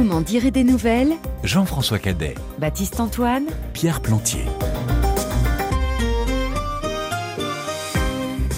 Vous 0.00 0.06
m'en 0.06 0.22
direz 0.22 0.50
des 0.50 0.64
nouvelles 0.64 1.12
Jean-François 1.44 1.98
Cadet, 1.98 2.34
Baptiste 2.56 3.00
Antoine 3.00 3.44
Pierre 3.74 4.00
Plantier. 4.00 4.46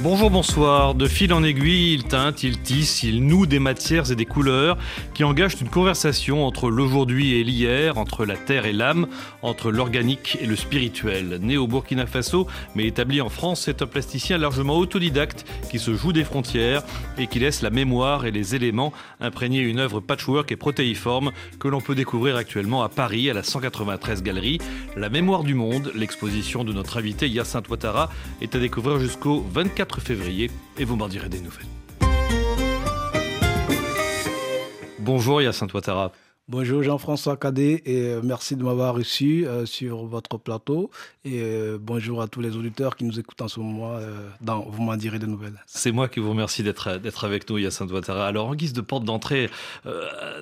Bonjour, 0.02 0.30
bonsoir. 0.30 0.96
De 0.96 1.06
fil 1.06 1.32
en 1.32 1.44
aiguille, 1.44 1.94
il 1.94 2.02
teinte, 2.02 2.42
il 2.42 2.58
tisse, 2.58 3.04
il 3.04 3.24
noue 3.24 3.46
des 3.46 3.60
matières 3.60 4.10
et 4.10 4.16
des 4.16 4.26
couleurs 4.26 4.76
qui 5.14 5.22
engagent 5.22 5.60
une 5.60 5.68
conversation 5.68 6.44
entre 6.44 6.70
l'aujourd'hui 6.70 7.34
et 7.34 7.44
l'hier, 7.44 7.98
entre 7.98 8.24
la 8.24 8.36
terre 8.36 8.66
et 8.66 8.72
l'âme, 8.72 9.06
entre 9.42 9.70
l'organique 9.70 10.38
et 10.40 10.46
le 10.46 10.56
spirituel. 10.56 11.38
Né 11.40 11.56
au 11.56 11.68
Burkina 11.68 12.06
Faso, 12.06 12.48
mais 12.74 12.86
établi 12.86 13.20
en 13.20 13.28
France, 13.28 13.60
c'est 13.64 13.80
un 13.80 13.86
plasticien 13.86 14.38
largement 14.38 14.76
autodidacte 14.76 15.46
qui 15.70 15.78
se 15.78 15.94
joue 15.94 16.12
des 16.12 16.24
frontières 16.24 16.82
et 17.16 17.28
qui 17.28 17.38
laisse 17.38 17.62
la 17.62 17.70
mémoire 17.70 18.26
et 18.26 18.32
les 18.32 18.56
éléments 18.56 18.92
imprégner 19.20 19.60
une 19.60 19.78
œuvre 19.78 20.00
patchwork 20.00 20.50
et 20.50 20.56
protéiforme 20.56 21.30
que 21.60 21.68
l'on 21.68 21.80
peut 21.80 21.94
découvrir 21.94 22.34
actuellement 22.34 22.82
à 22.82 22.88
Paris, 22.88 23.30
à 23.30 23.34
la 23.34 23.44
193 23.44 24.24
Galerie. 24.24 24.58
La 24.96 25.10
mémoire 25.10 25.44
du 25.44 25.54
monde, 25.54 25.92
l'exposition 25.94 26.64
de 26.64 26.72
notre 26.72 26.96
invité 26.96 27.28
Yacinthe 27.28 27.68
Ouattara, 27.68 28.10
est 28.40 28.56
à 28.56 28.58
découvrir 28.58 28.98
jusqu'au 28.98 29.46
24 29.52 29.91
février 30.00 30.50
et 30.78 30.84
vous 30.84 30.96
m'en 30.96 31.08
direz 31.08 31.28
des 31.28 31.40
nouvelles. 31.40 31.66
Bonjour 34.98 35.42
Yacinthe 35.42 35.74
Ouattara. 35.74 36.12
Bonjour 36.48 36.82
Jean-François 36.82 37.36
Cadet 37.36 37.82
et 37.86 38.00
euh, 38.00 38.20
merci 38.20 38.56
de 38.56 38.64
m'avoir 38.64 38.96
reçu 38.96 39.46
euh, 39.46 39.64
sur 39.64 40.06
votre 40.06 40.38
plateau 40.38 40.90
et 41.24 41.40
euh, 41.40 41.78
bonjour 41.80 42.20
à 42.20 42.26
tous 42.26 42.40
les 42.40 42.56
auditeurs 42.56 42.96
qui 42.96 43.04
nous 43.04 43.20
écoutent 43.20 43.42
en 43.42 43.46
ce 43.46 43.60
moment 43.60 43.96
dans 44.40 44.62
Vous 44.62 44.82
m'en 44.82 44.96
direz 44.96 45.20
des 45.20 45.28
nouvelles. 45.28 45.62
C'est 45.66 45.92
moi 45.92 46.08
qui 46.08 46.18
vous 46.18 46.30
remercie 46.30 46.64
d'être 46.64 47.24
avec 47.24 47.48
nous 47.48 47.58
Yacinthe 47.58 47.92
Ouattara. 47.92 48.26
Alors 48.26 48.48
en 48.48 48.56
guise 48.56 48.72
de 48.72 48.80
porte 48.80 49.04
d'entrée 49.04 49.50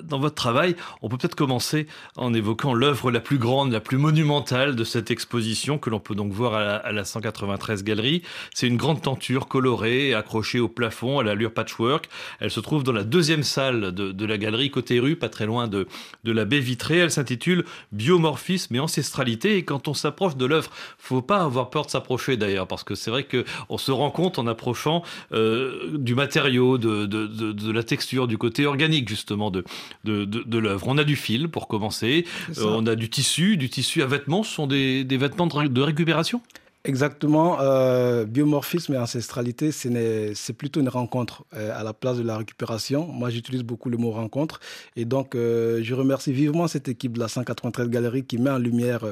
dans 0.03 0.17
votre 0.17 0.33
travail, 0.33 0.75
on 1.03 1.07
peut 1.07 1.17
peut-être 1.17 1.35
commencer 1.35 1.85
en 2.17 2.33
évoquant 2.33 2.73
l'œuvre 2.73 3.11
la 3.11 3.19
plus 3.19 3.37
grande, 3.37 3.71
la 3.71 3.79
plus 3.79 3.97
monumentale 3.97 4.75
de 4.75 4.83
cette 4.83 5.11
exposition 5.11 5.77
que 5.77 5.91
l'on 5.91 5.99
peut 5.99 6.15
donc 6.15 6.33
voir 6.33 6.55
à 6.55 6.91
la, 6.91 7.05
193 7.05 7.83
Galerie. 7.83 8.23
C'est 8.55 8.67
une 8.67 8.77
grande 8.77 9.03
tenture 9.03 9.47
colorée 9.47 10.15
accrochée 10.15 10.59
au 10.59 10.67
plafond 10.67 11.19
à 11.19 11.23
l'allure 11.23 11.53
patchwork. 11.53 12.09
Elle 12.39 12.51
se 12.51 12.59
trouve 12.59 12.83
dans 12.83 12.91
la 12.91 13.03
deuxième 13.03 13.43
salle 13.43 13.91
de, 13.91 14.11
de 14.11 14.25
la 14.25 14.39
galerie 14.39 14.71
côté 14.71 14.99
rue, 14.99 15.15
pas 15.15 15.29
très 15.29 15.45
loin 15.45 15.67
de 15.67 15.85
de 16.23 16.31
la 16.31 16.45
baie 16.45 16.59
vitrée. 16.59 16.97
Elle 16.97 17.11
s'intitule 17.11 17.65
Biomorphisme 17.91 18.75
et 18.75 18.79
ancestralité. 18.79 19.57
Et 19.57 19.63
quand 19.63 19.87
on 19.87 19.93
s'approche 19.93 20.35
de 20.35 20.45
l'œuvre, 20.45 20.71
faut 20.97 21.21
pas 21.21 21.43
avoir 21.43 21.69
peur 21.69 21.85
de 21.85 21.91
s'approcher 21.91 22.37
d'ailleurs, 22.37 22.67
parce 22.67 22.83
que 22.83 22.95
c'est 22.95 23.11
vrai 23.11 23.25
qu'on 23.25 23.77
se 23.77 23.91
rend 23.91 24.11
compte 24.11 24.39
en 24.39 24.47
approchant 24.47 25.03
euh, 25.33 25.97
du 25.97 26.15
matériau, 26.15 26.77
de, 26.77 27.71
la 27.71 27.83
texture, 27.83 28.27
du 28.27 28.37
côté 28.37 28.65
organique 28.65 29.09
justement 29.09 29.51
de, 29.51 29.63
de, 30.03 30.57
l'œuvre. 30.57 30.87
On 30.87 30.97
a 30.97 31.03
du 31.03 31.15
fil 31.15 31.49
pour 31.49 31.67
commencer, 31.67 32.25
euh, 32.57 32.63
on 32.65 32.85
a 32.87 32.95
du 32.95 33.09
tissu, 33.09 33.57
du 33.57 33.69
tissu 33.69 34.01
à 34.01 34.05
vêtements. 34.05 34.43
Ce 34.43 34.53
sont 34.53 34.67
des, 34.67 35.03
des 35.03 35.17
vêtements 35.17 35.47
de 35.47 35.81
récupération? 35.81 36.41
Exactement. 36.83 37.59
Euh, 37.61 38.25
biomorphisme 38.25 38.95
et 38.95 38.97
ancestralité, 38.97 39.71
c'est 39.71 40.53
plutôt 40.53 40.79
une 40.79 40.89
rencontre 40.89 41.45
euh, 41.53 41.79
à 41.79 41.83
la 41.83 41.93
place 41.93 42.17
de 42.17 42.23
la 42.23 42.37
récupération. 42.37 43.05
Moi, 43.05 43.29
j'utilise 43.29 43.61
beaucoup 43.61 43.89
le 43.89 43.97
mot 43.97 44.09
rencontre. 44.09 44.59
Et 44.95 45.05
donc, 45.05 45.35
euh, 45.35 45.81
je 45.83 45.93
remercie 45.93 46.33
vivement 46.33 46.67
cette 46.67 46.87
équipe 46.87 47.13
de 47.13 47.19
la 47.19 47.27
193 47.27 47.87
Galerie 47.89 48.23
qui 48.25 48.39
met 48.39 48.49
en 48.49 48.57
lumière 48.57 49.05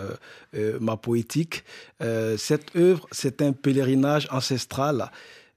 ma 0.80 0.98
poétique. 0.98 1.64
cette 2.38 2.76
œuvre, 2.76 3.08
c'est 3.12 3.42
un 3.42 3.52
pèlerinage 3.54 4.28
ancestral 4.32 5.12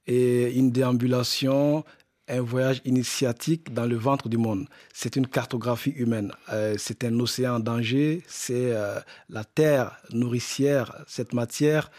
et 0.07 0.53
une 0.53 0.71
déambulation 0.71 1.85
un 2.33 2.41
voyage 2.41 2.81
initiatique 2.85 3.73
dans 3.75 3.85
le 3.85 3.97
ventre 3.97 4.29
du 4.29 4.39
monde. 4.39 4.67
C'est 4.95 5.17
une 5.17 5.27
cartographie 5.27 5.91
humaine. 5.91 6.33
Euh, 6.51 6.75
c'est 6.79 7.05
un 7.05 7.21
océan 7.21 7.57
en 7.57 7.61
danger. 7.61 8.23
C'est 8.27 8.73
euh, 8.73 8.99
la 9.29 9.45
terre 9.45 9.99
nourricière, 10.13 10.97
cette 11.07 11.35
matière 11.35 11.91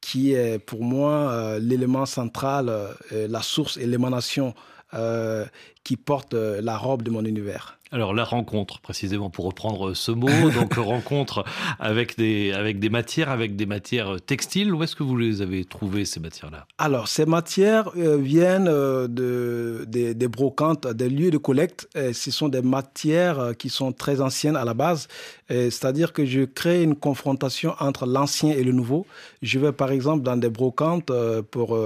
qui 0.00 0.32
est 0.32 0.58
pour 0.58 0.82
moi 0.82 1.30
euh, 1.30 1.58
l'élément 1.58 2.06
central, 2.06 2.72
la 3.10 3.42
source 3.42 3.76
et 3.76 3.86
l'émanation 3.86 4.54
qui 5.84 5.96
porte 5.96 6.32
la 6.32 6.76
robe 6.78 7.02
de 7.02 7.10
mon 7.10 7.24
univers. 7.24 7.75
Alors 7.92 8.14
la 8.14 8.24
rencontre, 8.24 8.80
précisément 8.80 9.30
pour 9.30 9.44
reprendre 9.44 9.94
ce 9.94 10.10
mot, 10.10 10.50
donc 10.50 10.74
rencontre 10.74 11.44
avec 11.78 12.16
des, 12.18 12.52
avec 12.52 12.80
des 12.80 12.88
matières, 12.88 13.30
avec 13.30 13.54
des 13.54 13.66
matières 13.66 14.16
textiles. 14.20 14.74
Où 14.74 14.82
est-ce 14.82 14.96
que 14.96 15.04
vous 15.04 15.16
les 15.16 15.40
avez 15.40 15.64
trouvées 15.64 16.04
ces 16.04 16.18
matières-là? 16.18 16.66
Alors 16.78 17.06
ces 17.06 17.26
matières 17.26 17.90
euh, 17.96 18.16
viennent 18.16 18.66
euh, 18.68 19.06
de, 19.06 19.84
des, 19.86 20.28
brocantes, 20.28 20.88
des 20.88 21.08
lieux 21.08 21.30
de 21.30 21.38
collecte. 21.38 21.88
ce 21.94 22.30
sont 22.32 22.48
des 22.48 22.62
matières 22.62 23.38
euh, 23.38 23.52
qui 23.52 23.68
sont 23.68 23.92
très 23.92 24.20
anciennes 24.20 24.56
à 24.56 24.64
la 24.64 24.74
base. 24.74 25.08
C'est-à-dire 25.48 26.12
que 26.12 26.24
je 26.24 26.42
crée 26.42 26.82
une 26.82 26.96
confrontation 26.96 27.74
entre 27.78 28.04
l'ancien 28.04 28.50
et 28.50 28.64
le 28.64 28.72
nouveau. 28.72 29.06
Je 29.42 29.60
vais 29.60 29.70
par 29.70 29.92
exemple 29.92 30.24
dans 30.24 30.36
des 30.36 30.48
brocantes 30.48 31.12
pour 31.52 31.78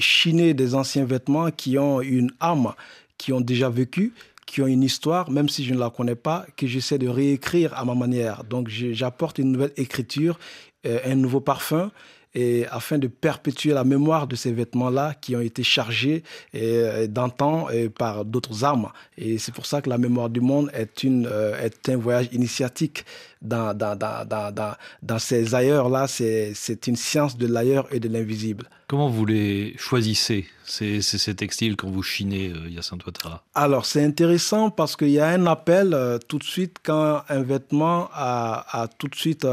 chiner 0.00 0.52
des 0.52 0.74
anciens 0.74 1.04
vêtements 1.04 1.52
qui 1.52 1.78
ont 1.78 2.00
une 2.00 2.32
âme, 2.40 2.72
qui 3.18 3.32
ont 3.32 3.40
déjà 3.40 3.68
vécu 3.68 4.12
qui 4.46 4.62
ont 4.62 4.66
une 4.66 4.82
histoire, 4.82 5.30
même 5.30 5.48
si 5.48 5.64
je 5.64 5.74
ne 5.74 5.78
la 5.78 5.90
connais 5.90 6.14
pas, 6.14 6.46
que 6.56 6.66
j'essaie 6.66 6.98
de 6.98 7.08
réécrire 7.08 7.74
à 7.74 7.84
ma 7.84 7.94
manière. 7.94 8.44
Donc 8.44 8.68
j'apporte 8.68 9.38
une 9.38 9.52
nouvelle 9.52 9.72
écriture, 9.76 10.38
euh, 10.86 10.98
un 11.04 11.14
nouveau 11.14 11.40
parfum, 11.40 11.90
et 12.34 12.66
afin 12.70 12.98
de 12.98 13.06
perpétuer 13.06 13.72
la 13.72 13.84
mémoire 13.84 14.26
de 14.26 14.36
ces 14.36 14.52
vêtements-là 14.52 15.14
qui 15.20 15.36
ont 15.36 15.40
été 15.40 15.62
chargés 15.62 16.22
euh, 16.54 17.06
d'antan 17.06 17.68
par 17.96 18.24
d'autres 18.24 18.64
armes. 18.64 18.90
Et 19.16 19.38
c'est 19.38 19.54
pour 19.54 19.66
ça 19.66 19.80
que 19.80 19.88
la 19.88 19.98
mémoire 19.98 20.30
du 20.30 20.40
monde 20.40 20.70
est, 20.74 21.04
une, 21.04 21.26
euh, 21.30 21.60
est 21.62 21.88
un 21.88 21.96
voyage 21.96 22.28
initiatique 22.32 23.04
dans, 23.40 23.74
dans, 23.74 23.96
dans, 23.96 24.26
dans, 24.26 24.74
dans 25.02 25.18
ces 25.18 25.54
ailleurs-là. 25.54 26.06
C'est 26.08 26.86
une 26.86 26.96
science 26.96 27.36
de 27.38 27.46
l'ailleurs 27.46 27.86
et 27.92 28.00
de 28.00 28.08
l'invisible. 28.08 28.68
Comment 28.88 29.08
vous 29.08 29.24
les 29.26 29.74
choisissez, 29.78 30.46
ces, 30.64 31.00
ces, 31.02 31.34
textiles, 31.34 31.76
quand 31.76 31.88
vous 31.88 32.02
chinez, 32.02 32.50
euh, 32.50 32.68
Yacinthe 32.68 33.06
Ouattara? 33.06 33.42
Alors, 33.54 33.86
c'est 33.86 34.04
intéressant 34.04 34.70
parce 34.70 34.96
qu'il 34.96 35.10
y 35.10 35.20
a 35.20 35.28
un 35.28 35.46
appel 35.46 35.96
tout 36.28 36.38
de 36.38 36.44
suite 36.44 36.78
quand 36.82 37.22
un 37.28 37.42
vêtement 37.42 38.10
a, 38.12 38.82
a 38.82 38.88
tout 38.88 39.08
de 39.08 39.14
suite 39.14 39.46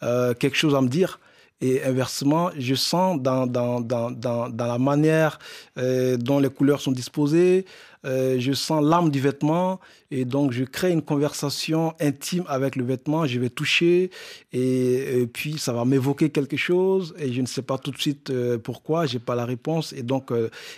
quelque 0.00 0.56
chose 0.56 0.74
à 0.74 0.80
me 0.80 0.88
dire. 0.88 1.20
Et 1.62 1.82
inversement, 1.84 2.50
je 2.58 2.74
sens 2.74 3.18
dans, 3.20 3.46
dans, 3.46 3.80
dans, 3.80 4.10
dans, 4.10 4.50
dans 4.50 4.66
la 4.66 4.78
manière 4.78 5.38
euh, 5.78 6.18
dont 6.18 6.38
les 6.38 6.50
couleurs 6.50 6.82
sont 6.82 6.92
disposées, 6.92 7.64
euh, 8.04 8.36
je 8.38 8.52
sens 8.52 8.84
l'âme 8.84 9.10
du 9.10 9.20
vêtement 9.20 9.80
et 10.10 10.26
donc 10.26 10.52
je 10.52 10.64
crée 10.64 10.92
une 10.92 11.00
conversation 11.00 11.94
intime 11.98 12.44
avec 12.46 12.76
le 12.76 12.84
vêtement. 12.84 13.26
Je 13.26 13.40
vais 13.40 13.48
toucher 13.48 14.10
et, 14.52 15.26
puis 15.32 15.56
ça 15.56 15.72
va 15.72 15.86
m'évoquer 15.86 16.28
quelque 16.28 16.58
chose 16.58 17.14
et 17.18 17.32
je 17.32 17.40
ne 17.40 17.46
sais 17.46 17.62
pas 17.62 17.78
tout 17.78 17.90
de 17.90 17.98
suite 17.98 18.28
euh, 18.28 18.58
pourquoi, 18.58 19.06
j'ai 19.06 19.18
pas 19.18 19.34
la 19.34 19.46
réponse 19.46 19.94
et 19.94 20.02
donc 20.02 20.32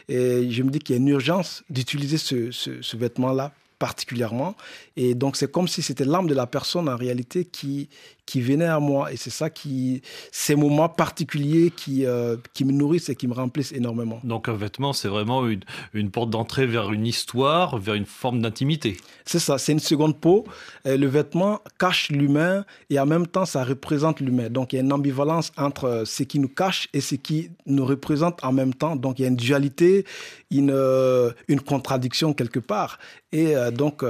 je 0.08 0.62
me 0.62 0.70
dis 0.70 0.78
qu'il 0.78 0.94
y 0.94 0.98
a 0.98 1.02
une 1.02 1.08
urgence 1.08 1.64
d'utiliser 1.70 2.18
ce, 2.18 2.52
ce 2.52 2.96
vêtement-là 2.96 3.52
particulièrement. 3.78 4.56
Et 4.96 5.14
donc, 5.14 5.36
c'est 5.36 5.50
comme 5.50 5.68
si 5.68 5.82
c'était 5.82 6.04
l'âme 6.04 6.26
de 6.26 6.34
la 6.34 6.46
personne 6.46 6.88
en 6.88 6.96
réalité 6.96 7.44
qui, 7.44 7.88
qui 8.28 8.42
venait 8.42 8.66
à 8.66 8.78
moi. 8.78 9.10
Et 9.10 9.16
c'est 9.16 9.30
ça 9.30 9.48
qui, 9.48 10.02
ces 10.32 10.54
moments 10.54 10.90
particuliers 10.90 11.72
qui, 11.74 12.04
euh, 12.04 12.36
qui 12.52 12.66
me 12.66 12.72
nourrissent 12.72 13.08
et 13.08 13.16
qui 13.16 13.26
me 13.26 13.32
remplissent 13.32 13.72
énormément. 13.72 14.20
Donc, 14.22 14.50
un 14.50 14.52
vêtement, 14.52 14.92
c'est 14.92 15.08
vraiment 15.08 15.46
une, 15.48 15.62
une 15.94 16.10
porte 16.10 16.28
d'entrée 16.28 16.66
vers 16.66 16.92
une 16.92 17.06
histoire, 17.06 17.78
vers 17.78 17.94
une 17.94 18.04
forme 18.04 18.42
d'intimité. 18.42 18.98
C'est 19.24 19.38
ça, 19.38 19.56
c'est 19.56 19.72
une 19.72 19.78
seconde 19.78 20.20
peau. 20.20 20.44
le 20.84 21.06
vêtement 21.06 21.60
cache 21.78 22.10
l'humain 22.10 22.66
et 22.90 23.00
en 23.00 23.06
même 23.06 23.26
temps, 23.26 23.46
ça 23.46 23.64
représente 23.64 24.20
l'humain. 24.20 24.50
Donc, 24.50 24.74
il 24.74 24.76
y 24.76 24.78
a 24.78 24.82
une 24.82 24.92
ambivalence 24.92 25.50
entre 25.56 25.84
euh, 25.84 26.04
ce 26.04 26.22
qui 26.22 26.38
nous 26.38 26.48
cache 26.48 26.88
et 26.92 27.00
ce 27.00 27.14
qui 27.14 27.50
nous 27.64 27.86
représente 27.86 28.44
en 28.44 28.52
même 28.52 28.74
temps. 28.74 28.94
Donc, 28.94 29.18
il 29.18 29.22
y 29.22 29.24
a 29.24 29.28
une 29.28 29.36
dualité, 29.36 30.04
une, 30.50 30.70
euh, 30.70 31.30
une 31.48 31.62
contradiction 31.62 32.34
quelque 32.34 32.58
part. 32.60 32.98
Et 33.32 33.54
donc, 33.72 34.02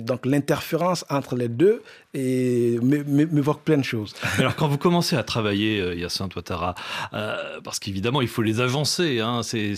donc 0.00 0.24
l'interférence 0.24 1.04
entre 1.10 1.36
les 1.36 1.48
deux 1.48 1.82
m'évoque 2.14 3.62
plein 3.62 3.78
de 3.78 3.84
choses. 3.84 4.14
Alors 4.38 4.54
quand 4.54 4.68
vous 4.68 4.78
commencez 4.78 5.16
à 5.16 5.22
travailler, 5.22 5.80
euh, 5.80 5.94
Yacinthe 5.94 6.36
Ouattara, 6.36 6.74
euh, 7.12 7.60
parce 7.62 7.78
qu'évidemment 7.78 8.20
il 8.20 8.28
faut 8.28 8.42
les 8.42 8.60
avancer, 8.60 9.20
hein, 9.20 9.42
ces, 9.42 9.74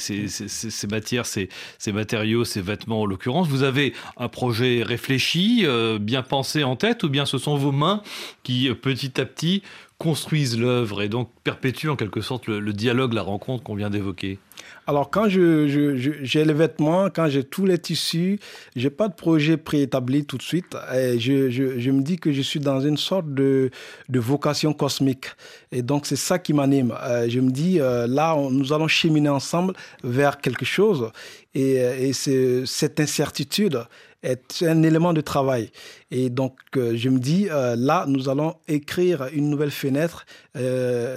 matières, 0.90 1.26
ces, 1.26 1.48
matériaux, 1.92 2.44
ces 2.44 2.60
vêtements 2.60 3.02
en 3.02 3.06
l'occurrence, 3.06 3.48
vous 3.48 3.62
avez 3.62 3.94
un 4.16 4.28
projet 4.28 4.82
réfléchi, 4.82 5.62
euh, 5.64 5.98
bien 5.98 6.22
pensé 6.22 6.64
en 6.64 6.76
tête, 6.76 7.02
ou 7.04 7.08
bien 7.08 7.24
ce 7.24 7.38
sont 7.38 7.56
vos 7.56 7.72
mains 7.72 8.02
qui 8.42 8.68
petit 8.74 9.20
à 9.20 9.24
petit 9.24 9.62
construisent 9.98 10.58
l'œuvre 10.58 11.02
et 11.02 11.08
donc 11.08 11.30
perpétuent 11.42 11.88
en 11.88 11.96
quelque 11.96 12.20
sorte 12.20 12.48
le, 12.48 12.72
dialogue, 12.72 13.14
la 13.14 13.22
rencontre 13.22 13.62
qu'on 13.62 13.74
vient 13.74 13.90
d'évoquer? 13.90 14.38
Alors, 14.88 15.10
quand 15.10 15.28
j'ai 15.28 15.68
je, 15.68 16.38
les 16.38 16.52
vêtements, 16.52 17.10
quand 17.10 17.28
j'ai 17.28 17.42
tous 17.42 17.66
les 17.66 17.78
tissus, 17.78 18.38
j'ai 18.76 18.90
pas 18.90 19.08
de 19.08 19.14
projet 19.14 19.56
préétabli 19.56 20.24
tout 20.24 20.38
de 20.38 20.42
suite. 20.42 20.76
Je, 20.92 21.50
je, 21.50 21.90
me 21.90 22.02
dis 22.02 22.18
que 22.18 22.32
je 22.32 22.40
suis 22.40 22.60
dans 22.60 22.80
une 22.80 22.96
sorte 22.96 23.34
de, 23.34 23.70
de 24.08 24.20
vocation 24.20 24.72
cosmique. 24.72 25.26
Et 25.72 25.82
donc, 25.82 26.06
c'est 26.06 26.14
ça 26.14 26.38
qui 26.38 26.52
m'anime. 26.52 26.94
Euh, 27.02 27.26
je 27.28 27.40
me 27.40 27.50
dis, 27.50 27.80
euh, 27.80 28.06
là, 28.06 28.36
nous 28.50 28.72
allons 28.72 28.86
cheminer 28.86 29.28
ensemble 29.28 29.74
vers 30.04 30.38
quelque 30.38 30.64
chose. 30.64 31.10
Et, 31.54 31.80
euh, 31.80 31.98
et 31.98 32.64
cette 32.64 33.00
incertitude 33.00 33.82
est 34.22 34.62
un 34.62 34.84
élément 34.84 35.12
de 35.12 35.20
travail. 35.20 35.70
Et 36.12 36.30
donc, 36.30 36.54
je 36.74 37.08
me 37.08 37.18
dis, 37.18 37.46
là, 37.48 38.06
nous 38.08 38.28
allons 38.28 38.54
écrire 38.66 39.28
une 39.32 39.50
nouvelle 39.50 39.70
fenêtre, 39.70 40.26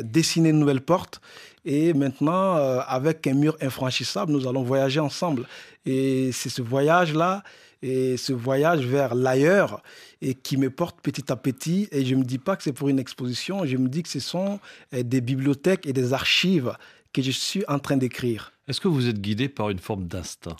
dessiner 0.04 0.50
une 0.50 0.60
nouvelle 0.60 0.81
porte. 0.81 1.19
Et 1.65 1.94
maintenant, 1.94 2.56
euh, 2.56 2.79
avec 2.88 3.27
un 3.27 3.33
mur 3.33 3.57
infranchissable, 3.61 4.31
nous 4.31 4.47
allons 4.47 4.63
voyager 4.63 5.00
ensemble. 5.00 5.45
Et 5.85 6.31
c'est 6.31 6.50
ce 6.50 6.61
voyage-là, 6.61 7.44
et 7.81 8.17
ce 8.17 8.33
voyage 8.33 8.85
vers 8.85 9.15
l'ailleurs, 9.15 9.81
et 10.21 10.33
qui 10.33 10.57
me 10.57 10.69
porte 10.69 11.00
petit 11.01 11.31
à 11.31 11.35
petit. 11.35 11.88
Et 11.91 12.06
je 12.06 12.15
ne 12.15 12.21
me 12.21 12.25
dis 12.25 12.38
pas 12.38 12.56
que 12.56 12.63
c'est 12.63 12.73
pour 12.73 12.89
une 12.89 13.00
exposition, 13.00 13.65
je 13.65 13.77
me 13.77 13.88
dis 13.88 14.03
que 14.03 14.09
ce 14.09 14.19
sont 14.19 14.59
euh, 14.94 15.03
des 15.03 15.21
bibliothèques 15.21 15.85
et 15.85 15.94
des 15.94 16.13
archives 16.13 16.73
que 17.13 17.21
je 17.21 17.31
suis 17.31 17.63
en 17.67 17.79
train 17.79 17.97
d'écrire. 17.97 18.51
Est-ce 18.67 18.79
que 18.79 18.88
vous 18.88 19.07
êtes 19.07 19.19
guidé 19.19 19.50
par 19.50 19.69
une 19.69 19.79
forme 19.79 20.07
d'instinct? 20.07 20.57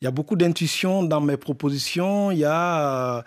Il 0.00 0.04
y 0.04 0.08
a 0.08 0.10
beaucoup 0.10 0.36
d'intuition 0.36 1.02
dans 1.02 1.20
mes 1.20 1.36
propositions. 1.36 2.30
Il 2.30 2.38
y 2.38 2.44
a... 2.44 3.24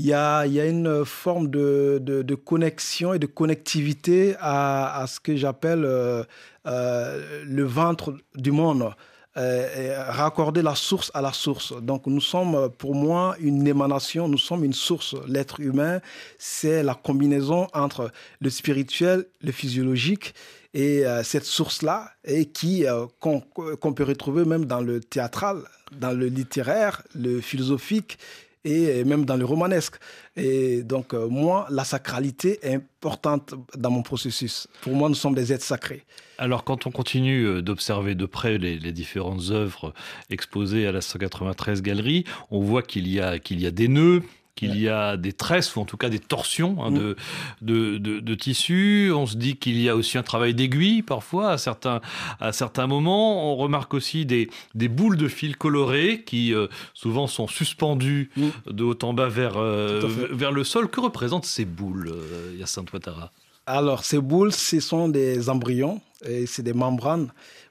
Il 0.00 0.06
y 0.06 0.12
a, 0.12 0.46
une 0.46 1.04
forme 1.04 1.50
de, 1.50 2.34
connexion 2.36 3.14
et 3.14 3.18
de 3.18 3.26
connectivité 3.26 4.36
à, 4.38 4.96
à 4.96 5.08
ce 5.08 5.18
que 5.18 5.34
j'appelle 5.34 5.84
euh, 5.84 6.22
euh, 6.68 7.44
le 7.44 7.64
ventre 7.64 8.14
du 8.36 8.52
monde. 8.52 8.92
Euh, 9.36 10.04
raccorder 10.08 10.62
la 10.62 10.76
source 10.76 11.10
à 11.14 11.20
la 11.20 11.32
source. 11.32 11.72
Donc 11.82 12.06
nous 12.06 12.20
sommes 12.20 12.70
pour 12.78 12.94
moi 12.94 13.34
une 13.40 13.66
émanation, 13.66 14.28
nous 14.28 14.38
sommes 14.38 14.62
une 14.64 14.72
source. 14.72 15.16
L'être 15.26 15.58
humain, 15.58 16.00
c'est 16.38 16.84
la 16.84 16.94
combinaison 16.94 17.66
entre 17.74 18.12
le 18.40 18.50
spirituel, 18.50 19.26
le 19.40 19.50
physiologique 19.50 20.32
et 20.74 21.02
cette 21.24 21.44
source-là, 21.44 22.10
et 22.24 22.46
qui 22.46 22.84
qu'on 23.18 23.92
peut 23.94 24.04
retrouver 24.04 24.44
même 24.44 24.64
dans 24.64 24.80
le 24.80 25.00
théâtral, 25.00 25.62
dans 25.92 26.12
le 26.12 26.26
littéraire, 26.26 27.02
le 27.14 27.40
philosophique 27.40 28.18
et 28.64 29.04
même 29.04 29.24
dans 29.24 29.36
le 29.36 29.44
romanesque. 29.44 29.96
Et 30.36 30.82
donc, 30.82 31.14
euh, 31.14 31.28
moi, 31.28 31.66
la 31.70 31.84
sacralité 31.84 32.58
est 32.62 32.74
importante 32.74 33.54
dans 33.76 33.90
mon 33.90 34.02
processus. 34.02 34.68
Pour 34.82 34.94
moi, 34.94 35.08
nous 35.08 35.14
sommes 35.14 35.34
des 35.34 35.52
êtres 35.52 35.64
sacrés. 35.64 36.04
Alors, 36.38 36.62
quand 36.62 36.86
on 36.86 36.90
continue 36.92 37.44
euh, 37.44 37.62
d'observer 37.62 38.14
de 38.14 38.26
près 38.26 38.58
les, 38.58 38.92
différentes 38.92 39.50
œuvres 39.50 39.92
exposées 40.30 40.86
à 40.86 40.92
la 40.92 41.00
193 41.00 41.82
Galerie, 41.82 42.24
on 42.50 42.60
voit 42.60 42.82
qu'il 42.82 43.08
y, 43.08 43.20
a, 43.20 43.38
qu'il 43.38 43.60
y 43.60 43.66
a 43.66 43.70
des 43.70 43.88
nœuds, 43.88 44.22
qu'il 44.58 44.76
y 44.76 44.88
a 44.88 45.16
des 45.16 45.32
tresses, 45.32 45.76
ou 45.76 45.80
en 45.80 45.84
tout 45.84 45.96
cas 45.96 46.08
des 46.08 46.18
torsions 46.18 46.82
hein, 46.82 46.90
mm. 46.90 47.14
de, 47.62 47.98
de, 47.98 48.34
tissu. 48.34 49.12
On 49.14 49.24
se 49.24 49.36
dit 49.36 49.56
qu'il 49.56 49.80
y 49.80 49.88
a 49.88 49.94
aussi 49.94 50.18
un 50.18 50.24
travail 50.24 50.52
d'aiguille 50.52 51.02
parfois 51.02 51.52
à 51.52 51.58
certains, 51.58 52.00
à 52.40 52.52
certains 52.52 52.88
moments. 52.88 53.52
On 53.52 53.56
remarque 53.56 53.94
aussi 53.94 54.26
des, 54.26 54.50
des 54.74 54.88
boules 54.88 55.16
de 55.16 55.28
fil 55.28 55.56
colorées 55.56 56.24
qui 56.26 56.52
euh, 56.52 56.66
souvent 56.92 57.28
sont 57.28 57.46
suspendues 57.46 58.30
mm. 58.36 58.72
de 58.72 58.82
haut 58.82 58.98
en 59.02 59.14
bas 59.14 59.28
vers, 59.28 59.58
euh, 59.58 60.02
vers 60.32 60.50
le 60.50 60.64
sol. 60.64 60.90
Que 60.90 61.00
représentent 61.00 61.46
ces 61.46 61.64
boules, 61.64 62.10
euh, 62.12 62.56
Yacinthe 62.58 62.92
Ouattara? 62.92 63.30
Alors, 63.66 64.04
ces 64.04 64.18
boules, 64.18 64.52
ce 64.52 64.80
sont 64.80 65.08
des 65.08 65.48
embryons 65.50 66.00
et 66.26 66.46
c'est 66.46 66.64
des 66.64 66.72
membranes. 66.72 67.28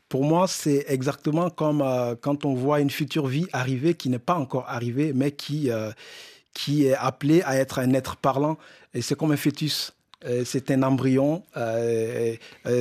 Pour 0.08 0.24
moi, 0.24 0.48
c'est 0.48 0.86
exactement 0.88 1.50
comme 1.50 1.84
quand 2.22 2.46
on 2.46 2.54
voit 2.54 2.80
une 2.80 2.90
future 2.90 3.28
vie 3.28 3.46
arriver 3.52 3.94
qui 3.94 4.08
n'est 4.08 4.20
pas 4.20 4.36
encore 4.36 4.64
arrivée, 4.70 5.12
mais 5.14 5.32
qui, 5.34 5.70
qui 6.58 6.88
est 6.88 6.96
appelé 6.96 7.44
à 7.44 7.56
être 7.56 7.78
un 7.78 7.94
être 7.94 8.16
parlant. 8.16 8.58
Et 8.96 9.04
c'est 9.04 9.14
comme 9.16 9.32
un 9.32 9.38
fœtus. 9.38 9.94
C'est 10.44 10.72
un 10.72 10.82
embryon. 10.82 11.44
Euh, 11.56 12.36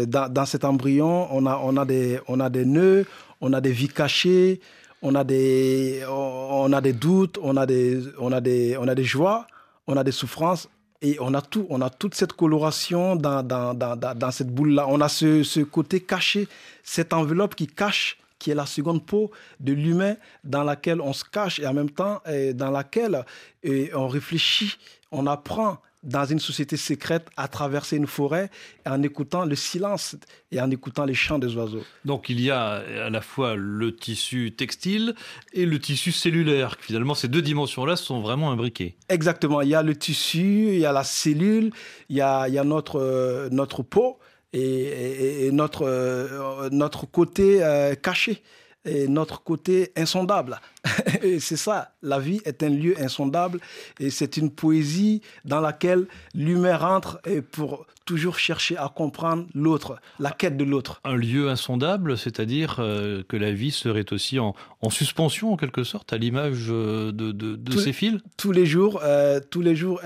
dans, 0.06 0.32
dans, 0.32 0.46
cet 0.46 0.64
embryon, 0.64 1.28
on 1.31 1.44
a, 1.44 1.61
on, 1.62 1.76
a 1.76 1.84
des, 1.84 2.19
on 2.26 2.40
a 2.40 2.49
des 2.49 2.64
nœuds, 2.64 3.05
on 3.43 3.52
a 3.52 3.61
des 3.61 3.73
vies 3.73 3.88
cachées, 3.88 4.61
on 5.02 5.14
a 5.14 5.25
des, 5.25 6.02
on 6.08 6.73
a 6.73 6.81
des 6.81 6.94
doutes, 6.94 7.38
on 7.43 7.58
a 7.58 7.67
des, 7.67 8.00
on 8.19 8.32
a 8.32 8.40
des, 8.40 8.78
on 8.78 8.88
a 8.88 8.94
des 8.94 9.05
joies, 9.05 9.46
on 9.87 9.99
a 9.99 10.02
des 10.02 10.12
souffrances. 10.12 10.69
Et 11.02 11.19
on 11.20 11.34
a 11.34 11.43
tout, 11.43 11.67
on 11.69 11.82
a 11.82 11.90
toute 11.90 12.14
cette 12.14 12.32
coloration 12.32 13.14
dans, 13.14 13.43
dans, 13.43 13.75
dans, 13.75 13.94
dans 13.96 14.31
cette 14.31 14.49
boule-là. 14.49 14.87
On 14.88 15.02
a 15.02 15.11
ce, 15.11 15.43
ce 15.43 15.61
côté 15.61 16.00
caché, 16.00 16.49
cette 16.82 17.12
enveloppe 17.12 17.55
qui 17.55 17.67
cache 17.67 18.17
qui 18.38 18.50
est 18.50 18.55
la 18.55 18.67
seconde 18.67 19.05
peau 19.05 19.31
de 19.61 19.73
l'humain 19.73 20.17
dans 20.44 20.62
laquelle 20.62 21.00
on 21.00 21.12
se 21.12 21.25
cache 21.25 21.59
et 21.59 21.67
en 21.67 21.75
même 21.75 21.91
temps 21.91 22.21
dans 22.55 22.71
laquelle 22.71 23.25
on 23.94 24.09
réfléchit, 24.09 24.77
on 25.11 25.27
apprend 25.27 25.79
dans 26.06 26.25
une 26.25 26.38
société 26.38 26.77
secrète 26.77 27.29
à 27.37 27.49
traverser 27.49 27.97
une 27.97 28.06
forêt 28.06 28.49
en 28.87 29.03
écoutant 29.03 29.44
le 29.44 29.56
silence 29.56 30.17
et 30.53 30.61
en 30.61 30.71
écoutant 30.71 31.05
les 31.05 31.15
chants 31.15 31.38
des 31.38 31.55
oiseaux. 31.56 31.83
Donc 32.05 32.29
il 32.29 32.41
y 32.41 32.50
a 32.50 32.83
à 33.06 33.11
la 33.11 33.21
fois 33.21 33.56
le 33.56 33.94
tissu 33.94 34.53
textile 34.56 35.15
et 35.53 35.67
le 35.67 35.79
tissu 35.79 36.12
cellulaire. 36.12 36.77
Finalement, 36.81 37.15
ces 37.15 37.29
deux 37.29 37.43
dimensions-là 37.43 37.97
sont 37.97 38.21
vraiment 38.21 38.53
imbriquées. 38.53 38.97
Exactement. 39.09 39.61
Il 39.62 39.69
y 39.69 39.75
a 39.75 39.83
le 39.83 39.97
tissu, 39.97 40.69
il 40.69 40.79
y 40.79 40.87
a 40.87 40.93
la 40.93 41.05
cellule, 41.05 41.73
il 42.09 42.17
y 42.17 42.21
a, 42.21 42.49
il 42.49 42.55
y 42.55 42.59
a 42.59 42.65
notre, 42.65 43.00
euh, 43.00 43.49
notre 43.50 43.83
peau 43.83 44.19
et, 44.52 45.50
notre, 45.52 45.82
euh, 45.82 46.69
notre 46.70 47.06
côté 47.06 47.62
euh, 47.62 47.94
caché 47.94 48.43
et 48.84 49.08
notre 49.08 49.43
côté 49.43 49.90
insondable. 49.96 50.60
et 51.22 51.40
c'est 51.40 51.56
ça, 51.56 51.93
la 52.02 52.20
vie 52.20 52.40
est 52.44 52.62
un 52.62 52.69
lieu 52.69 52.94
insondable 53.00 53.58
et 53.98 54.10
c'est 54.10 54.37
une 54.37 54.50
poésie 54.50 55.22
dans 55.44 55.60
laquelle 55.60 56.06
l'humain 56.34 56.76
rentre 56.76 57.19
et 57.26 57.43
pour 57.43 57.87
toujours 58.04 58.38
chercher 58.38 58.76
à 58.76 58.88
comprendre 58.88 59.46
l'autre, 59.52 59.98
la 60.20 60.31
quête 60.31 60.56
de 60.56 60.62
l'autre. 60.62 61.00
Un 61.02 61.16
lieu 61.16 61.49
insondable, 61.49 62.16
c'est-à-dire 62.16 62.76
euh, 62.78 63.25
que 63.28 63.37
la 63.37 63.50
vie 63.50 63.72
serait 63.72 64.12
aussi 64.12 64.38
en, 64.38 64.54
en, 64.81 64.90
suspension 64.90 65.52
en 65.52 65.56
quelque 65.56 65.82
sorte, 65.82 66.12
à 66.12 66.16
l'image 66.16 66.69
de, 66.69 67.10
de, 67.10 67.32
de 67.32 67.76
ces 67.76 67.92
fils? 67.92 68.20
Tous 68.37 68.52
les 68.52 68.66
jours, 68.66 69.02
tous 69.50 69.62
les 69.62 69.75
jours 69.75 70.00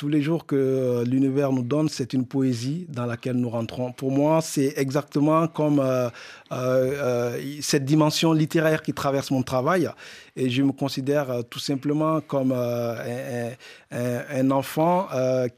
tous 0.00 0.08
les 0.08 0.22
jours 0.22 0.46
que 0.46 0.56
euh, 0.56 1.04
l'univers 1.04 1.52
nous 1.52 1.62
donne, 1.62 1.90
c'est 1.90 2.14
une 2.14 2.24
poésie 2.24 2.86
dans 2.88 3.04
laquelle 3.04 3.36
nous 3.36 3.50
rentrons. 3.50 3.92
Pour 3.92 4.10
moi, 4.10 4.40
c'est 4.40 4.72
exactement 4.78 5.46
comme 5.46 5.78
euh, 5.78 6.08
euh, 6.52 7.38
cette 7.60 7.84
dimension 7.84 8.32
littéraire 8.32 8.80
qui 8.80 8.94
traverse 8.94 9.30
mon 9.30 9.42
travail. 9.42 9.90
Et 10.36 10.48
je 10.48 10.62
me 10.62 10.72
considère 10.72 11.44
tout 11.50 11.58
simplement 11.58 12.22
comme 12.22 12.52
un, 12.52 13.50
un, 13.90 14.50
enfant 14.50 15.08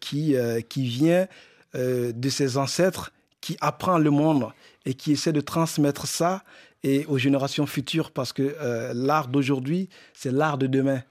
qui, 0.01 0.35
qui 0.69 0.87
vient 0.87 1.29
de 1.75 2.29
ses 2.29 2.57
ancêtres, 2.57 3.13
qui 3.41 3.57
apprend 3.61 3.99
le 3.99 4.11
monde 4.11 4.49
et 4.85 4.95
qui 4.95 5.13
essaie 5.13 5.33
de 5.33 5.41
transmettre 5.41 6.09
ça 6.09 6.43
et 6.83 7.07
aux 7.07 7.19
générations 7.19 7.67
futures 7.67 8.11
parce 8.11 8.33
que 8.33 8.57
l'art 8.93 9.29
d'aujourd'hui, 9.29 9.89
c'est 10.15 10.33
l'art 10.33 10.59
de 10.59 10.67
demain. 10.67 11.03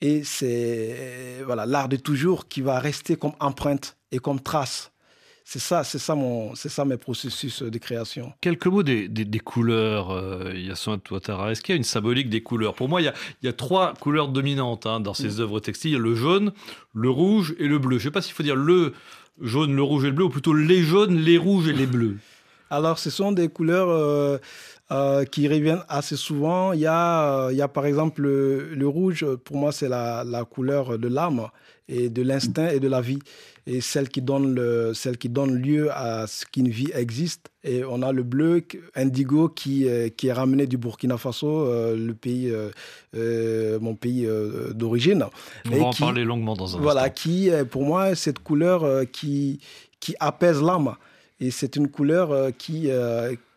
Et 0.00 0.22
c'est 0.22 1.42
voilà 1.44 1.66
l'art 1.66 1.88
de 1.88 1.96
toujours 1.96 2.48
qui 2.48 2.60
va 2.60 2.78
rester 2.78 3.16
comme 3.16 3.32
empreinte 3.40 3.96
et 4.12 4.18
comme 4.18 4.40
trace. 4.40 4.92
C'est 5.50 5.60
ça, 5.60 5.82
c'est 5.82 5.98
ça 5.98 6.14
mon, 6.14 6.54
c'est 6.54 6.68
ça 6.68 6.84
mes 6.84 6.98
processus 6.98 7.62
de 7.62 7.78
création. 7.78 8.34
Quelques 8.42 8.66
mots 8.66 8.82
des, 8.82 9.08
des, 9.08 9.38
couleurs, 9.38 10.10
euh, 10.10 10.52
Touattara. 11.02 11.50
Est-ce 11.50 11.62
qu'il 11.62 11.72
y 11.72 11.76
a 11.76 11.78
une 11.78 11.84
symbolique 11.84 12.28
des 12.28 12.42
couleurs? 12.42 12.74
Pour 12.74 12.90
moi, 12.90 13.00
il 13.00 13.04
y, 13.04 13.08
a, 13.08 13.14
il 13.42 13.46
y 13.46 13.48
a, 13.48 13.54
trois 13.54 13.94
couleurs 13.94 14.28
dominantes 14.28 14.84
hein, 14.84 15.00
dans 15.00 15.14
ces 15.14 15.38
mm. 15.38 15.40
œuvres 15.40 15.60
textiles 15.60 15.96
le 15.96 16.14
jaune, 16.14 16.52
le 16.92 17.08
rouge 17.08 17.54
et 17.58 17.66
le 17.66 17.78
bleu. 17.78 17.96
Je 17.96 18.02
ne 18.02 18.10
sais 18.10 18.12
pas 18.12 18.20
s'il 18.20 18.34
faut 18.34 18.42
dire 18.42 18.56
le 18.56 18.92
jaune, 19.40 19.74
le 19.74 19.82
rouge 19.82 20.04
et 20.04 20.08
le 20.08 20.12
bleu, 20.12 20.26
ou 20.26 20.28
plutôt 20.28 20.52
les 20.52 20.82
jaunes, 20.82 21.16
les 21.16 21.38
rouges 21.38 21.66
et 21.66 21.72
les 21.72 21.86
bleus. 21.86 22.18
Alors, 22.68 22.98
ce 22.98 23.08
sont 23.08 23.32
des 23.32 23.48
couleurs 23.48 23.88
euh, 23.88 24.36
euh, 24.90 25.26
qui 25.26 25.46
reviennent 25.48 25.84
assez 25.90 26.16
souvent. 26.16 26.72
Il 26.72 26.80
y 26.80 26.86
a, 26.86 27.44
euh, 27.44 27.52
il 27.52 27.58
y 27.58 27.60
a 27.60 27.68
par 27.68 27.84
exemple 27.84 28.22
le, 28.22 28.88
rouge, 28.88 29.26
pour 29.44 29.58
moi, 29.58 29.70
c'est 29.70 29.86
la, 29.86 30.24
la, 30.24 30.46
couleur 30.46 30.98
de 30.98 31.08
l'âme 31.08 31.48
et 31.88 32.08
de 32.08 32.22
l'instinct 32.22 32.68
et 32.68 32.80
de 32.80 32.88
la 32.88 33.02
vie. 33.02 33.18
Et 33.66 33.82
celle 33.82 34.08
qui, 34.08 34.22
donne 34.22 34.54
le, 34.54 34.94
celle 34.94 35.18
qui 35.18 35.28
donne 35.28 35.56
lieu 35.56 35.90
à 35.92 36.26
ce 36.26 36.46
qu'une 36.46 36.70
vie 36.70 36.88
existe. 36.94 37.50
Et 37.64 37.84
on 37.84 38.00
a 38.00 38.12
le 38.12 38.22
bleu, 38.22 38.64
indigo, 38.94 39.50
qui, 39.50 39.86
euh, 39.86 40.08
qui 40.08 40.28
est 40.28 40.32
ramené 40.32 40.66
du 40.66 40.78
Burkina 40.78 41.18
Faso, 41.18 41.66
le 41.94 42.12
pays, 42.14 42.50
mon 43.12 43.94
pays 43.94 44.26
d'origine. 44.70 45.26
On 45.70 45.76
va 45.76 45.84
en 45.84 45.92
parler 45.92 46.24
longuement 46.24 46.54
dans 46.54 46.78
un 46.78 46.80
voilà, 46.80 47.10
qui, 47.10 47.50
pour 47.70 47.84
moi, 47.84 48.14
cette 48.14 48.38
couleur 48.38 49.02
qui, 49.12 49.60
qui 50.00 50.14
apaise 50.18 50.62
l'âme. 50.62 50.94
Et 51.40 51.50
c'est 51.50 51.76
une 51.76 51.88
couleur 51.88 52.52
qui, 52.56 52.88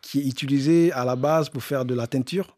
qui 0.02 0.20
est 0.20 0.26
utilisé 0.26 0.92
à 0.92 1.06
la 1.06 1.16
base 1.16 1.50
pour 1.50 1.64
faire 1.64 1.86
de 1.86 1.94
la 1.94 2.08
teinture 2.08 2.56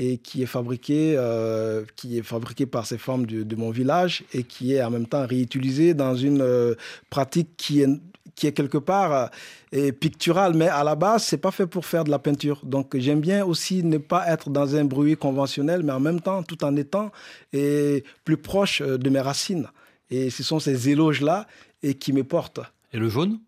et 0.00 0.16
qui 0.16 0.42
est 0.42 0.46
fabriqué, 0.46 1.14
euh, 1.18 1.84
qui 1.94 2.16
est 2.16 2.22
fabriqué 2.22 2.64
par 2.64 2.86
ces 2.86 2.96
femmes 2.96 3.26
de, 3.26 3.56
mon 3.56 3.70
village 3.70 4.24
et 4.32 4.44
qui 4.44 4.74
est 4.74 4.82
en 4.82 4.90
même 4.90 5.06
temps 5.06 5.26
réutilisé 5.26 5.92
dans 5.92 6.16
une 6.16 6.40
euh, 6.40 6.74
pratique 7.10 7.50
qui 7.58 7.82
est, 7.82 8.00
qui 8.34 8.46
est 8.46 8.52
quelque 8.52 8.78
part 8.78 9.30
euh, 9.74 9.92
pictural, 9.92 10.54
mais 10.54 10.68
à 10.68 10.84
la 10.84 10.94
base, 10.94 11.24
c'est 11.24 11.36
pas 11.36 11.50
fait 11.50 11.66
pour 11.66 11.84
faire 11.84 12.04
de 12.04 12.10
la 12.10 12.18
peinture. 12.18 12.60
Donc 12.64 12.96
j'aime 12.96 13.20
bien 13.20 13.44
aussi 13.44 13.84
ne 13.84 13.98
pas 13.98 14.26
être 14.26 14.48
dans 14.48 14.74
un 14.74 14.84
bruit 14.86 15.18
conventionnel, 15.18 15.82
mais 15.82 15.92
en 15.92 16.00
même 16.00 16.22
temps, 16.22 16.42
tout 16.42 16.64
en 16.64 16.74
étant 16.76 17.12
et 17.52 18.02
plus 18.24 18.38
proche 18.38 18.80
de 18.80 19.10
mes 19.10 19.20
racines. 19.20 19.68
Et 20.08 20.30
ce 20.30 20.42
sont 20.42 20.60
ces 20.60 20.88
éloges-là 20.88 21.46
et 21.82 21.92
qui 21.92 22.14
me 22.14 22.24
portent. 22.24 22.60
Et 22.94 22.98
le 22.98 23.10
jaune? 23.10 23.38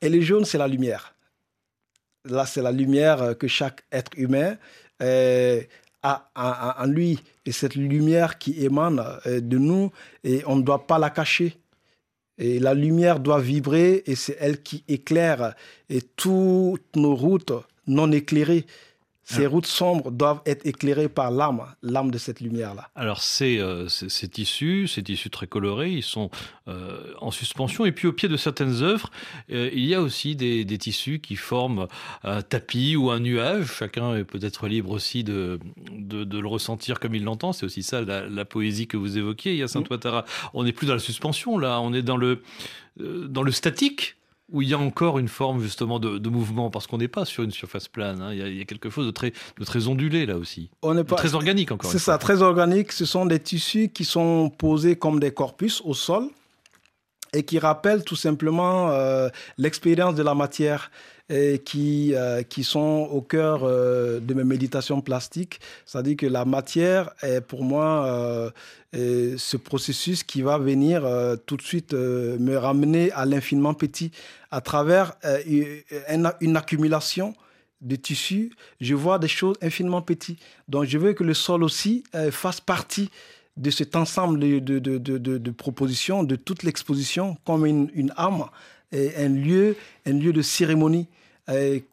Et 0.00 0.08
le 0.08 0.20
jaune, 0.20 0.44
c'est 0.44 0.56
la 0.56 0.68
lumière. 0.68 1.14
Là, 2.24 2.46
c'est 2.46 2.62
la 2.62 2.72
lumière 2.72 3.36
que 3.38 3.48
chaque 3.48 3.82
être 3.90 4.10
humain 4.16 4.56
euh, 5.02 5.62
a 6.02 6.76
en 6.78 6.86
lui. 6.86 7.20
Et 7.46 7.52
cette 7.52 7.74
lumière 7.74 8.38
qui 8.38 8.64
émane 8.64 9.04
euh, 9.26 9.40
de 9.40 9.58
nous, 9.58 9.90
et 10.24 10.42
on 10.46 10.56
ne 10.56 10.62
doit 10.62 10.86
pas 10.86 10.98
la 10.98 11.10
cacher. 11.10 11.56
Et 12.38 12.58
la 12.58 12.72
lumière 12.72 13.20
doit 13.20 13.40
vibrer 13.40 14.02
et 14.06 14.14
c'est 14.14 14.36
elle 14.40 14.62
qui 14.62 14.82
éclaire. 14.88 15.54
Et 15.90 16.00
toutes 16.00 16.96
nos 16.96 17.14
routes 17.14 17.52
non 17.86 18.10
éclairées 18.12 18.66
ces 19.30 19.46
routes 19.46 19.66
sombres 19.66 20.10
doivent 20.10 20.42
être 20.46 20.66
éclairées 20.66 21.08
par 21.08 21.30
l'âme, 21.30 21.62
l'âme 21.82 22.10
de 22.10 22.18
cette 22.18 22.40
lumière-là. 22.40 22.90
Alors 22.94 23.22
ces, 23.22 23.58
euh, 23.58 23.88
ces, 23.88 24.28
tissus, 24.28 24.88
ces 24.88 25.02
tissus 25.02 25.30
très 25.30 25.46
colorés, 25.46 25.92
ils 25.92 26.02
sont 26.02 26.30
euh, 26.68 27.12
en 27.20 27.30
suspension. 27.30 27.84
Et 27.84 27.92
puis 27.92 28.08
au 28.08 28.12
pied 28.12 28.28
de 28.28 28.36
certaines 28.36 28.82
œuvres, 28.82 29.10
euh, 29.52 29.70
il 29.72 29.84
y 29.84 29.94
a 29.94 30.00
aussi 30.00 30.36
des, 30.36 30.66
tissus 30.78 31.20
qui 31.20 31.36
forment 31.36 31.86
un 32.24 32.42
tapis 32.42 32.96
ou 32.96 33.10
un 33.10 33.20
nuage. 33.20 33.72
Chacun 33.78 34.16
est 34.16 34.24
peut-être 34.24 34.66
libre 34.66 34.90
aussi 34.90 35.24
de, 35.24 35.60
de, 35.92 36.38
le 36.38 36.48
ressentir 36.48 36.98
comme 36.98 37.14
il 37.14 37.24
l'entend. 37.24 37.52
C'est 37.52 37.66
aussi 37.66 37.82
ça 37.82 38.02
la, 38.02 38.44
poésie 38.44 38.86
que 38.86 38.96
vous 38.96 39.18
évoquiez, 39.18 39.56
Yacine 39.56 39.82
mmh. 39.82 39.86
Ouattara. 39.90 40.24
On 40.54 40.64
n'est 40.64 40.72
plus 40.72 40.86
dans 40.86 40.94
la 40.94 40.98
suspension 40.98 41.58
là, 41.58 41.80
on 41.80 41.92
est 41.92 42.02
dans 42.02 42.16
le, 42.16 42.42
dans 42.98 43.42
le 43.42 43.52
statique 43.52 44.16
où 44.52 44.62
il 44.62 44.68
y 44.68 44.74
a 44.74 44.78
encore 44.78 45.18
une 45.18 45.28
forme 45.28 45.62
justement 45.62 45.98
de, 45.98 46.28
mouvement, 46.28 46.70
parce 46.70 46.86
qu'on 46.86 46.98
n'est 46.98 47.08
pas 47.08 47.24
sur 47.24 47.42
une 47.42 47.50
surface 47.50 47.88
plane. 47.88 48.20
Hein. 48.20 48.32
Il, 48.32 48.58
y 48.58 48.60
a, 48.60 48.64
quelque 48.64 48.90
chose 48.90 49.06
de 49.06 49.10
très, 49.10 49.32
de 49.58 49.64
très 49.64 49.88
ondulé 49.88 50.26
là 50.26 50.36
aussi. 50.36 50.70
On 50.82 50.94
n'est 50.94 51.04
pas 51.04 51.16
très 51.16 51.34
organique 51.34 51.72
encore. 51.72 51.90
C'est 51.90 51.98
ça, 51.98 52.18
très 52.18 52.42
organique. 52.42 52.92
Ce 52.92 53.04
sont 53.04 53.26
des 53.26 53.40
tissus 53.40 53.88
qui 53.88 54.04
sont 54.04 54.50
posés 54.50 54.96
comme 54.96 55.20
des 55.20 55.32
corpus 55.32 55.82
au 55.84 55.94
sol 55.94 56.28
et 57.32 57.42
qui 57.42 57.58
rappellent 57.58 58.04
tout 58.04 58.16
simplement 58.16 58.90
euh, 58.90 59.28
l'expérience 59.58 60.14
de 60.14 60.22
la 60.22 60.34
matière 60.34 60.90
qui, 61.64 62.12
euh, 62.16 62.42
qui 62.42 62.64
sont 62.64 63.08
au 63.12 63.20
cœur 63.20 63.60
euh, 63.62 64.18
de 64.18 64.34
mes 64.34 64.42
méditations 64.42 65.00
plastiques. 65.00 65.60
C'est-à-dire 65.86 66.16
que 66.16 66.26
la 66.26 66.44
matière 66.44 67.10
est 67.22 67.40
pour 67.40 67.62
moi 67.62 68.52
ce 68.92 69.56
processus 69.56 70.24
qui 70.24 70.42
va 70.42 70.58
venir 70.58 71.08
tout 71.46 71.56
de 71.56 71.62
suite 71.62 71.92
me 71.92 72.56
ramener 72.56 73.12
à 73.12 73.24
l'infiniment 73.24 73.74
petit 73.74 74.10
à 74.50 74.60
travers 74.60 75.12
une, 75.46 76.32
une 76.40 76.56
accumulation 76.56 77.34
de 77.80 77.96
tissus, 77.96 78.50
je 78.80 78.94
vois 78.94 79.20
des 79.20 79.28
choses 79.28 79.56
infiniment 79.62 80.02
petites. 80.02 80.40
Donc 80.68 80.84
je 80.84 80.98
veux 80.98 81.12
que 81.12 81.22
le 81.22 81.34
sol 81.34 81.62
aussi 81.62 82.02
fasse 82.32 82.60
partie 82.60 83.10
de 83.60 83.70
cet 83.70 83.94
ensemble 83.94 84.40
de, 84.40 84.58
de, 84.58 84.98
de, 84.98 85.50
propositions, 85.50 86.24
de 86.24 86.36
toute 86.36 86.62
l'exposition, 86.62 87.36
comme 87.44 87.66
une, 87.66 87.90
une 87.94 88.12
âme, 88.16 88.46
et 88.90 89.14
un 89.16 89.28
lieu, 89.28 89.76
un 90.06 90.14
lieu 90.14 90.32
de 90.32 90.42
cérémonie 90.42 91.08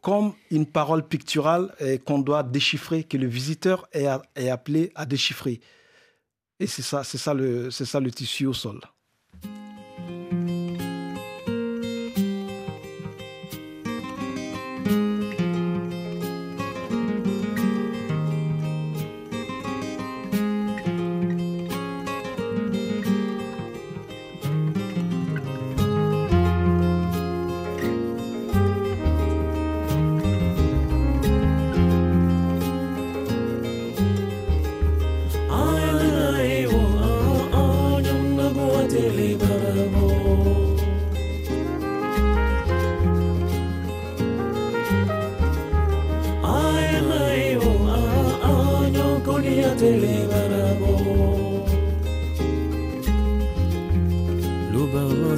comme 0.02 0.34
une 0.52 0.66
parole 0.66 1.06
picturale 1.06 1.74
qu'on 2.04 2.20
doit 2.20 2.44
déchiffrer, 2.44 3.02
que 3.02 3.16
le 3.16 3.26
visiteur 3.26 3.88
est, 3.92 4.06
est 4.36 4.50
appelé 4.50 4.92
à 4.94 5.04
déchiffrer. 5.04 5.60
Et 6.60 6.66
c'est 6.66 6.82
ça, 6.82 7.04
ça, 7.04 7.34
le, 7.34 7.70
c'est 7.70 7.84
ça 7.84 8.00
le 8.00 8.10
tissu 8.10 8.46
au 8.46 8.52
sol. 8.52 8.80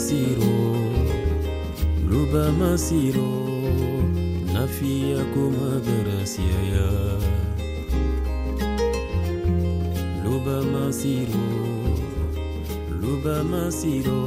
masiro 0.00 0.56
luba 2.08 2.44
masiro 2.52 3.28
nafia 4.54 5.20
kuma 5.34 5.76
garasia 5.86 6.60
ya 6.72 6.88
luba 10.24 10.56
masiro 10.72 11.48
luba 13.02 13.44
masiro 13.44 14.20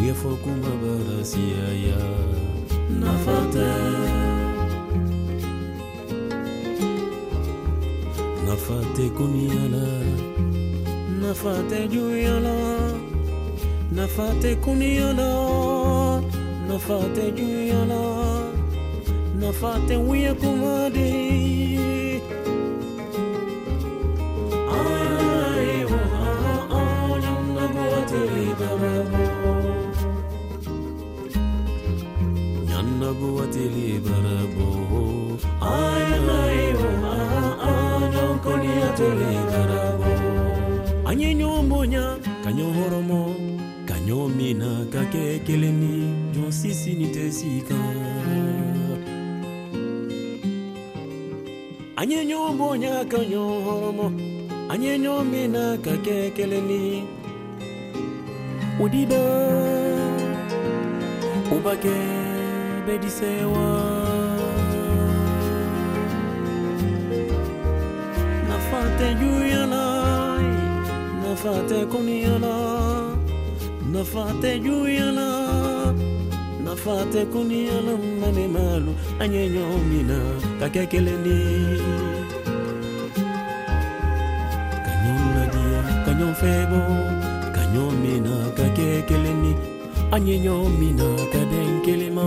uye 0.00 0.12
kuma 0.42 0.72
garasia 0.84 1.66
ya 1.88 2.02
nafate 3.00 3.72
nafate 8.46 9.08
kuniala 9.16 9.86
nafate 11.20 11.88
juyala 11.88 12.56
Nafate 13.96 14.54
kuniona, 14.56 15.28
nafate 16.68 17.30
juyana, 17.32 18.00
nafate 19.40 19.96
wiya 19.96 20.34
kumadi. 20.34 21.12
Ai, 24.76 25.84
waha, 25.90 26.32
onyo 27.10 27.34
nabuate 27.54 28.20
libarabu. 28.34 29.24
Nyannabuate 32.68 33.64
libarabu. 33.76 34.68
Ai, 35.60 36.12
ai, 36.40 36.74
waha, 36.80 37.16
onyo 37.96 38.26
koniate 38.44 39.08
libarabu. 39.20 40.10
Anyi 41.08 41.34
nyombonya, 41.34 42.16
kanyohoromo 42.44 43.35
ɲɔ 44.06 44.18
mina 44.38 44.70
ka 44.92 45.02
kɛ 45.12 45.22
kelen 45.46 45.76
ni 45.82 45.92
ɲɔ 46.34 46.46
sisini 46.58 47.06
tɛ 47.14 47.24
si 47.38 47.50
kan 47.68 47.96
an 52.00 52.10
ye 52.10 52.20
ɲɔgɔn 52.30 52.54
boɲa 52.58 52.92
ka 53.10 53.20
ɲɔgɔn 53.30 53.60
hɔrɔmɔ 53.66 54.06
an 54.72 54.82
ye 54.84 54.92
ɲɔgɔn 55.04 55.24
mina 55.32 55.64
ba 61.64 61.74
kɛ 61.84 61.96
bɛ 62.86 62.94
disɛ 63.02 63.30
wa 63.52 63.66
nafa 68.48 68.80
tɛ 68.98 69.06
juyana 69.20 69.82
nafa 71.22 71.52
nafate 73.92 74.58
juu 74.58 74.88
ya 74.88 75.12
la 75.12 75.94
nafate 76.64 77.24
kuniala 77.24 77.94
mane 78.20 78.48
malu 78.48 78.94
anyenyomina 79.20 80.18
mina 80.60 81.38
kanyonnadia 84.86 85.82
kanyonfebo 86.04 86.80
kanyomina 87.54 88.50
kakekeleni 88.56 89.54
anyenyomina 90.12 91.08
kadenkelema 91.32 92.24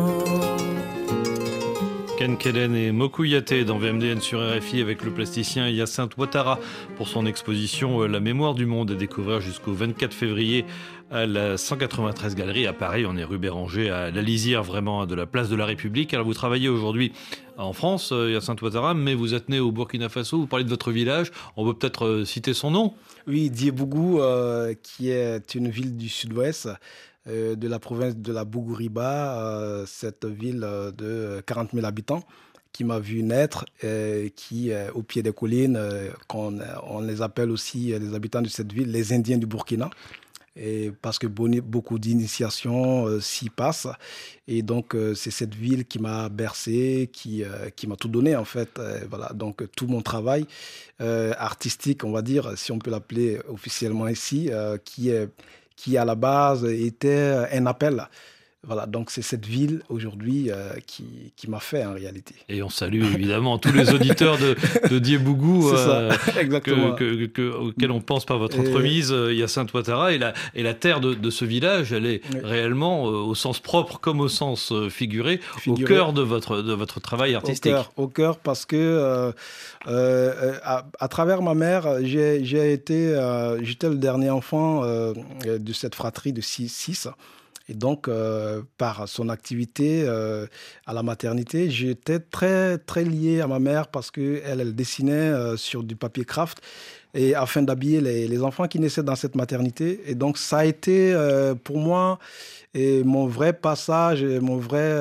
Ken 2.19 2.35
Kellen 2.35 2.75
et 2.75 2.91
Mokuyate 2.91 3.63
dans 3.63 3.77
VMDN 3.77 4.19
sur 4.19 4.41
RFI 4.41 4.81
avec 4.81 5.05
le 5.05 5.11
plasticien 5.11 5.69
Yacinthe 5.69 6.17
Ouattara 6.17 6.59
pour 6.97 7.07
son 7.07 7.25
exposition 7.25 8.01
euh, 8.01 8.07
La 8.07 8.19
mémoire 8.19 8.55
du 8.55 8.65
monde 8.65 8.91
à 8.91 8.95
découvrir 8.95 9.39
jusqu'au 9.39 9.71
24 9.71 10.13
février 10.13 10.65
à 11.11 11.25
la 11.25 11.55
193 11.55 12.35
Galerie 12.35 12.67
à 12.67 12.73
Paris. 12.73 13.05
On 13.07 13.15
est 13.15 13.23
rue 13.23 13.37
Béranger 13.37 13.89
à 13.89 14.11
la 14.11 14.21
lisière 14.21 14.63
vraiment 14.63 15.05
de 15.05 15.15
la 15.15 15.25
place 15.27 15.47
de 15.47 15.55
la 15.55 15.65
République. 15.65 16.13
Alors 16.13 16.25
vous 16.25 16.33
travaillez 16.33 16.67
aujourd'hui 16.67 17.13
en 17.55 17.71
France, 17.71 18.11
euh, 18.11 18.31
Yacinthe 18.31 18.61
Ouattara, 18.61 18.93
mais 18.93 19.15
vous 19.15 19.33
êtes 19.33 19.47
né 19.47 19.61
au 19.61 19.71
Burkina 19.71 20.09
Faso. 20.09 20.39
Vous 20.39 20.47
parlez 20.47 20.65
de 20.65 20.69
votre 20.69 20.91
village. 20.91 21.31
On 21.55 21.65
peut 21.65 21.73
peut-être 21.73 22.05
euh, 22.05 22.25
citer 22.25 22.53
son 22.53 22.71
nom? 22.71 22.95
Oui, 23.27 23.49
Diebougou, 23.49 24.19
qui 24.83 25.09
est 25.09 25.55
une 25.55 25.69
ville 25.69 25.95
du 25.95 26.09
sud-ouest. 26.09 26.67
De 27.25 27.67
la 27.67 27.79
province 27.79 28.15
de 28.15 28.33
la 28.33 28.45
Bougouriba, 28.45 29.83
cette 29.85 30.25
ville 30.25 30.61
de 30.97 31.41
40 31.45 31.71
000 31.73 31.85
habitants 31.85 32.23
qui 32.71 32.83
m'a 32.83 32.99
vu 32.99 33.23
naître, 33.23 33.65
qui, 34.35 34.71
au 34.93 35.03
pied 35.03 35.21
des 35.21 35.33
collines, 35.33 35.79
qu'on, 36.27 36.59
on 36.87 37.01
les 37.01 37.21
appelle 37.21 37.51
aussi, 37.51 37.93
les 37.99 38.13
habitants 38.13 38.41
de 38.41 38.47
cette 38.47 38.71
ville, 38.71 38.91
les 38.91 39.13
Indiens 39.13 39.37
du 39.37 39.47
Burkina 39.47 39.89
et 40.59 40.91
parce 41.01 41.17
que 41.17 41.27
beaucoup 41.27 41.99
d'initiations 41.99 43.07
euh, 43.07 43.19
s'y 43.19 43.49
passent. 43.49 43.87
Et 44.47 44.61
donc, 44.61 44.93
euh, 44.93 45.15
c'est 45.15 45.31
cette 45.31 45.55
ville 45.55 45.85
qui 45.85 45.99
m'a 45.99 46.29
bercé, 46.29 47.09
qui, 47.11 47.43
euh, 47.43 47.69
qui 47.69 47.87
m'a 47.87 47.95
tout 47.95 48.09
donné, 48.09 48.35
en 48.35 48.45
fait. 48.45 48.79
voilà, 49.09 49.31
donc, 49.33 49.63
tout 49.75 49.87
mon 49.87 50.01
travail 50.01 50.45
artistique, 50.99 52.03
on 52.03 52.11
va 52.11 52.21
dire, 52.21 52.57
si 52.57 52.71
on 52.71 52.79
peut 52.79 52.91
l'appeler 52.91 53.39
officiellement 53.47 54.07
ici, 54.07 54.49
qui, 54.83 55.09
est, 55.09 55.29
qui 55.79 55.97
à 55.97 56.03
la 56.03 56.15
base 56.15 56.65
était 56.65 57.47
un 57.51 57.65
appel 57.65 58.05
voilà, 58.67 58.87
donc 58.87 59.09
c'est 59.09 59.21
cette 59.21 59.45
ville 59.45 59.83
aujourd'hui 59.87 60.51
euh, 60.51 60.73
qui, 60.85 61.31
qui 61.37 61.49
m'a 61.49 61.61
fait 61.61 61.85
en 61.85 61.93
réalité. 61.93 62.35
Et 62.49 62.61
on 62.61 62.69
salue 62.69 63.03
évidemment 63.03 63.57
tous 63.57 63.71
les 63.71 63.93
auditeurs 63.93 64.37
de, 64.37 64.57
de 64.89 64.99
Diebougou 64.99 65.71
euh, 65.71 66.11
que, 66.27 67.51
auxquels 67.51 67.91
on 67.91 68.01
pense 68.01 68.25
par 68.25 68.37
votre 68.37 68.59
entremise, 68.59 69.13
euh, 69.13 69.33
Yacinthe 69.33 69.73
Ouattara. 69.73 70.11
Et 70.11 70.17
la, 70.17 70.33
et 70.55 70.63
la 70.63 70.73
terre 70.73 70.99
de, 70.99 71.13
de 71.13 71.29
ce 71.29 71.45
village, 71.45 71.93
elle 71.93 72.05
est 72.05 72.21
réellement, 72.43 73.03
au 73.03 73.33
sens 73.33 73.61
propre 73.61 73.97
comme 73.97 74.19
au 74.19 74.27
sens 74.27 74.73
figuré, 74.89 75.39
au 75.65 75.75
cœur 75.75 76.11
de 76.11 76.21
votre, 76.21 76.61
de 76.61 76.73
votre 76.73 76.99
travail 76.99 77.35
artistique. 77.35 77.73
Au 77.95 78.09
cœur, 78.09 78.39
parce 78.39 78.65
que 78.65 79.31
à, 79.85 80.85
à, 80.99 81.07
travers 81.07 81.41
ma 81.41 81.53
mère, 81.53 82.03
j'ai 82.03 82.73
été, 82.73 83.17
j'étais 83.61 83.87
le 83.87 83.95
dernier 83.95 84.31
enfant 84.31 84.83
de 84.83 85.73
cette 85.73 85.95
fratrie 85.95 86.33
de 86.33 86.41
6. 86.41 87.07
Et 87.69 87.75
donc, 87.75 88.07
euh, 88.07 88.63
par 88.79 89.07
son 89.07 89.29
activité 89.29 90.03
euh, 90.03 90.47
à 90.87 90.93
la 90.93 91.03
maternité, 91.03 91.69
j'étais 91.69 92.19
très, 92.19 92.79
très 92.79 93.03
lié 93.03 93.41
à 93.41 93.47
ma 93.47 93.59
mère 93.59 93.89
parce 93.89 94.09
qu'elle, 94.09 94.41
elle 94.43 94.73
dessinait 94.73 95.13
euh, 95.13 95.55
sur 95.55 95.83
du 95.83 95.95
papier 95.95 96.25
craft 96.25 96.59
et 97.13 97.35
afin 97.35 97.61
d'habiller 97.61 98.01
les, 98.01 98.43
enfants 98.43 98.67
qui 98.67 98.79
naissaient 98.79 99.03
dans 99.03 99.15
cette 99.15 99.35
maternité. 99.35 100.01
Et 100.07 100.15
donc, 100.15 100.39
ça 100.39 100.59
a 100.59 100.65
été 100.65 101.15
pour 101.63 101.79
moi 101.79 102.19
et 102.75 103.03
mon 103.03 103.25
vrai 103.25 103.51
passage, 103.51 104.23
mon 104.23 104.57
vrai, 104.57 104.95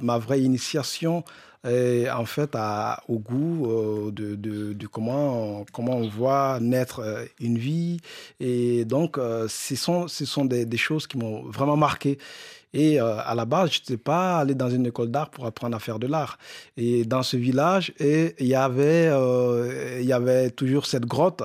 ma 0.00 0.16
vraie 0.16 0.40
initiation 0.40 1.22
et 1.68 2.10
en 2.10 2.26
fait 2.26 2.56
au 3.08 3.18
goût 3.18 3.70
euh, 3.70 4.10
de, 4.12 4.86
comment, 4.86 5.60
on, 5.60 5.64
comment 5.72 5.96
on 5.96 6.08
voit 6.08 6.58
naître 6.60 7.00
euh, 7.00 7.24
une 7.40 7.58
vie. 7.58 7.98
Et 8.40 8.84
donc, 8.84 9.18
euh, 9.18 9.46
ce 9.48 9.76
sont, 9.76 10.08
ce 10.08 10.24
sont 10.24 10.44
des, 10.44 10.76
choses 10.76 11.06
qui 11.06 11.16
m'ont 11.16 11.42
vraiment 11.44 11.76
marqué. 11.76 12.18
Et 12.76 12.98
à 12.98 13.36
la 13.36 13.44
base, 13.44 13.70
je 13.70 13.78
n'étais 13.78 13.96
pas 13.96 14.38
allé 14.38 14.56
dans 14.56 14.68
une 14.68 14.84
école 14.86 15.08
d'art 15.08 15.30
pour 15.30 15.46
apprendre 15.46 15.76
à 15.76 15.78
faire 15.78 16.00
de 16.00 16.08
l'art. 16.08 16.38
Et 16.76 17.04
dans 17.04 17.22
ce 17.22 17.36
village, 17.36 17.92
et 18.00 18.34
il 18.40 18.48
y 18.48 18.56
avait, 18.56 19.12
y 20.02 20.12
avait 20.12 20.50
toujours 20.50 20.86
cette 20.86 21.06
grotte 21.06 21.44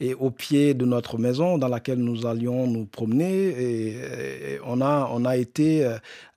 et 0.00 0.14
au 0.14 0.32
pied 0.32 0.74
de 0.74 0.84
notre 0.84 1.16
maison 1.16 1.58
dans 1.58 1.68
laquelle 1.68 2.00
nous 2.00 2.26
allions 2.26 2.66
nous 2.66 2.86
promener. 2.86 3.54
Et, 3.56 4.58
on, 4.66 4.80
a, 4.80 5.08
on 5.12 5.24
a 5.24 5.36
été 5.36 5.88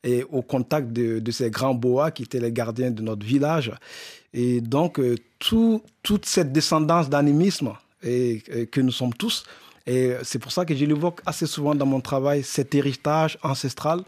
et 0.07 0.23
au 0.31 0.41
contact 0.41 0.93
de, 0.93 1.31
ces 1.31 1.49
grands 1.51 1.73
boas 1.73 2.11
qui 2.11 2.23
étaient 2.23 2.39
les 2.39 2.53
gardiens 2.53 2.91
de 2.91 3.01
notre 3.01 3.25
village. 3.25 3.73
Et 4.33 4.61
donc, 4.61 4.99
euh, 4.99 5.15
tout, 5.37 5.81
toute 6.01 6.25
cette 6.25 6.53
descendance 6.53 7.09
d'animisme 7.09 7.73
et, 8.01 8.41
que 8.71 8.79
nous 8.79 8.91
sommes 8.91 9.13
tous, 9.13 9.43
et 9.85 10.13
c'est 10.23 10.39
pour 10.39 10.51
ça 10.51 10.65
que 10.65 10.75
je 10.75 10.85
l'évoque 10.85 11.21
assez 11.25 11.45
souvent 11.45 11.75
dans 11.75 11.85
mon 11.85 12.01
travail, 12.01 12.43
cet 12.43 12.73
héritage 12.75 13.37
ancestral 13.43 14.01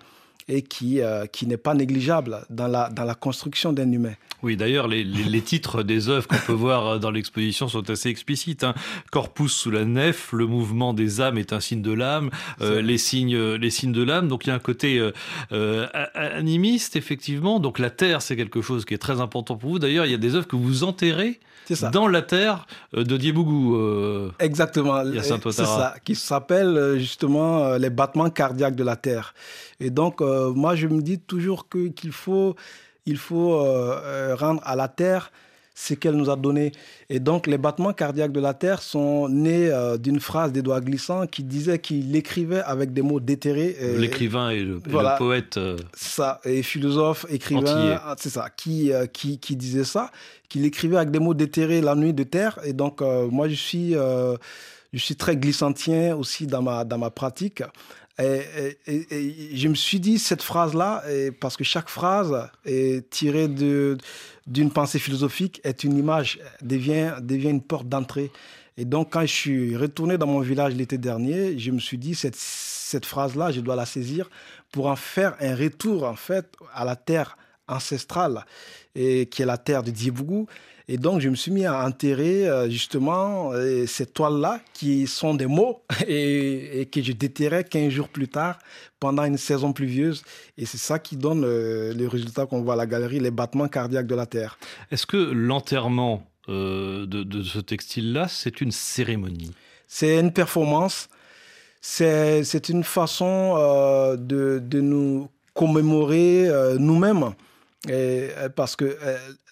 et 0.48 0.62
qui, 0.62 1.02
euh, 1.02 1.26
qui 1.26 1.48
n'est 1.48 1.58
pas 1.58 1.74
négligeable 1.74 2.46
dans 2.50 2.68
la, 2.68 2.90
dans 2.90 3.04
la 3.04 3.16
construction 3.16 3.72
d'un 3.74 3.92
humain. 3.92 4.14
Oui, 4.42 4.56
d'ailleurs, 4.56 4.88
les, 4.88 5.04
les, 5.04 5.42
titres 5.42 5.84
des 5.84 6.08
œuvres 6.08 6.28
qu'on 6.28 6.38
peut 6.38 6.54
voir 6.54 7.00
dans 7.00 7.12
l'exposition 7.12 7.68
sont 7.68 7.90
assez 7.90 8.10
explicites. 8.10 8.64
Hein. 8.64 8.74
Corpus 9.12 9.52
sous 9.52 9.72
la 9.72 9.84
nef, 9.84 10.32
le 10.32 10.46
mouvement 10.46 10.94
des 10.94 11.20
âmes 11.20 11.38
est 11.38 11.52
un 11.52 11.60
signe 11.60 11.82
de 11.82 11.92
l'âme, 11.92 12.30
euh, 12.62 12.82
les 12.82 12.98
signes, 12.98 13.38
les 13.38 13.70
signes 13.70 13.92
de 13.92 14.04
l'âme. 14.04 14.28
Donc 14.28 14.46
il 14.46 14.50
y 14.50 14.52
a 14.52 14.56
un 14.56 14.60
côté 14.60 14.98
euh, 14.98 15.12
euh 15.52 15.88
animiste, 16.14 16.96
effectivement. 16.96 17.60
Donc 17.60 17.80
la 17.80 17.90
terre, 17.90 18.22
c'est 18.22 18.36
quelque 18.36 18.62
chose 18.62 18.86
qui 18.86 18.94
est 18.94 19.00
très 19.00 19.20
important 19.20 19.58
pour 19.58 19.72
vous. 19.72 19.80
D'ailleurs, 19.80 20.06
il 20.06 20.12
y 20.12 20.16
a 20.16 20.20
des 20.20 20.36
œuvres 20.36 20.48
que 20.48 20.56
vous 20.56 20.84
enterrez 20.84 21.40
dans 21.92 22.08
la 22.08 22.22
terre 22.22 22.66
euh, 22.96 23.04
de 23.04 23.18
Diebougou. 23.18 23.76
Euh, 23.76 24.32
Exactement. 24.40 25.04
C'est 25.52 25.52
ça, 25.66 25.96
qui 26.04 26.16
s'appelle 26.16 26.96
justement 26.98 27.76
les 27.76 27.90
battements 27.90 28.30
cardiaques 28.30 28.76
de 28.76 28.84
la 28.84 28.96
terre. 28.96 29.34
Et 29.80 29.90
donc, 29.90 30.22
moi, 30.22 30.76
je 30.76 30.88
me 30.88 31.02
dis 31.02 31.20
toujours 31.20 31.68
qu'il 31.70 32.12
faut 32.12 32.56
il 33.10 33.18
faut 33.18 33.56
euh, 33.56 34.00
euh, 34.04 34.36
rendre 34.36 34.62
à 34.64 34.76
la 34.76 34.88
Terre 34.88 35.32
ce 35.74 35.94
qu'elle 35.94 36.16
nous 36.16 36.30
a 36.30 36.36
donné. 36.36 36.74
Et 37.10 37.20
donc, 37.22 37.48
les 37.48 37.58
battements 37.58 37.94
cardiaques 37.94 38.34
de 38.34 38.42
la 38.42 38.54
Terre 38.54 38.82
sont 38.82 39.30
nés 39.30 39.70
euh, 39.70 39.98
d'une 39.98 40.20
phrase 40.20 40.52
d'Édouard 40.52 40.82
Glissant 40.82 41.26
qui 41.26 41.44
disait 41.44 41.80
qu'il 41.80 42.14
écrivait 42.16 42.60
avec 42.60 42.92
des 42.92 43.02
mots 43.02 43.22
déterrés. 43.22 43.78
L'écrivain 43.98 44.50
et, 44.50 44.60
le, 44.60 44.80
poète. 45.18 45.58
Ça, 45.94 46.42
et 46.44 46.62
philosophe, 46.64 47.26
écrivain, 47.30 48.00
ah, 48.04 48.16
c'est 48.20 48.30
ça, 48.30 48.50
qui, 48.56 48.92
qui, 49.14 49.40
qui, 49.40 49.56
disait 49.56 49.86
ça, 49.86 50.12
qu'il 50.50 50.66
écrivait 50.66 50.98
avec 50.98 51.12
des 51.12 51.20
mots 51.20 51.34
déterrés 51.34 51.82
la 51.82 51.96
nuit 51.96 52.14
de 52.14 52.24
terre. 52.24 52.60
Et 52.66 52.74
donc, 52.74 53.02
moi, 53.02 53.48
je 53.48 53.56
suis, 53.56 53.94
je 53.94 55.00
suis 55.00 55.16
très 55.16 55.38
glissantien 55.38 56.14
aussi 56.16 56.46
dans 56.46 56.62
ma, 56.62 56.84
dans 56.84 56.98
ma 56.98 57.10
pratique. 57.10 57.64
Et, 58.20 58.78
je 59.54 59.68
me 59.68 59.76
suis 59.76 60.00
dit 60.00 60.20
cette 60.20 60.44
phrase-là, 60.44 61.04
parce 61.40 61.58
que 61.58 61.64
chaque 61.64 61.90
phrase 61.90 62.50
tirée 63.10 63.48
d'une 63.48 64.72
pensée 64.72 65.00
philosophique, 65.00 65.62
est 65.64 65.84
une 65.84 65.98
image, 65.98 66.40
devient, 66.62 67.16
devient 67.22 67.50
une 67.50 67.62
porte 67.62 67.88
d'entrée. 67.88 68.32
Et 68.78 68.86
donc, 68.86 69.12
quand 69.12 69.22
je 69.22 69.34
suis 69.34 69.76
retourné 69.76 70.18
dans 70.18 70.28
mon 70.28 70.40
village 70.40 70.74
l'été 70.74 70.98
dernier, 70.98 71.60
je 71.60 71.72
me 71.72 71.80
suis 71.80 71.98
dit, 71.98 72.16
cette, 72.16 72.38
cette 72.38 73.06
phrase-là, 73.06 73.52
je 73.52 73.60
dois 73.60 73.76
la 73.76 73.86
saisir 73.86 74.30
pour 74.72 74.88
en 74.88 74.96
faire 74.96 75.36
un 75.42 75.56
retour, 75.56 76.04
en 76.06 76.16
fait, 76.16 76.54
à 76.74 76.86
la 76.86 76.96
terre 76.96 77.38
ancestrale, 77.68 78.46
et, 78.96 79.28
qui 79.28 79.42
est 79.42 79.46
la 79.46 79.58
terre 79.58 79.84
de 79.84 79.92
Diebougou. 79.92 80.48
Et 80.92 80.98
donc, 80.98 81.22
je 81.22 81.30
me 81.30 81.36
suis 81.36 81.52
mis 81.52 81.68
à 81.68 81.86
enterrer 81.86 82.50
euh, 82.50 82.68
justement 82.68 83.52
euh, 83.54 83.86
ces 83.86 84.08
toiles-là, 84.08 84.60
qui 84.74 85.06
sont 85.06 85.36
des 85.36 85.46
mots, 85.46 85.84
et, 86.08 86.90
que 86.92 87.04
je 87.04 87.12
déterrais 87.12 87.64
15 87.64 87.90
jours 87.90 88.10
plus 88.10 88.28
tard, 88.28 88.58
pendant 89.00 89.24
une 89.24 89.38
saison 89.38 89.72
pluvieuse. 89.72 90.24
Et 90.58 90.66
c'est 90.66 90.80
ça 90.80 90.98
qui 90.98 91.16
donne 91.16 91.44
euh, 91.46 91.94
le 91.94 92.08
résultat 92.08 92.48
qu'on 92.48 92.64
voit 92.64 92.74
à 92.74 92.78
la 92.78 92.88
galerie, 92.88 93.20
les 93.20 93.30
battements 93.30 93.68
cardiaques 93.68 94.08
de 94.08 94.16
la 94.16 94.26
Terre. 94.26 94.58
Est-ce 94.90 95.06
que 95.06 95.18
l'enterrement 95.18 96.24
de, 96.48 97.44
ce 97.44 97.60
textile-là, 97.60 98.28
c'est 98.28 98.60
une 98.60 98.72
cérémonie? 98.72 99.52
C'est 99.88 100.20
une 100.20 100.34
performance. 100.34 101.08
C'est 101.82 102.70
une 102.70 102.84
façon 102.84 103.54
de, 104.18 104.60
de, 104.60 104.82
nous 104.82 105.30
commémorer 105.54 106.50
nous-mêmes. 106.80 107.34
parce 108.56 108.76
que 108.76 108.98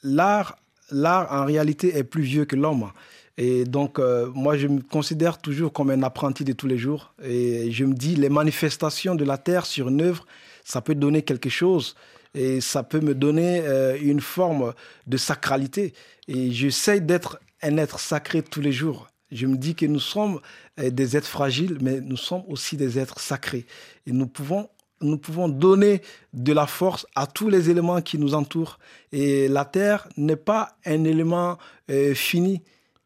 l'art 0.02 0.58
l'art 0.92 1.32
en 1.32 1.46
réalité 1.46 1.98
est 1.98 2.04
plus 2.04 2.24
vieux 2.24 2.46
que 2.46 2.56
l'homme. 2.56 2.92
Et 3.38 3.66
donc, 3.66 4.00
euh, 4.00 4.32
moi, 4.34 4.58
je 4.58 4.68
me 4.68 4.82
considère 4.82 5.38
toujours 5.38 5.72
comme 5.72 5.92
un 5.92 6.02
apprenti 6.02 6.44
de 6.44 6.54
tous 6.54 6.68
les 6.68 6.78
jours. 6.78 7.14
Et 7.24 7.72
je 7.72 7.86
me 7.86 7.94
dis, 7.94 8.16
les 8.16 8.30
manifestations 8.30 9.14
de 9.14 9.24
la 9.24 9.38
terre 9.38 9.66
sur 9.66 9.90
une 9.90 10.02
œuvre, 10.02 10.26
ça 10.64 10.82
peut 10.82 10.96
donner 10.96 11.22
quelque 11.22 11.50
chose. 11.50 11.96
Et 12.34 12.62
ça 12.62 12.84
peut 12.84 13.00
me 13.00 13.14
donner 13.14 13.62
euh, 13.62 13.98
une 14.02 14.22
forme 14.22 14.74
de 15.06 15.18
sacralité. 15.18 15.94
Et 16.28 16.52
j'essaie 16.52 17.00
d'être 17.00 17.40
un 17.62 17.78
être 17.78 18.00
sacré 18.00 18.42
tous 18.42 18.62
les 18.62 18.72
jours. 18.72 19.08
Je 19.32 19.46
me 19.46 19.58
dis 19.58 19.76
que 19.76 19.86
nous 19.86 20.00
sommes 20.00 20.40
euh, 20.80 20.90
des 20.90 21.16
êtres 21.16 21.28
fragiles, 21.28 21.78
mais 21.82 22.02
nous 22.02 22.18
sommes 22.18 22.44
aussi 22.48 22.76
des 22.76 22.98
êtres 22.98 23.20
sacrés. 23.20 23.66
Et 24.08 24.12
nous 24.12 24.28
pouvons 24.28 24.70
nous 25.02 25.18
pouvons 25.18 25.48
donner 25.48 26.02
de 26.34 26.54
la 26.54 26.68
force 26.68 27.06
à 27.16 27.28
tous 27.28 27.50
les 27.50 27.70
éléments 27.70 28.02
qui 28.02 28.18
nous 28.18 28.34
entourent. 28.34 28.80
Et 29.12 29.48
la 29.48 29.66
Terre 29.66 30.08
n'est 30.18 30.36
pas 30.36 30.78
un 30.86 31.04
élément 31.04 31.58
euh, 31.90 32.14
fini, 32.14 32.62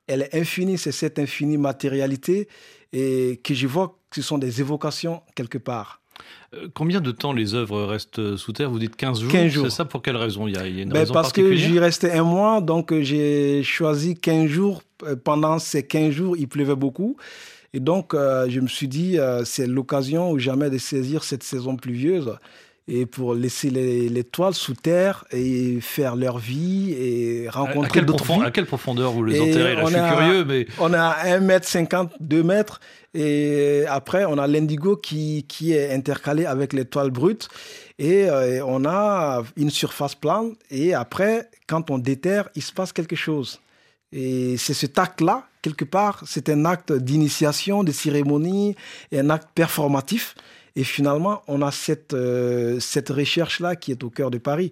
elle 0.07 0.23
est 0.23 0.35
infinie, 0.35 0.77
c'est 0.77 0.91
cette 0.91 1.19
infinie 1.19 1.57
matérialité 1.57 2.47
et 2.93 3.39
que 3.43 3.53
j'évoque, 3.53 3.95
ce 4.13 4.21
sont 4.21 4.37
des 4.37 4.59
évocations 4.59 5.21
quelque 5.35 5.57
part. 5.57 6.01
Euh, 6.53 6.67
combien 6.73 7.01
de 7.01 7.11
temps 7.11 7.33
les 7.33 7.55
œuvres 7.55 7.83
restent 7.83 8.35
sous 8.35 8.51
terre? 8.51 8.69
Vous 8.69 8.79
dites 8.79 8.95
15 8.95 9.21
jours. 9.21 9.31
15 9.31 9.51
jours. 9.51 9.65
C'est 9.65 9.77
ça 9.77 9.85
pour 9.85 10.01
quelle 10.01 10.17
raison? 10.17 10.47
Il 10.47 10.55
y 10.55 10.57
a, 10.57 10.67
une 10.67 10.89
ben 10.89 10.99
raison 10.99 11.13
Parce 11.13 11.31
que 11.31 11.55
j'y 11.55 11.79
restais 11.79 12.11
un 12.11 12.23
mois, 12.23 12.61
donc 12.61 12.93
j'ai 13.01 13.63
choisi 13.63 14.15
15 14.15 14.47
jours. 14.47 14.81
Euh, 15.03 15.15
pendant 15.15 15.59
ces 15.59 15.85
15 15.85 16.11
jours, 16.11 16.37
il 16.37 16.47
pleuvait 16.47 16.75
beaucoup. 16.75 17.15
Et 17.73 17.79
donc, 17.79 18.13
euh, 18.13 18.47
je 18.49 18.59
me 18.59 18.67
suis 18.67 18.87
dit, 18.87 19.17
euh, 19.17 19.43
c'est 19.45 19.67
l'occasion 19.67 20.31
ou 20.31 20.39
jamais 20.39 20.69
de 20.69 20.77
saisir 20.77 21.23
cette 21.23 21.43
saison 21.43 21.75
pluvieuse 21.77 22.35
et 22.87 23.05
pour 23.05 23.35
laisser 23.35 23.69
les, 23.69 24.09
les 24.09 24.23
toiles 24.23 24.55
sous 24.55 24.73
terre 24.73 25.23
et 25.31 25.79
faire 25.81 26.15
leur 26.17 26.39
vie 26.39 26.91
et 26.91 27.47
rencontrer 27.47 28.01
d'autres 28.01 28.23
profond, 28.25 28.41
vies. 28.41 28.47
À 28.47 28.51
quelle 28.51 28.65
profondeur 28.65 29.11
vous 29.11 29.23
les 29.23 29.37
Et 29.37 29.39
enterrez 29.39 29.75
là, 29.75 29.81
on 29.83 29.85
Je 29.85 29.91
suis 29.91 29.99
a- 30.01 30.09
curieux, 30.15 30.43
mais 30.45 30.65
On 30.79 30.91
a 30.93 31.15
1 31.23 31.39
mètre 31.39 31.67
50, 31.67 32.11
2 32.19 32.43
mètres. 32.43 32.81
Et 33.13 33.85
après, 33.87 34.25
on 34.25 34.37
a 34.37 34.47
l'indigo 34.47 34.97
qui, 34.97 35.45
qui 35.47 35.73
est 35.73 35.93
intercalé 35.93 36.45
avec 36.45 36.73
les 36.73 36.83
toiles 36.85 37.11
brutes. 37.11 37.47
Et 37.99 38.27
euh, 38.29 38.65
on 38.65 38.83
a 38.83 39.43
une 39.55 39.69
surface 39.69 40.15
plane. 40.15 40.53
Et 40.71 40.93
après, 40.93 41.49
quand 41.67 41.91
on 41.91 41.97
déterre, 41.99 42.49
il 42.55 42.63
se 42.63 42.73
passe 42.73 42.91
quelque 42.91 43.15
chose. 43.15 43.61
Et 44.13 44.57
c'est 44.57 44.73
cet 44.73 44.99
acte-là, 44.99 45.47
quelque 45.61 45.85
part, 45.85 46.23
c'est 46.25 46.49
un 46.49 46.65
acte 46.65 46.91
d'initiation, 46.91 47.83
de 47.83 47.91
cérémonie, 47.91 48.75
et 49.11 49.19
un 49.19 49.29
acte 49.29 49.49
performatif. 49.55 50.35
Et 50.75 50.83
finalement, 50.83 51.41
on 51.47 51.61
a 51.61 51.71
cette, 51.71 52.13
euh, 52.13 52.79
cette 52.79 53.09
recherche-là 53.09 53.75
qui 53.75 53.91
est 53.91 54.03
au 54.03 54.09
cœur 54.09 54.31
de 54.31 54.37
Paris. 54.37 54.71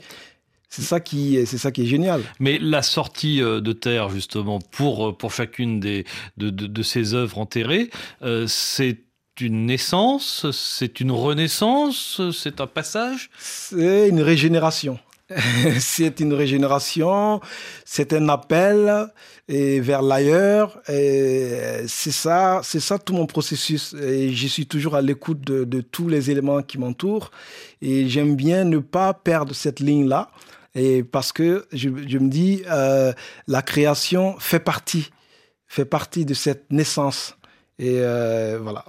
C'est 0.69 0.83
ça 0.83 0.99
qui, 0.99 1.45
c'est 1.45 1.57
ça 1.57 1.71
qui 1.71 1.81
est 1.81 1.87
génial. 1.87 2.21
Mais 2.39 2.59
la 2.59 2.83
sortie 2.83 3.41
euh, 3.41 3.59
de 3.59 3.73
terre, 3.73 4.09
justement, 4.09 4.59
pour, 4.59 5.09
euh, 5.09 5.17
pour 5.17 5.33
chacune 5.33 5.79
des, 5.79 6.05
de, 6.37 6.51
de, 6.51 6.67
de 6.67 6.83
ces 6.83 7.15
œuvres 7.15 7.39
enterrées, 7.39 7.89
euh, 8.21 8.45
c'est 8.47 8.99
une 9.41 9.65
naissance, 9.65 10.51
c'est 10.51 10.99
une 10.99 11.11
renaissance, 11.11 12.21
c'est 12.33 12.61
un 12.61 12.67
passage? 12.67 13.29
C'est 13.39 14.09
une 14.09 14.21
régénération. 14.21 14.99
c'est 15.79 16.19
une 16.19 16.33
régénération, 16.33 17.39
c'est 17.85 18.13
un 18.13 18.29
appel 18.29 19.07
et 19.47 19.79
vers 19.79 20.01
l'ailleurs. 20.01 20.81
C'est 20.87 22.11
ça, 22.11 22.61
c'est 22.63 22.79
ça 22.79 22.97
tout 22.97 23.13
mon 23.13 23.25
processus. 23.25 23.93
Et 24.01 24.33
je 24.33 24.47
suis 24.47 24.65
toujours 24.65 24.95
à 24.95 25.01
l'écoute 25.01 25.41
de, 25.41 25.81
tous 25.81 26.07
les 26.07 26.31
éléments 26.31 26.61
qui 26.61 26.77
m'entourent. 26.77 27.31
Et 27.81 28.07
j'aime 28.09 28.35
bien 28.35 28.63
ne 28.63 28.79
pas 28.79 29.13
perdre 29.13 29.53
cette 29.53 29.79
ligne-là. 29.79 30.29
Et 30.75 31.03
parce 31.03 31.31
que 31.31 31.67
je, 31.73 31.89
je 32.07 32.17
me 32.17 32.29
dis, 32.29 32.63
euh, 32.69 33.11
la 33.47 33.61
création 33.61 34.35
fait 34.39 34.59
partie, 34.59 35.09
fait 35.67 35.85
partie 35.85 36.25
de 36.25 36.33
cette 36.33 36.71
naissance. 36.71 37.35
Et 37.79 37.99
euh, 37.99 38.59
voilà. 38.61 38.85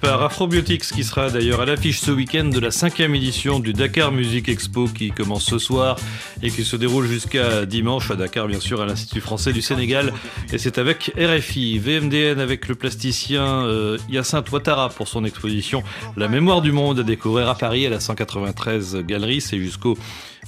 Par 0.00 0.22
Afrobiotics 0.22 0.80
qui 0.80 1.04
sera 1.04 1.28
d'ailleurs 1.28 1.60
à 1.60 1.66
l'affiche 1.66 2.00
ce 2.00 2.10
week-end 2.10 2.46
de 2.46 2.58
la 2.58 2.70
cinquième 2.70 3.14
édition 3.14 3.60
du 3.60 3.74
Dakar 3.74 4.12
Music 4.12 4.48
Expo 4.48 4.86
qui 4.86 5.10
commence 5.10 5.44
ce 5.44 5.58
soir 5.58 5.96
et 6.42 6.50
qui 6.50 6.64
se 6.64 6.74
déroule 6.74 7.06
jusqu'à 7.06 7.66
dimanche 7.66 8.10
à 8.10 8.16
Dakar 8.16 8.46
bien 8.48 8.60
sûr 8.60 8.80
à 8.80 8.86
l'Institut 8.86 9.20
français 9.20 9.52
du 9.52 9.60
Sénégal. 9.60 10.14
Et 10.54 10.58
c'est 10.58 10.78
avec 10.78 11.12
RFI, 11.18 11.78
VMDN 11.80 12.40
avec 12.40 12.66
le 12.66 12.76
plasticien 12.76 13.44
euh, 13.44 13.98
Hyacinthe 14.08 14.50
Ouattara 14.50 14.88
pour 14.88 15.06
son 15.06 15.26
exposition 15.26 15.82
La 16.16 16.28
mémoire 16.28 16.62
du 16.62 16.72
monde 16.72 17.00
à 17.00 17.02
découvrir 17.02 17.50
à 17.50 17.54
Paris 17.54 17.84
à 17.86 17.90
la 17.90 18.00
193 18.00 18.96
Galerie, 19.06 19.42
c'est 19.42 19.58
jusqu'au 19.58 19.98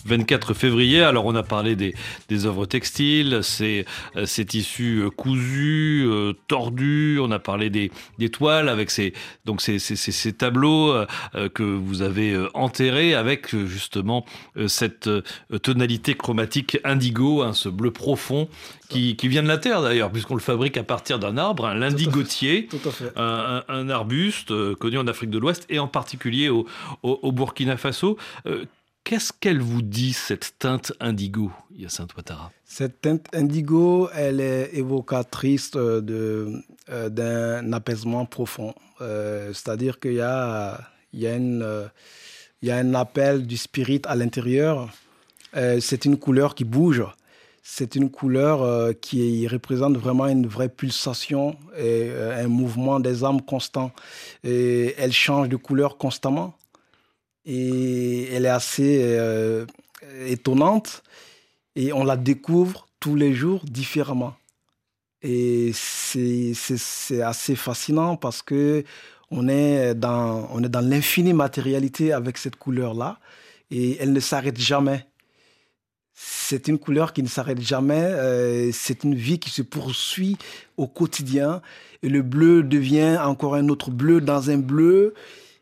24 0.05 0.55
février. 0.55 1.03
Alors 1.03 1.27
on 1.27 1.35
a 1.35 1.43
parlé 1.43 1.77
des, 1.77 1.95
des 2.29 2.47
œuvres 2.47 2.67
textiles, 2.67 3.41
ces, 3.43 3.85
euh, 4.17 4.27
ces 4.27 4.45
tissus 4.45 5.01
euh, 5.01 5.11
cousus, 5.11 6.07
euh, 6.07 6.33
tordus. 6.49 7.19
On 7.21 7.31
a 7.31 7.39
parlé 7.39 7.71
des, 7.71 7.91
des 8.19 8.31
toiles 8.31 8.69
avec 8.69 8.91
ces 8.91 9.13
donc 9.45 9.61
ces, 9.61 9.79
ces, 9.79 9.97
ces 9.97 10.33
tableaux 10.33 10.95
que 11.55 11.63
vous 11.63 12.03
avez 12.03 12.37
enterrés 12.55 13.15
avec 13.15 13.55
justement 13.67 14.25
cette 14.67 15.09
tonalité 15.63 16.15
chromatique 16.15 16.79
indigo, 16.85 17.43
hein, 17.43 17.53
ce 17.53 17.69
bleu 17.69 17.91
profond 17.91 18.49
qui, 18.89 19.17
qui, 19.17 19.29
vient 19.29 19.43
de 19.43 19.49
la 19.49 19.59
terre 19.59 19.83
d'ailleurs, 19.83 20.11
puisqu'on 20.11 20.35
le 20.35 20.41
fabrique 20.41 20.77
à 20.77 20.83
partir 20.83 21.19
d'un 21.19 21.37
arbre, 21.37 21.67
un 21.67 21.75
l'indigotier, 21.75 22.69
un, 23.17 23.63
un, 23.69 23.89
arbuste 23.89 24.75
connu 24.75 24.99
en 24.99 25.07
Afrique 25.07 25.31
de 25.31 25.39
l'Ouest 25.39 25.67
et 25.69 25.79
en 25.79 25.89
particulier 25.89 26.49
au, 26.49 26.67
au, 27.03 27.19
au 27.23 27.33
Burkina 27.33 27.77
Faso. 27.77 28.17
Qu'est-ce 29.05 29.33
qu'elle 29.33 29.61
vous 29.61 29.83
dit, 29.83 30.13
cette 30.13 30.55
teinte 30.59 30.93
indigo, 31.01 31.51
Yacinthe 31.75 32.15
Ouattara? 32.15 32.53
Cette 32.65 33.01
teinte 33.01 33.27
indigo, 33.35 34.09
elle 34.15 34.41
est 34.41 34.71
évocatrice 34.75 35.73
de, 35.73 36.63
euh, 36.91 37.09
d'un 37.09 37.73
apaisement 37.73 38.25
profond. 38.27 38.75
Euh, 39.01 39.53
c'est-à-dire 39.53 39.99
qu'il 39.99 40.15
y 40.15 40.21
a, 40.21 40.81
y, 41.13 41.27
a 41.27 41.31
euh, 41.33 41.89
un 42.63 42.95
appel 42.95 43.47
du 43.47 43.57
spirit 43.57 44.03
à 44.05 44.15
l'intérieur. 44.15 44.89
Euh, 45.57 45.81
c'est 45.81 46.05
une 46.05 46.19
couleur 46.19 46.55
qui 46.55 46.65
bouge. 46.65 47.03
C'est 47.63 47.97
une 47.97 48.11
couleur 48.11 48.63
euh, 48.63 48.93
qui 48.93 49.49
représente 49.49 49.97
vraiment 49.97 50.27
une 50.29 50.47
vraie 50.47 50.69
pulsation 50.69 51.57
et 51.77 52.11
un 52.13 52.49
mouvement 52.49 53.01
des 53.01 53.25
âmes 53.25 53.43
constant. 53.43 53.91
Et 54.45 54.95
elle 54.99 55.13
change 55.13 55.49
de 55.49 55.57
couleur 55.57 55.97
constamment 55.97 56.55
et 57.53 58.33
elle 58.33 58.47
est 58.47 58.57
assez 58.63 59.01
euh, 59.03 59.67
étonnante 60.25 61.03
et 61.75 61.93
on 61.93 62.05
la 62.05 62.17
découvre 62.17 62.87
tous 63.01 63.17
les 63.17 63.35
jours 63.35 63.65
différemment. 63.65 64.37
Et 65.23 65.73
c'est 65.75 66.53
assez 67.23 67.57
fascinant 67.57 68.17
parce 68.17 68.41
que 68.41 68.85
on 69.33 69.49
est 69.49 69.95
dans, 69.97 70.49
on 70.53 70.61
dans 70.61 70.89
l'infinie 70.89 71.33
matérialité 71.33 72.13
avec 72.13 72.39
cette 72.39 72.55
couleur-là 72.55 73.19
et 73.73 73.97
elle 74.01 74.13
ne 74.13 74.21
s'arrête 74.21 74.59
jamais. 74.59 75.07
C'est 76.15 76.69
une 76.69 76.79
couleur 76.79 77.13
qui 77.13 77.23
ne 77.23 77.29
s'arrête 77.29 77.61
jamais. 77.61 78.01
Euh, 78.01 78.71
c'est 78.73 79.03
une 79.03 79.17
vie 79.17 79.41
qui 79.41 79.51
se 79.51 79.63
poursuit 79.63 80.37
au 80.77 80.87
quotidien. 80.87 81.63
Et 82.03 82.09
le 82.09 82.23
bleu 82.23 82.63
devient 82.63 83.19
encore 83.21 83.55
un 83.57 83.69
autre 83.69 83.91
bleu 83.91 84.21
dans 84.21 84.51
un 84.51 84.59
bleu. 84.59 85.15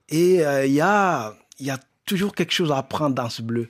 Et 0.09 0.45
euh, 0.45 0.67
il 0.67 0.73
y 0.73 0.81
a 0.81 1.35
il 1.59 1.67
y 1.67 1.71
a 1.71 1.79
toujours 2.05 2.35
quelque 2.35 2.53
chose 2.53 2.73
à 2.73 2.79
apprendre 2.79 3.15
dans 3.15 3.29
ce 3.29 3.43
bleu. 3.43 3.69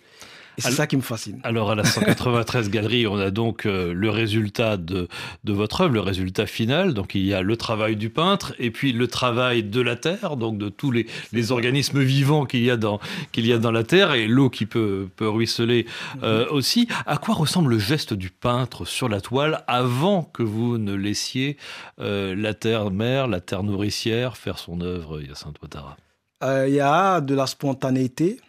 Et 0.59 0.61
c'est 0.61 0.73
ça 0.73 0.89
qui 0.89 0.97
me 0.97 1.03
fascine. 1.03 1.39
Alors 1.45 1.71
à 1.71 1.77
la 1.77 1.85
193 1.85 2.69
Galerie, 2.71 3.07
on 3.07 3.17
a 3.17 3.31
donc 3.31 3.65
euh, 3.65 3.93
le 3.95 4.11
résultat 4.11 4.77
de, 4.77 5.07
de 5.45 5.53
votre 5.53 5.83
œuvre, 5.83 5.95
le 5.95 6.01
résultat 6.01 6.47
final. 6.47 6.95
Donc 6.95 7.15
il 7.15 7.25
y 7.25 7.33
a 7.33 7.43
le 7.43 7.57
travail 7.57 7.95
du 7.95 8.11
peintre 8.11 8.55
et 8.59 8.73
puis 8.73 8.93
le 8.93 9.07
travail 9.07 9.63
de 9.63 9.81
la 9.81 9.95
terre, 9.95 10.37
donc 10.37 10.59
de 10.59 10.69
tous 10.69 10.91
les, 10.91 11.07
les 11.33 11.53
organismes 11.53 12.01
vivants 12.03 12.45
qu'il 12.45 12.65
y 12.65 12.73
a 12.73 12.77
dans 12.77 12.99
qu'il 13.31 13.47
y 13.47 13.53
a 13.53 13.59
dans 13.59 13.71
la 13.71 13.85
terre 13.85 14.15
et 14.15 14.27
l'eau 14.27 14.51
qui 14.51 14.67
peut, 14.67 15.09
peut 15.15 15.29
ruisseler 15.29 15.87
euh, 16.25 16.45
mm 16.45 16.49
-hmm. 16.49 16.53
aussi. 16.57 16.89
À 17.07 17.19
quoi 17.19 17.35
ressemble 17.37 17.71
le 17.71 17.79
geste 17.79 18.13
du 18.15 18.31
peintre 18.31 18.85
sur 18.85 19.09
la 19.09 19.21
toile 19.21 19.63
avant 19.69 20.25
que 20.25 20.43
vous 20.43 20.77
ne 20.77 20.95
laissiez 20.95 21.57
euh, 22.01 22.35
la 22.35 22.55
terre 22.55 22.91
mère, 22.91 23.29
la 23.29 23.41
terre 23.41 23.63
nourricière 23.63 24.37
faire 24.37 24.59
son 24.59 24.81
œuvre, 24.81 25.23
Yacinthe 25.23 25.61
Ouattara? 25.63 25.97
Il 26.43 26.47
euh, 26.47 26.69
y 26.69 26.81
a 26.81 27.21
de 27.21 27.35
la 27.35 27.47
spontanéité. 27.47 28.41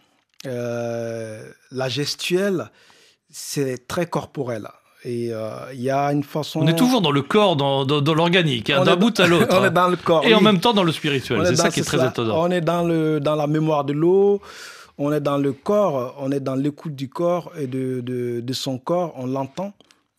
Euh, 0.45 1.43
la 1.71 1.89
gestuelle, 1.89 2.69
c'est 3.29 3.87
très 3.87 4.05
corporel. 4.05 4.67
Et 5.05 5.27
il 5.27 5.33
euh, 5.33 5.73
y 5.73 5.89
a 5.89 6.11
une 6.11 6.23
façon. 6.23 6.59
On 6.61 6.67
est 6.67 6.75
toujours 6.75 7.01
dans 7.01 7.11
le 7.11 7.21
corps, 7.21 7.55
dans, 7.55 7.85
dans, 7.85 8.01
dans 8.01 8.13
l'organique, 8.13 8.69
hein, 8.69 8.83
d'un 8.83 8.97
bout 8.97 9.17
à 9.19 9.27
l'autre. 9.27 9.47
on 9.49 9.63
est 9.63 9.71
dans 9.71 9.87
le 9.87 9.95
corps. 9.95 10.23
Et 10.25 10.27
oui. 10.27 10.33
en 10.35 10.41
même 10.41 10.59
temps 10.59 10.73
dans 10.73 10.83
le 10.83 10.91
spirituel. 10.91 11.41
C'est 11.45 11.55
ça 11.55 11.69
qui 11.71 11.79
est 11.79 11.83
très 11.83 11.97
ça. 11.97 12.07
étonnant. 12.07 12.41
On 12.41 12.51
est 12.51 12.61
dans, 12.61 12.83
le, 12.83 13.19
dans 13.19 13.35
la 13.35 13.47
mémoire 13.47 13.85
de 13.85 13.93
l'eau, 13.93 14.41
on 14.97 15.11
est 15.13 15.21
dans 15.21 15.37
le 15.37 15.53
corps, 15.53 16.15
on 16.19 16.31
est 16.31 16.41
dans 16.41 16.55
l'écoute 16.55 16.95
du 16.95 17.09
corps 17.09 17.51
et 17.57 17.67
de, 17.67 18.01
de, 18.01 18.41
de 18.41 18.53
son 18.53 18.77
corps, 18.77 19.13
on 19.15 19.25
l'entend. 19.25 19.73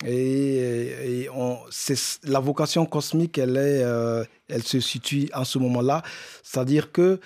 Et, 0.06 1.22
et 1.24 1.28
on, 1.34 1.58
la 2.24 2.40
vocation 2.40 2.86
cosmique, 2.86 3.36
elle, 3.36 3.56
est, 3.58 3.82
euh, 3.84 4.24
elle 4.48 4.62
se 4.62 4.80
situe 4.80 5.28
en 5.34 5.44
ce 5.44 5.58
moment-là. 5.58 6.02
C'est-à-dire 6.42 6.90
que 6.90 7.20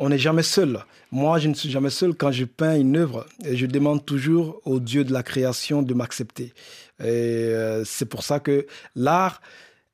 on 0.00 0.08
n'est 0.08 0.18
jamais 0.18 0.42
seul. 0.42 0.82
Moi, 1.12 1.38
je 1.38 1.48
ne 1.48 1.54
suis 1.54 1.70
jamais 1.70 1.90
seul 1.90 2.14
quand 2.14 2.32
je 2.32 2.46
peins 2.46 2.76
une 2.76 2.96
œuvre 2.96 3.26
et 3.44 3.54
je 3.54 3.66
demande 3.66 4.04
toujours 4.04 4.60
au 4.64 4.80
Dieu 4.80 5.04
de 5.04 5.12
la 5.12 5.22
création 5.22 5.82
de 5.82 5.92
m'accepter. 5.92 6.54
Et 7.00 7.04
euh, 7.04 7.84
c'est 7.84 8.06
pour 8.06 8.22
ça 8.24 8.40
que 8.40 8.66
l'art 8.96 9.42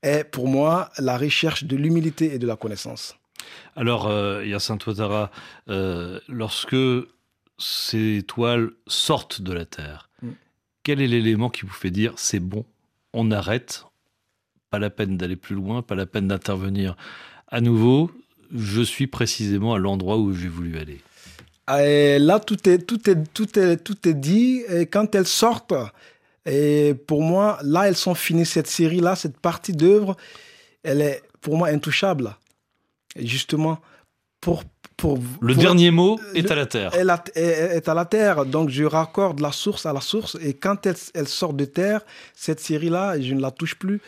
est 0.03 0.23
pour 0.23 0.47
moi 0.47 0.91
la 0.99 1.19
recherche 1.19 1.65
de 1.65 1.77
l'humilité 1.77 2.33
et 2.35 2.39
de 2.39 2.47
la 2.47 2.55
connaissance. 2.55 3.17
Alors, 3.75 4.07
euh, 4.07 4.45
Ouattara, 4.87 5.33
euh, 5.69 6.21
lorsque 6.29 6.77
ces 7.59 8.23
toiles 8.27 8.71
sortent 8.87 9.43
de 9.43 9.53
la 9.53 9.65
terre, 9.65 10.09
mm. 10.23 10.31
quel 10.85 11.03
est 11.03 11.09
l'élément 11.09 11.51
qui 11.51 11.63
vous 11.63 11.73
fait 11.73 11.91
dire 11.91 12.13
c'est 12.17 12.41
bon, 12.41 12.65
on 13.13 13.33
arrête, 13.33 13.85
pas 14.71 14.79
la 14.79 14.91
peine 14.91 15.17
d'aller 15.17 15.37
plus 15.37 15.57
loin, 15.57 15.83
pas 15.83 15.97
la 15.97 16.07
peine 16.07 16.29
d'intervenir 16.29 16.97
à 17.49 17.61
nouveau, 17.61 18.11
je 18.55 18.83
suis 18.83 19.07
précisément 19.07 19.75
à 19.75 19.79
l'endroit 19.79 20.19
où 20.19 20.33
j'ai 20.33 20.49
voulu 20.49 20.79
aller. 20.79 21.01
Et 21.79 22.19
là, 22.19 22.39
tout 22.39 22.69
est, 22.69 22.79
tout, 22.79 23.11
est, 23.11 23.17
tout, 23.33 23.59
est, 23.59 23.77
tout 23.79 24.09
est 24.09 24.15
dit. 24.15 24.63
Et 24.69 24.87
quand 24.87 25.15
elles 25.15 25.27
sortent, 25.27 25.75
et 26.45 26.95
pour 27.07 27.23
moi, 27.23 27.59
là, 27.63 27.89
elles 27.89 27.97
sont 27.97 28.15
finies. 28.15 28.47
Cette 28.47 28.69
série-là, 28.69 29.17
cette 29.17 29.39
partie 29.39 29.73
d'œuvre, 29.73 30.17
elle 30.85 31.01
est 31.01 31.23
pour 31.41 31.57
moi 31.57 31.69
intouchable. 31.69 32.37
Et 33.17 33.27
justement, 33.27 33.81
pour. 34.41 34.63
pour 34.97 35.19
le 35.41 35.55
pour, 35.55 35.63
dernier 35.63 35.91
mot 35.91 36.21
est 36.35 36.51
à 36.51 36.55
la 36.55 36.67
terre. 36.67 36.93
Elle 36.95 37.13
est 37.35 37.89
à 37.89 37.95
la 37.95 38.05
terre. 38.05 38.47
Donc, 38.47 38.71
je 38.71 38.85
raccorde 38.85 39.41
la 39.41 39.51
source 39.51 39.87
à 39.87 39.93
la 39.93 40.01
source. 40.01 40.37
Et 40.41 40.55
quand 40.55 40.87
elle, 40.87 40.97
elle 41.15 41.29
sort 41.29 41.53
de 41.53 41.65
terre, 41.65 42.03
cette 42.35 42.61
série-là, 42.61 43.21
je 43.21 43.35
ne 43.35 43.41
la 43.41 43.51
touche 43.51 43.75
plus 43.75 44.01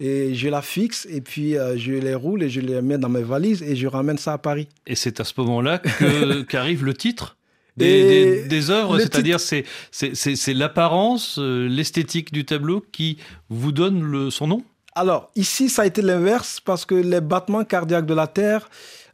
et 0.00 0.34
je 0.34 0.48
la 0.48 0.62
fixe 0.62 1.06
et 1.10 1.20
puis 1.20 1.56
euh, 1.56 1.76
je 1.76 1.92
les 1.92 2.14
roule 2.14 2.42
et 2.42 2.48
je 2.48 2.60
les 2.60 2.82
mets 2.82 2.98
dans 2.98 3.08
mes 3.08 3.22
valises 3.22 3.62
et 3.62 3.76
je 3.76 3.86
ramène 3.86 4.18
ça 4.18 4.32
à 4.34 4.38
Paris. 4.38 4.68
Et 4.86 4.94
c'est 4.94 5.20
à 5.20 5.24
ce 5.24 5.32
moment-là 5.38 5.80
qu'arrive 6.48 6.84
le 6.84 6.94
titre 6.94 7.36
des, 7.76 8.04
des, 8.04 8.44
des, 8.44 8.70
œuvres, 8.70 8.98
c'est-à-dire 9.00 9.40
c'est 9.40 9.64
c'est 9.90 10.54
l'apparence, 10.54 11.38
euh, 11.40 11.66
l'esthétique 11.66 12.32
du 12.32 12.44
tableau 12.44 12.84
qui 12.92 13.18
vous 13.48 13.72
donne 13.72 14.00
le, 14.00 14.30
son 14.30 14.46
nom? 14.46 14.62
Alors 14.94 15.30
ici 15.34 15.68
ça 15.68 15.82
a 15.82 15.86
été 15.86 16.00
l'inverse 16.00 16.60
parce 16.60 16.84
que 16.84 16.94
les 16.94 17.20
battements 17.20 17.64
cardiaques 17.64 18.06
de 18.06 18.14
la 18.14 18.28
Terre, 18.28 18.68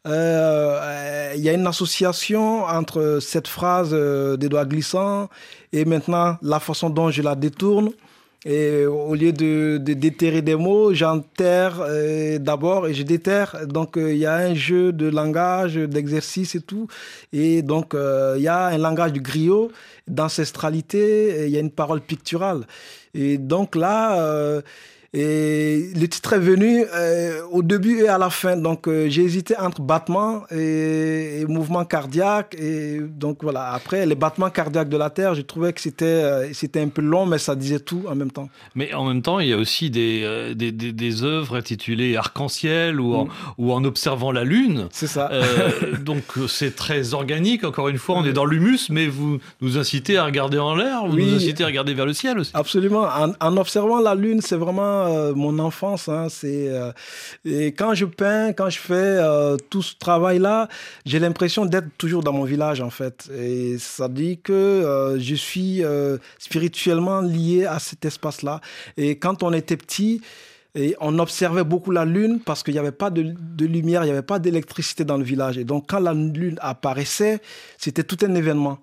il 0.07 0.13
euh, 0.13 1.33
y 1.37 1.49
a 1.51 1.53
une 1.53 1.67
association 1.67 2.65
entre 2.65 3.19
cette 3.21 3.49
phrase 3.49 3.91
euh, 3.93 4.39
des 4.39 4.49
doigts 4.49 4.65
glissants 4.65 5.29
et 5.73 5.85
maintenant 5.85 6.39
la 6.41 6.59
façon 6.59 6.89
dont 6.89 7.11
je 7.11 7.21
la 7.21 7.35
détourne. 7.35 7.91
Et 8.47 8.87
au 8.87 9.15
lieu 9.15 9.33
de, 9.33 9.77
de 9.77 9.93
déterrer 9.93 10.41
des 10.41 10.55
mots, 10.55 10.95
j'enterre 10.95 11.81
euh, 11.83 12.39
d'abord 12.39 12.89
et 12.89 12.95
je 12.95 13.03
déterre. 13.03 13.67
Donc 13.67 13.93
il 13.97 14.03
euh, 14.03 14.15
y 14.15 14.25
a 14.25 14.35
un 14.35 14.55
jeu 14.55 14.93
de 14.93 15.09
langage, 15.09 15.75
d'exercice 15.75 16.55
et 16.55 16.63
tout. 16.63 16.87
Et 17.35 17.61
donc 17.61 17.91
il 17.93 17.99
euh, 17.99 18.39
y 18.39 18.49
a 18.49 18.67
un 18.67 18.79
langage 18.79 19.13
du 19.13 19.21
griot, 19.21 19.71
d'ancestralité, 20.09 21.47
il 21.47 21.51
y 21.51 21.59
a 21.59 21.61
une 21.61 21.71
parole 21.71 22.01
picturale. 22.01 22.67
Et 23.13 23.37
donc 23.37 23.77
là, 23.77 24.63
et 25.13 25.91
le 25.97 26.07
titre 26.07 26.35
est 26.35 26.39
venu 26.39 26.85
euh, 26.95 27.43
au 27.51 27.65
début 27.65 28.03
et 28.03 28.09
à 28.09 28.17
la 28.17 28.31
fin. 28.31 28.57
Donc, 28.57 28.87
euh, 28.87 29.09
j'ai 29.09 29.23
hésité 29.23 29.59
entre 29.59 29.81
battement 29.81 30.45
et, 30.53 31.41
et, 31.41 31.47
mouvement 31.47 31.85
cardiaque. 31.85 32.55
Et 32.57 33.01
donc, 33.01 33.39
voilà. 33.43 33.73
Après, 33.73 34.07
les 34.07 34.15
battements 34.15 34.51
cardiaques 34.51 34.89
de 34.89 34.97
la 34.97 35.11
Terre, 35.11 35.35
j'ai 35.35 35.43
trouvé 35.43 35.73
que 35.73 35.81
c'était 35.81 36.05
euh, 36.05 36.53
c'était 36.53 36.81
un 36.81 36.89
peu 36.89 37.03
long, 37.03 37.27
mais 37.27 37.39
ça 37.39 37.57
disait 37.57 37.81
tout 37.81 38.05
en 38.09 38.15
même 38.15 38.31
temps. 38.31 38.49
Mais 38.77 38.95
en 38.95 39.05
même 39.05 39.21
temps, 39.21 39.41
il 39.41 39.49
y 39.49 39.53
a 39.53 39.57
aussi 39.57 39.91
des, 39.91 40.55
des, 40.55 40.71
des, 40.71 40.93
des 40.93 41.25
œuvres 41.25 41.57
intitulées 41.57 42.17
Arc-en-ciel 42.17 43.01
ou, 43.01 43.17
en, 43.17 43.25
mm. 43.25 43.31
ou 43.59 43.73
en 43.73 43.83
observant 43.83 44.31
la 44.31 44.45
Lune. 44.45 44.87
C'est 44.93 45.09
ça. 45.09 45.29
donc, 46.05 46.23
c'est 46.47 46.77
très 46.77 47.15
organique. 47.15 47.65
Encore 47.65 47.89
une 47.89 47.99
fois, 47.99 48.15
on 48.17 48.25
est 48.25 48.33
dans 48.33 48.45
l'humus, 48.45 48.91
mais 48.91 49.09
vous 49.09 49.41
nous 49.61 49.77
incitez 49.77 50.19
à 50.19 50.25
regarder 50.25 50.61
en 50.61 50.77
l'air, 50.77 51.05
vous 51.05 51.17
oui, 51.17 51.27
nous 51.27 51.35
incitez 51.35 51.65
à 51.65 51.67
regarder 51.67 51.95
vers 51.95 52.07
le 52.07 52.13
ciel 52.13 52.39
aussi. 52.39 52.53
Absolument. 52.55 53.09
En, 53.09 53.33
en 53.41 53.57
observant 53.57 53.99
la 53.99 54.15
Lune, 54.15 54.41
c'est 54.41 54.57
vraiment 54.57 55.00
euh, 55.07 55.35
mon 55.35 55.59
enfance. 55.59 56.09
Hein, 56.09 56.29
c'est 56.29 56.69
euh, 56.69 56.93
et 57.45 57.69
quand 57.69 57.95
je 57.95 58.05
peins, 58.05 58.53
quand 58.53 58.71
je 58.71 58.79
fais 58.79 58.95
euh, 58.95 59.57
tout 59.71 59.83
ce 59.83 59.95
travail-là, 59.97 60.69
j'ai 61.05 61.19
l'impression 61.19 61.67
d'être 61.67 61.89
toujours 61.99 62.23
dans 62.23 62.33
mon 62.33 62.45
village 62.45 62.81
en 62.81 62.91
fait. 62.91 63.29
Et 63.37 63.79
ça 63.79 64.09
dit 64.09 64.41
que 64.41 65.17
je 65.19 65.35
suis 65.35 65.83
spirituellement 66.39 67.21
lié 67.21 67.67
à 67.67 67.79
cet 67.79 68.05
espace-là. 68.05 68.61
Et 68.97 69.19
quand 69.19 69.43
on 69.43 69.53
était 69.53 69.77
petit. 69.77 70.21
Et 70.77 70.95
on 71.01 71.19
observait 71.19 71.65
beaucoup 71.65 71.91
la 71.91 72.05
lune 72.05 72.39
parce 72.39 72.63
qu'il 72.63 72.75
n'y 72.75 72.79
avait 72.79 72.93
pas 72.93 73.11
de, 73.11 73.35
de 73.37 73.67
lumière, 73.67 74.03
il 74.03 74.07
n'y 74.07 74.13
avait 74.13 74.23
pas 74.23 74.39
d'électricité 74.39 75.05
dans 75.05 75.17
le 75.17 75.25
village. 75.25 75.59
Et 75.59 75.65
donc, 75.65 75.87
quand 75.89 75.99
la 75.99 76.15
lune 76.15 76.59
apparaissait, 76.61 77.41
c'était 77.77 78.05
tout 78.05 78.19
un 78.25 78.37
événement. 78.37 78.79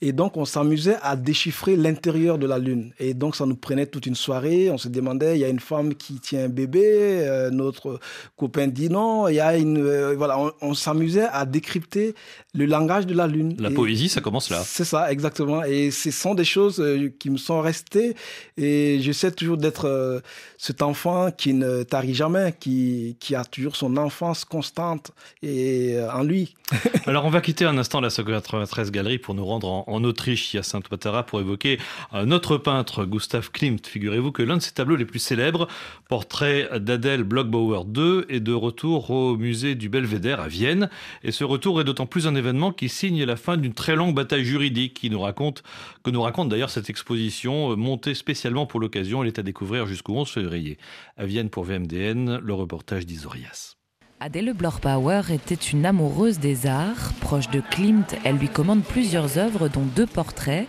Et 0.00 0.12
donc, 0.12 0.36
on 0.36 0.44
s'amusait 0.44 0.96
à 1.02 1.16
déchiffrer 1.16 1.74
l'intérieur 1.74 2.38
de 2.38 2.46
la 2.46 2.58
Lune. 2.58 2.92
Et 3.00 3.14
donc, 3.14 3.34
ça 3.34 3.46
nous 3.46 3.56
prenait 3.56 3.86
toute 3.86 4.06
une 4.06 4.14
soirée. 4.14 4.70
On 4.70 4.78
se 4.78 4.86
demandait, 4.88 5.36
il 5.36 5.40
y 5.40 5.44
a 5.44 5.48
une 5.48 5.58
femme 5.58 5.96
qui 5.96 6.20
tient 6.20 6.44
un 6.44 6.48
bébé, 6.48 6.84
euh, 6.84 7.50
notre 7.50 7.98
copain 8.36 8.68
dit 8.68 8.90
non. 8.90 9.26
Il 9.26 9.34
y 9.34 9.40
a 9.40 9.56
une, 9.56 9.78
euh, 9.78 10.14
voilà, 10.16 10.38
on, 10.60 10.74
s'amusait 10.74 11.26
à 11.32 11.44
décrypter 11.46 12.14
le 12.54 12.66
langage 12.66 13.06
de 13.06 13.14
la 13.14 13.26
Lune. 13.26 13.56
La 13.58 13.72
poésie, 13.72 14.08
ça 14.08 14.20
commence 14.20 14.50
là. 14.50 14.62
C'est 14.64 14.84
ça, 14.84 15.10
exactement. 15.10 15.64
Et 15.64 15.90
ce 15.90 16.12
sont 16.12 16.36
des 16.36 16.44
choses 16.44 16.78
euh, 16.78 17.12
qui 17.18 17.30
me 17.30 17.36
sont 17.36 17.60
restées. 17.60 18.14
Et 18.56 19.00
j'essaie 19.00 19.32
toujours 19.32 19.56
d'être 19.56 20.22
cet 20.58 20.82
enfant 20.82 21.32
qui 21.32 21.54
ne 21.54 21.82
tarit 21.82 22.14
jamais, 22.14 22.54
qui, 22.60 23.16
qui 23.18 23.34
a 23.34 23.44
toujours 23.44 23.74
son 23.74 23.96
enfance 23.96 24.44
constante 24.44 25.10
et, 25.42 25.96
en 26.12 26.22
lui. 26.22 26.54
Alors, 27.06 27.24
on 27.24 27.30
va 27.30 27.40
quitter 27.40 27.64
un 27.64 27.78
instant 27.78 28.00
la 28.00 28.10
93 28.10 28.90
Galerie 28.90 29.18
pour 29.18 29.34
nous 29.34 29.44
rendre 29.44 29.68
en, 29.68 29.87
en 29.88 30.04
Autriche, 30.04 30.54
à 30.54 30.62
Saint-Ouattara, 30.62 31.24
pour 31.24 31.40
évoquer 31.40 31.78
un 32.12 32.30
autre 32.30 32.56
peintre, 32.58 33.04
Gustav 33.04 33.50
Klimt. 33.50 33.86
Figurez-vous 33.86 34.32
que 34.32 34.42
l'un 34.42 34.58
de 34.58 34.62
ses 34.62 34.72
tableaux 34.72 34.96
les 34.96 35.04
plus 35.04 35.18
célèbres, 35.18 35.68
portrait 36.08 36.68
d'Adèle 36.78 37.24
Blockbauer 37.24 37.84
II, 37.94 38.24
est 38.28 38.40
de 38.40 38.52
retour 38.52 39.10
au 39.10 39.36
musée 39.36 39.74
du 39.74 39.88
Belvédère 39.88 40.40
à 40.40 40.48
Vienne. 40.48 40.90
Et 41.22 41.32
ce 41.32 41.44
retour 41.44 41.80
est 41.80 41.84
d'autant 41.84 42.06
plus 42.06 42.26
un 42.26 42.34
événement 42.34 42.72
qui 42.72 42.88
signe 42.88 43.24
la 43.24 43.36
fin 43.36 43.56
d'une 43.56 43.74
très 43.74 43.96
longue 43.96 44.14
bataille 44.14 44.44
juridique 44.44 44.94
qui 44.94 45.10
nous 45.10 45.20
raconte, 45.20 45.62
que 46.04 46.10
nous 46.10 46.22
raconte 46.22 46.48
d'ailleurs 46.48 46.70
cette 46.70 46.90
exposition 46.90 47.72
euh, 47.72 47.76
montée 47.76 48.14
spécialement 48.14 48.66
pour 48.66 48.80
l'occasion. 48.80 49.22
Elle 49.22 49.28
est 49.28 49.38
à 49.38 49.42
découvrir 49.42 49.86
jusqu'au 49.86 50.14
11 50.14 50.28
février. 50.28 50.78
À 51.16 51.26
Vienne 51.26 51.50
pour 51.50 51.64
VMDN, 51.64 52.38
le 52.38 52.54
reportage 52.54 53.06
d'Isorias. 53.06 53.77
Adèle 54.20 54.52
Bloch-Bauer 54.52 55.30
était 55.30 55.54
une 55.54 55.86
amoureuse 55.86 56.40
des 56.40 56.66
arts. 56.66 57.12
Proche 57.20 57.48
de 57.50 57.60
Klimt, 57.60 58.16
elle 58.24 58.34
lui 58.34 58.48
commande 58.48 58.82
plusieurs 58.82 59.38
œuvres, 59.38 59.68
dont 59.68 59.84
deux 59.94 60.06
portraits. 60.06 60.66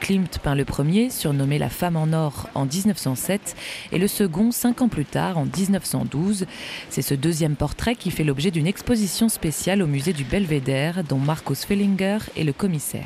Klimt 0.00 0.40
peint 0.42 0.56
le 0.56 0.64
premier, 0.64 1.08
surnommé 1.08 1.58
La 1.58 1.68
femme 1.68 1.96
en 1.96 2.12
or, 2.12 2.48
en 2.56 2.66
1907, 2.66 3.54
et 3.92 3.98
le 3.98 4.08
second, 4.08 4.50
cinq 4.50 4.82
ans 4.82 4.88
plus 4.88 5.04
tard, 5.04 5.38
en 5.38 5.44
1912. 5.44 6.46
C'est 6.90 7.02
ce 7.02 7.14
deuxième 7.14 7.54
portrait 7.54 7.94
qui 7.94 8.10
fait 8.10 8.24
l'objet 8.24 8.50
d'une 8.50 8.66
exposition 8.66 9.28
spéciale 9.28 9.80
au 9.80 9.86
musée 9.86 10.12
du 10.12 10.24
Belvédère, 10.24 11.04
dont 11.04 11.18
Markus 11.18 11.64
Fellinger 11.64 12.18
est 12.36 12.42
le 12.42 12.52
commissaire. 12.52 13.04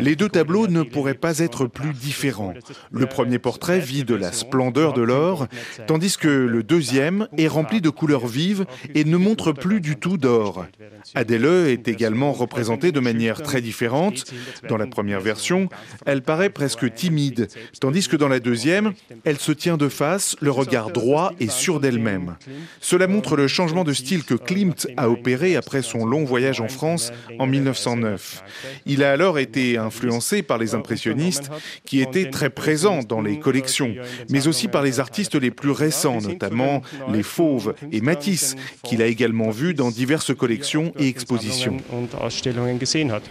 Les 0.00 0.16
deux 0.16 0.28
tableaux 0.30 0.66
ne 0.66 0.82
pourraient 0.82 1.12
pas 1.12 1.40
être 1.40 1.66
plus 1.66 1.92
différents. 1.92 2.54
Le 2.90 3.04
premier 3.04 3.38
portrait 3.38 3.80
vit 3.80 4.04
de 4.04 4.14
la 4.14 4.32
splendeur 4.32 4.94
de 4.94 5.02
l'or, 5.02 5.46
tandis 5.86 6.16
que 6.16 6.28
le 6.28 6.62
deuxième 6.62 7.28
est 7.36 7.48
rempli 7.48 7.81
de 7.82 7.90
couleurs 7.90 8.26
vives 8.26 8.64
et 8.94 9.04
ne 9.04 9.16
montre 9.16 9.52
plus 9.52 9.80
du 9.80 9.96
tout 9.96 10.16
d'or. 10.16 10.66
Adèle 11.14 11.44
est 11.44 11.88
également 11.88 12.32
représentée 12.32 12.92
de 12.92 13.00
manière 13.00 13.42
très 13.42 13.60
différente. 13.60 14.32
Dans 14.68 14.76
la 14.76 14.86
première 14.86 15.20
version, 15.20 15.68
elle 16.06 16.22
paraît 16.22 16.50
presque 16.50 16.92
timide, 16.94 17.48
tandis 17.80 18.08
que 18.08 18.16
dans 18.16 18.28
la 18.28 18.40
deuxième, 18.40 18.92
elle 19.24 19.38
se 19.38 19.52
tient 19.52 19.76
de 19.76 19.88
face, 19.88 20.36
le 20.40 20.50
regard 20.50 20.90
droit 20.90 21.32
et 21.40 21.48
sûr 21.48 21.80
d'elle-même. 21.80 22.36
Cela 22.80 23.06
montre 23.06 23.36
le 23.36 23.48
changement 23.48 23.84
de 23.84 23.92
style 23.92 24.24
que 24.24 24.34
Klimt 24.34 24.86
a 24.96 25.10
opéré 25.10 25.56
après 25.56 25.82
son 25.82 26.06
long 26.06 26.24
voyage 26.24 26.60
en 26.60 26.68
France 26.68 27.12
en 27.38 27.46
1909. 27.46 28.44
Il 28.86 29.02
a 29.02 29.12
alors 29.12 29.38
été 29.38 29.76
influencé 29.78 30.42
par 30.42 30.58
les 30.58 30.74
impressionnistes 30.74 31.50
qui 31.84 32.00
étaient 32.00 32.30
très 32.30 32.50
présents 32.50 33.00
dans 33.02 33.20
les 33.20 33.38
collections, 33.38 33.94
mais 34.30 34.46
aussi 34.46 34.68
par 34.68 34.82
les 34.82 35.00
artistes 35.00 35.34
les 35.34 35.50
plus 35.50 35.70
récents, 35.70 36.20
notamment 36.20 36.82
les 37.10 37.22
Fauves 37.22 37.71
et 37.90 38.00
Matisse, 38.00 38.56
qu'il 38.82 39.02
a 39.02 39.06
également 39.06 39.50
vu 39.50 39.74
dans 39.74 39.90
diverses 39.90 40.34
collections 40.34 40.92
et 40.98 41.08
expositions. 41.08 41.76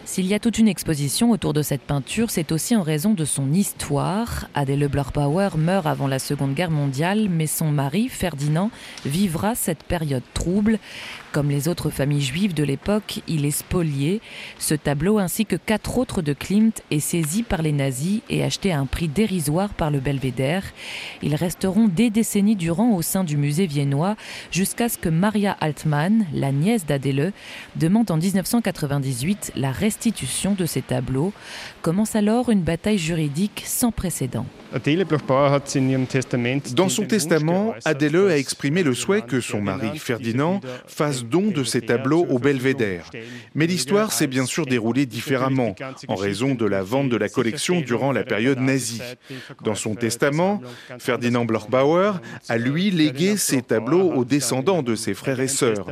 S'il 0.05 0.25
y 0.25 0.33
a 0.33 0.39
toute 0.39 0.57
une 0.57 0.67
exposition 0.67 1.31
autour 1.31 1.53
de 1.53 1.61
cette 1.61 1.81
peinture, 1.81 2.29
c'est 2.29 2.51
aussi 2.51 2.75
en 2.75 2.83
raison 2.83 3.13
de 3.13 3.25
son 3.25 3.51
histoire. 3.51 4.47
Adèle 4.53 4.87
Bloch-Bauer 4.87 5.57
meurt 5.57 5.85
avant 5.85 6.07
la 6.07 6.19
Seconde 6.19 6.53
Guerre 6.53 6.71
mondiale, 6.71 7.27
mais 7.29 7.47
son 7.47 7.71
mari, 7.71 8.09
Ferdinand, 8.09 8.71
vivra 9.05 9.55
cette 9.55 9.83
période 9.83 10.23
trouble. 10.33 10.79
Comme 11.31 11.49
les 11.49 11.69
autres 11.69 11.89
familles 11.89 12.21
juives 12.21 12.53
de 12.53 12.63
l'époque, 12.63 13.21
il 13.27 13.45
est 13.45 13.51
spolié. 13.51 14.19
Ce 14.59 14.75
tableau 14.75 15.17
ainsi 15.17 15.45
que 15.45 15.55
quatre 15.55 15.97
autres 15.97 16.21
de 16.21 16.33
Klimt 16.33 16.81
est 16.91 16.99
saisi 16.99 17.43
par 17.43 17.61
les 17.61 17.71
nazis 17.71 18.19
et 18.29 18.43
acheté 18.43 18.73
à 18.73 18.79
un 18.79 18.85
prix 18.85 19.07
dérisoire 19.07 19.69
par 19.69 19.91
le 19.91 19.99
Belvédère. 19.99 20.63
Ils 21.21 21.35
resteront 21.35 21.87
des 21.87 22.09
décennies 22.09 22.57
durant 22.57 22.91
au 22.93 23.01
sein 23.01 23.23
du 23.23 23.37
musée 23.37 23.65
viennois 23.65 24.17
jusqu'à 24.51 24.89
ce 24.89 24.97
que 24.97 25.07
Maria 25.07 25.55
Altmann, 25.61 26.25
la 26.33 26.51
nièce 26.51 26.85
d'Adele, 26.85 27.31
demande 27.77 28.11
en 28.11 28.17
1998 28.17 29.53
la 29.55 29.71
restitution 29.71 30.53
de 30.53 30.65
ces 30.65 30.81
tableaux. 30.81 31.31
Commence 31.81 32.17
alors 32.17 32.49
une 32.49 32.61
bataille 32.61 32.97
juridique 32.97 33.63
sans 33.65 33.91
précédent. 33.91 34.45
Dans 36.75 36.89
son 36.89 37.05
testament, 37.05 37.73
Adele 37.83 38.27
a 38.29 38.37
exprimé 38.37 38.83
le 38.83 38.93
souhait 38.93 39.21
que 39.21 39.41
son 39.41 39.61
mari 39.61 39.97
Ferdinand 39.97 40.61
fasse 40.87 41.20
don 41.23 41.51
de 41.51 41.63
ses 41.63 41.81
tableaux 41.81 42.25
au 42.29 42.39
Belvédère. 42.39 43.09
Mais 43.55 43.67
l'histoire 43.67 44.11
s'est 44.11 44.27
bien 44.27 44.45
sûr 44.45 44.65
déroulée 44.65 45.05
différemment, 45.05 45.75
en 46.07 46.15
raison 46.15 46.55
de 46.55 46.65
la 46.65 46.83
vente 46.83 47.09
de 47.09 47.17
la 47.17 47.29
collection 47.29 47.81
durant 47.81 48.11
la 48.11 48.23
période 48.23 48.59
nazie. 48.59 49.01
Dans 49.63 49.75
son 49.75 49.95
testament, 49.95 50.61
Ferdinand 50.99 51.45
Bloch-Bauer 51.45 52.19
a 52.49 52.57
lui 52.57 52.91
légué 52.91 53.37
ses 53.37 53.61
tableaux 53.61 54.11
aux 54.13 54.25
descendants 54.25 54.83
de 54.83 54.95
ses 54.95 55.13
frères 55.13 55.39
et 55.39 55.47
sœurs. 55.47 55.87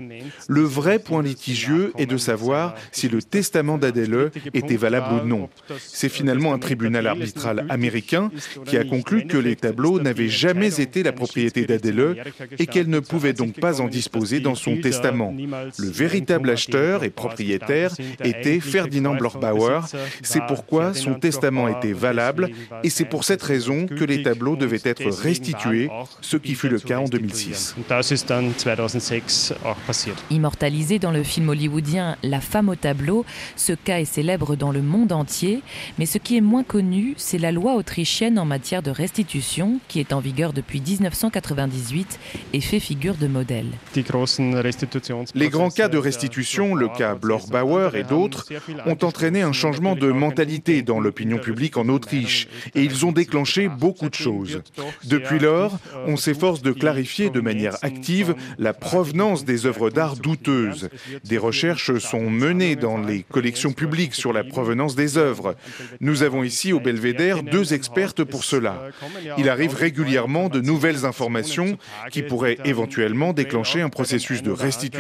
Le 0.48 0.62
vrai 0.62 1.00
point 1.00 1.24
litigieux 1.24 1.94
est 1.98 2.06
de 2.06 2.18
savoir 2.18 2.76
si 2.92 3.10
le 3.10 3.22
testament 3.22 3.78
d'Adele 3.78 4.32
était 4.54 4.78
valable 4.78 5.22
ou 5.22 5.28
non. 5.28 5.50
C'est 5.78 6.10
finalement 6.10 6.54
un 6.54 6.60
tribunal 6.60 7.08
arbitral 7.08 7.66
américain 7.70 8.32
qui 8.66 8.78
a 8.78 8.84
conclu 8.84 9.26
que 9.28 9.38
les 9.38 9.56
tableaux 9.56 10.00
n'avaient 10.00 10.30
jamais 10.30 10.80
été 10.80 11.04
la 11.04 11.12
propriété 11.12 11.66
d'Adele 11.66 12.24
et 12.58 12.66
qu'elle 12.66 12.90
ne 12.90 13.00
pouvait 13.00 13.34
donc 13.34 13.60
pas 13.60 13.82
en 13.82 13.88
disposer 13.88 14.40
dans 14.40 14.56
son 14.56 14.78
testament. 14.78 15.19
Le 15.20 15.90
véritable 15.90 16.50
acheteur 16.50 17.04
et 17.04 17.10
propriétaire 17.10 17.92
était 18.24 18.60
Ferdinand 18.60 19.16
Bloch-Bauer. 19.16 19.82
C'est 20.22 20.46
pourquoi 20.48 20.94
son 20.94 21.16
testament 21.16 21.68
était 21.68 21.94
valable 21.94 22.50
et 22.84 22.90
c'est 22.90 23.06
pour 23.06 23.24
cette 23.24 23.42
raison 23.42 23.88
que 23.88 24.04
les 24.04 24.24
tableaux 24.24 24.56
devaient 24.56 24.80
être 24.84 25.06
restitués, 25.06 25.90
ce 26.22 26.38
qui 26.38 26.56
fut 26.56 26.70
le 26.70 26.80
cas 26.80 27.00
en 27.00 27.06
2006. 27.06 27.76
Immortalisé 30.30 31.00
dans 31.00 31.12
le 31.12 31.24
film 31.24 31.50
hollywoodien 31.50 32.18
La 32.24 32.42
femme 32.42 32.70
au 32.70 32.76
tableau, 32.76 33.26
ce 33.56 33.74
cas 33.74 34.00
est 34.00 34.06
célèbre 34.06 34.56
dans 34.56 34.72
le 34.72 34.82
monde 34.82 35.12
entier, 35.12 35.62
mais 35.98 36.06
ce 36.06 36.18
qui 36.18 36.38
est 36.38 36.42
moins 36.42 36.64
connu, 36.64 37.14
c'est 37.18 37.38
la 37.38 37.52
loi 37.52 37.76
autrichienne 37.76 38.40
en 38.40 38.46
matière 38.46 38.82
de 38.82 38.92
restitution 38.92 39.80
qui 39.88 40.00
est 40.00 40.14
en 40.14 40.20
vigueur 40.20 40.54
depuis 40.54 40.82
1998 40.82 42.20
et 42.54 42.62
fait 42.62 42.80
figure 42.80 43.16
de 43.16 43.28
modèle. 43.28 43.68
Les 45.36 45.50
grands 45.50 45.70
cas 45.70 45.88
de 45.88 45.98
restitution, 45.98 46.76
le 46.76 46.88
cas 46.88 47.16
Bloch-Bauer 47.16 47.96
et 47.96 48.04
d'autres, 48.04 48.46
ont 48.86 48.98
entraîné 49.02 49.42
un 49.42 49.54
changement 49.54 49.96
de 49.96 50.12
mentalité 50.12 50.82
dans 50.82 51.00
l'opinion 51.00 51.38
publique 51.38 51.78
en 51.78 51.90
Autriche 51.90 52.48
et 52.76 52.84
ils 52.84 53.06
ont 53.06 53.12
déclenché 53.12 53.68
beaucoup 53.68 54.10
de 54.10 54.16
choses. 54.16 54.62
Depuis 55.06 55.40
lors, 55.40 55.78
on 56.06 56.18
s'efforce 56.18 56.62
de 56.62 56.72
clarifier 56.72 57.30
de 57.30 57.42
manière 57.42 57.78
active 57.82 58.36
la 58.58 58.74
provenance 58.74 59.46
des 59.46 59.66
œuvres 59.66 59.90
d'art 59.90 60.16
douteuses. 60.16 60.90
Des 61.26 61.38
recherches 61.38 61.98
sont 61.98 62.30
menées 62.30 62.76
dans 62.76 62.98
les 62.98 63.24
collections 63.24 63.72
publiques 63.72 64.16
sur 64.16 64.34
la 64.34 64.44
provenance 64.44 64.96
des 64.96 65.18
œuvres. 65.18 65.56
Nous 66.02 66.24
avons 66.24 66.44
ici 66.44 66.74
au 66.74 66.80
Belvédère 66.80 67.44
deux 67.44 67.74
expertes 67.74 68.24
pour 68.24 68.44
cela. 68.44 68.90
Il 69.38 69.50
arrive 69.50 69.74
régulièrement 69.74 70.50
de 70.50 70.62
nouvelles 70.62 71.06
informations 71.06 71.78
qui 72.12 72.22
pourraient 72.22 72.58
éventuellement 72.66 73.34
déclencher 73.34 73.82
un 73.82 73.90
processus 73.90 74.42
de 74.44 74.52
restitution 74.52 74.99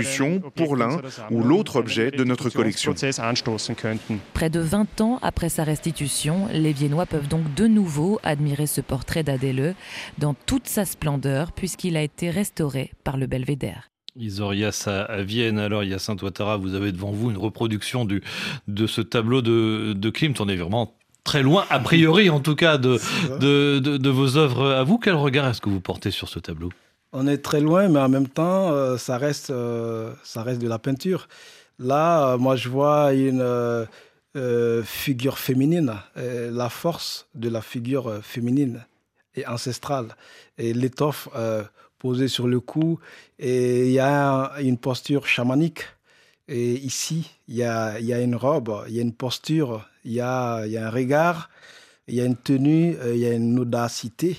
pour 0.55 0.75
l'un 0.75 1.01
ou 1.31 1.43
l'autre 1.43 1.77
objet 1.77 2.11
de 2.11 2.23
notre 2.23 2.49
collection. 2.49 2.93
Près 4.33 4.49
de 4.49 4.59
20 4.59 5.01
ans 5.01 5.19
après 5.21 5.49
sa 5.49 5.63
restitution, 5.63 6.47
les 6.51 6.73
Viennois 6.73 7.05
peuvent 7.05 7.27
donc 7.27 7.53
de 7.55 7.67
nouveau 7.67 8.19
admirer 8.23 8.67
ce 8.67 8.81
portrait 8.81 9.23
d'Adèle 9.23 9.75
dans 10.17 10.33
toute 10.45 10.67
sa 10.67 10.85
splendeur 10.85 11.51
puisqu'il 11.51 11.97
a 11.97 12.01
été 12.01 12.29
restauré 12.29 12.91
par 13.03 13.17
le 13.17 13.27
Belvédère. 13.27 13.89
Isorias 14.15 14.87
à, 14.87 15.21
Vienne, 15.21 15.59
alors 15.59 15.83
il 15.83 15.89
y 15.89 15.93
a 15.93 15.99
Saint-Ouattara, 15.99 16.57
vous 16.57 16.73
avez 16.73 16.91
devant 16.91 17.11
vous 17.11 17.31
une 17.31 17.37
reproduction 17.37 18.05
du, 18.05 18.21
de 18.67 18.87
ce 18.87 19.01
tableau 19.01 19.41
de, 19.41 19.93
de 19.95 20.09
Klimt. 20.09 20.39
On 20.39 20.49
est 20.49 20.55
vraiment 20.55 20.95
très 21.23 21.43
loin, 21.43 21.65
a 21.69 21.79
priori 21.79 22.29
en 22.29 22.39
tout 22.39 22.55
cas, 22.55 22.77
de, 22.77 22.99
de, 23.39 23.79
de, 23.79 24.09
vos 24.09 24.37
œuvres 24.37 24.71
à 24.71 24.83
vous. 24.83 24.97
Quel 24.97 25.15
regard 25.15 25.47
est-ce 25.47 25.61
que 25.61 25.69
vous 25.69 25.79
portez 25.79 26.11
sur 26.11 26.27
ce 26.27 26.39
tableau? 26.39 26.69
On 27.11 27.27
est 27.27 27.39
très 27.39 27.59
loin, 27.59 27.87
mais 27.87 27.99
en 27.99 28.09
même 28.09 28.27
temps, 28.27 28.97
ça, 28.97 29.17
reste, 29.17 29.51
ça 30.23 30.43
reste 30.43 30.61
de 30.61 30.67
la 30.67 30.77
peinture. 30.77 31.27
Là, 31.79 32.37
moi, 32.37 32.55
je 32.55 32.69
vois 32.69 33.13
une 33.13 33.87
figure 34.85 35.39
féminine, 35.39 35.95
la 36.15 36.69
force 36.69 37.27
de 37.33 37.49
la 37.49 37.61
figure 37.61 38.19
féminine 38.23 38.85
et 39.35 39.47
ancestrale. 39.47 40.15
Et 40.59 40.73
l'étoffe 40.73 41.29
posée 41.99 42.27
sur 42.27 42.47
le 42.47 42.59
cou, 42.59 42.99
et 43.37 43.87
il 43.87 43.91
y 43.91 43.99
a 43.99 44.53
une 44.61 44.77
posture 44.77 45.27
chamanique. 45.27 45.83
Et 46.47 46.73
ici, 46.75 47.29
il 47.47 47.55
y 47.55 47.63
a, 47.63 47.99
y 47.99 48.13
a, 48.13 48.21
une 48.21 48.35
robe, 48.35 48.83
il 48.87 48.95
y 48.95 48.99
a 48.99 49.03
une 49.03 49.13
posture, 49.13 49.87
il 50.03 50.13
y 50.13 50.21
a, 50.21 50.65
y 50.65 50.77
a, 50.77 50.87
un 50.87 50.89
regard, 50.89 51.49
il 52.07 52.15
y 52.15 52.21
a 52.21 52.25
une 52.25 52.37
tenue, 52.37 52.97
il 53.05 53.17
y 53.17 53.25
a 53.25 53.33
une 53.33 53.59
audacité, 53.59 54.37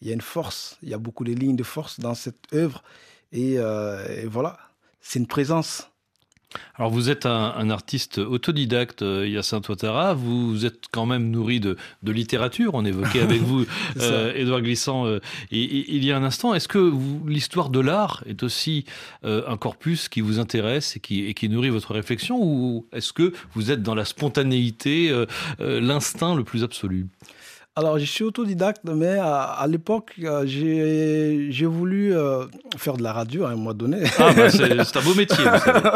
il 0.00 0.08
y 0.08 0.10
a 0.10 0.14
une 0.14 0.20
force. 0.20 0.78
Il 0.82 0.88
y 0.88 0.94
a 0.94 0.98
beaucoup 0.98 1.24
de 1.24 1.32
lignes 1.32 1.56
de 1.56 1.62
force 1.62 2.00
dans 2.00 2.14
cette 2.14 2.52
œuvre. 2.54 2.82
Et, 3.32 3.54
et 3.54 4.26
voilà, 4.26 4.58
c'est 5.00 5.18
une 5.18 5.26
présence. 5.26 5.90
Alors 6.74 6.90
vous 6.90 7.10
êtes 7.10 7.26
un, 7.26 7.70
artiste 7.70 8.18
autodidacte, 8.18 9.02
euh, 9.02 9.28
Yacine 9.28 9.60
Ouattara, 9.68 10.14
vous 10.14 10.66
êtes 10.66 10.86
quand 10.90 11.06
même 11.06 11.30
nourri 11.30 11.60
de, 11.60 11.76
littérature, 12.04 12.74
on 12.74 12.84
évoquait 12.84 13.20
avec 13.20 13.40
vous 13.40 13.62
Edouard 14.34 14.58
euh, 14.58 14.60
Glissant 14.60 15.06
euh, 15.06 15.20
il 15.52 16.04
y 16.04 16.10
a 16.10 16.16
un 16.16 16.24
instant. 16.24 16.54
Est-ce 16.54 16.66
que 16.66 16.92
l'histoire 17.26 17.70
de 17.70 17.78
l'art 17.78 18.24
est 18.26 18.42
aussi 18.42 18.84
un 19.22 19.56
corpus 19.56 20.08
qui 20.08 20.20
vous 20.20 20.38
intéresse 20.38 20.96
et 20.96 21.00
qui, 21.00 21.26
et 21.26 21.34
qui 21.34 21.48
nourrit 21.48 21.70
votre 21.70 21.94
réflexion 21.94 22.38
ou 22.40 22.86
est-ce 22.92 23.12
que 23.12 23.32
vous 23.54 23.70
êtes 23.70 23.82
dans 23.82 23.94
la 23.94 24.04
spontanéité, 24.04 25.14
l'instinct 25.58 26.34
le 26.34 26.44
plus 26.44 26.64
absolu? 26.64 27.06
Alors, 27.76 28.00
je 28.00 28.04
suis 28.04 28.24
autodidacte, 28.24 28.80
mais 28.84 29.16
à, 29.20 29.64
l'époque, 29.68 30.14
euh, 30.24 30.44
j'ai 30.44 31.66
voulu 31.66 32.16
euh, 32.16 32.46
faire 32.76 32.96
de 32.96 33.02
la 33.04 33.12
radio 33.12 33.44
à 33.44 33.50
un 33.50 33.54
moment 33.54 33.74
donné. 33.74 34.02
Ah, 34.18 34.32
bah, 34.34 34.50
c'est 34.50 34.96
un 34.96 35.02
beau 35.02 35.14
métier. 35.14 35.44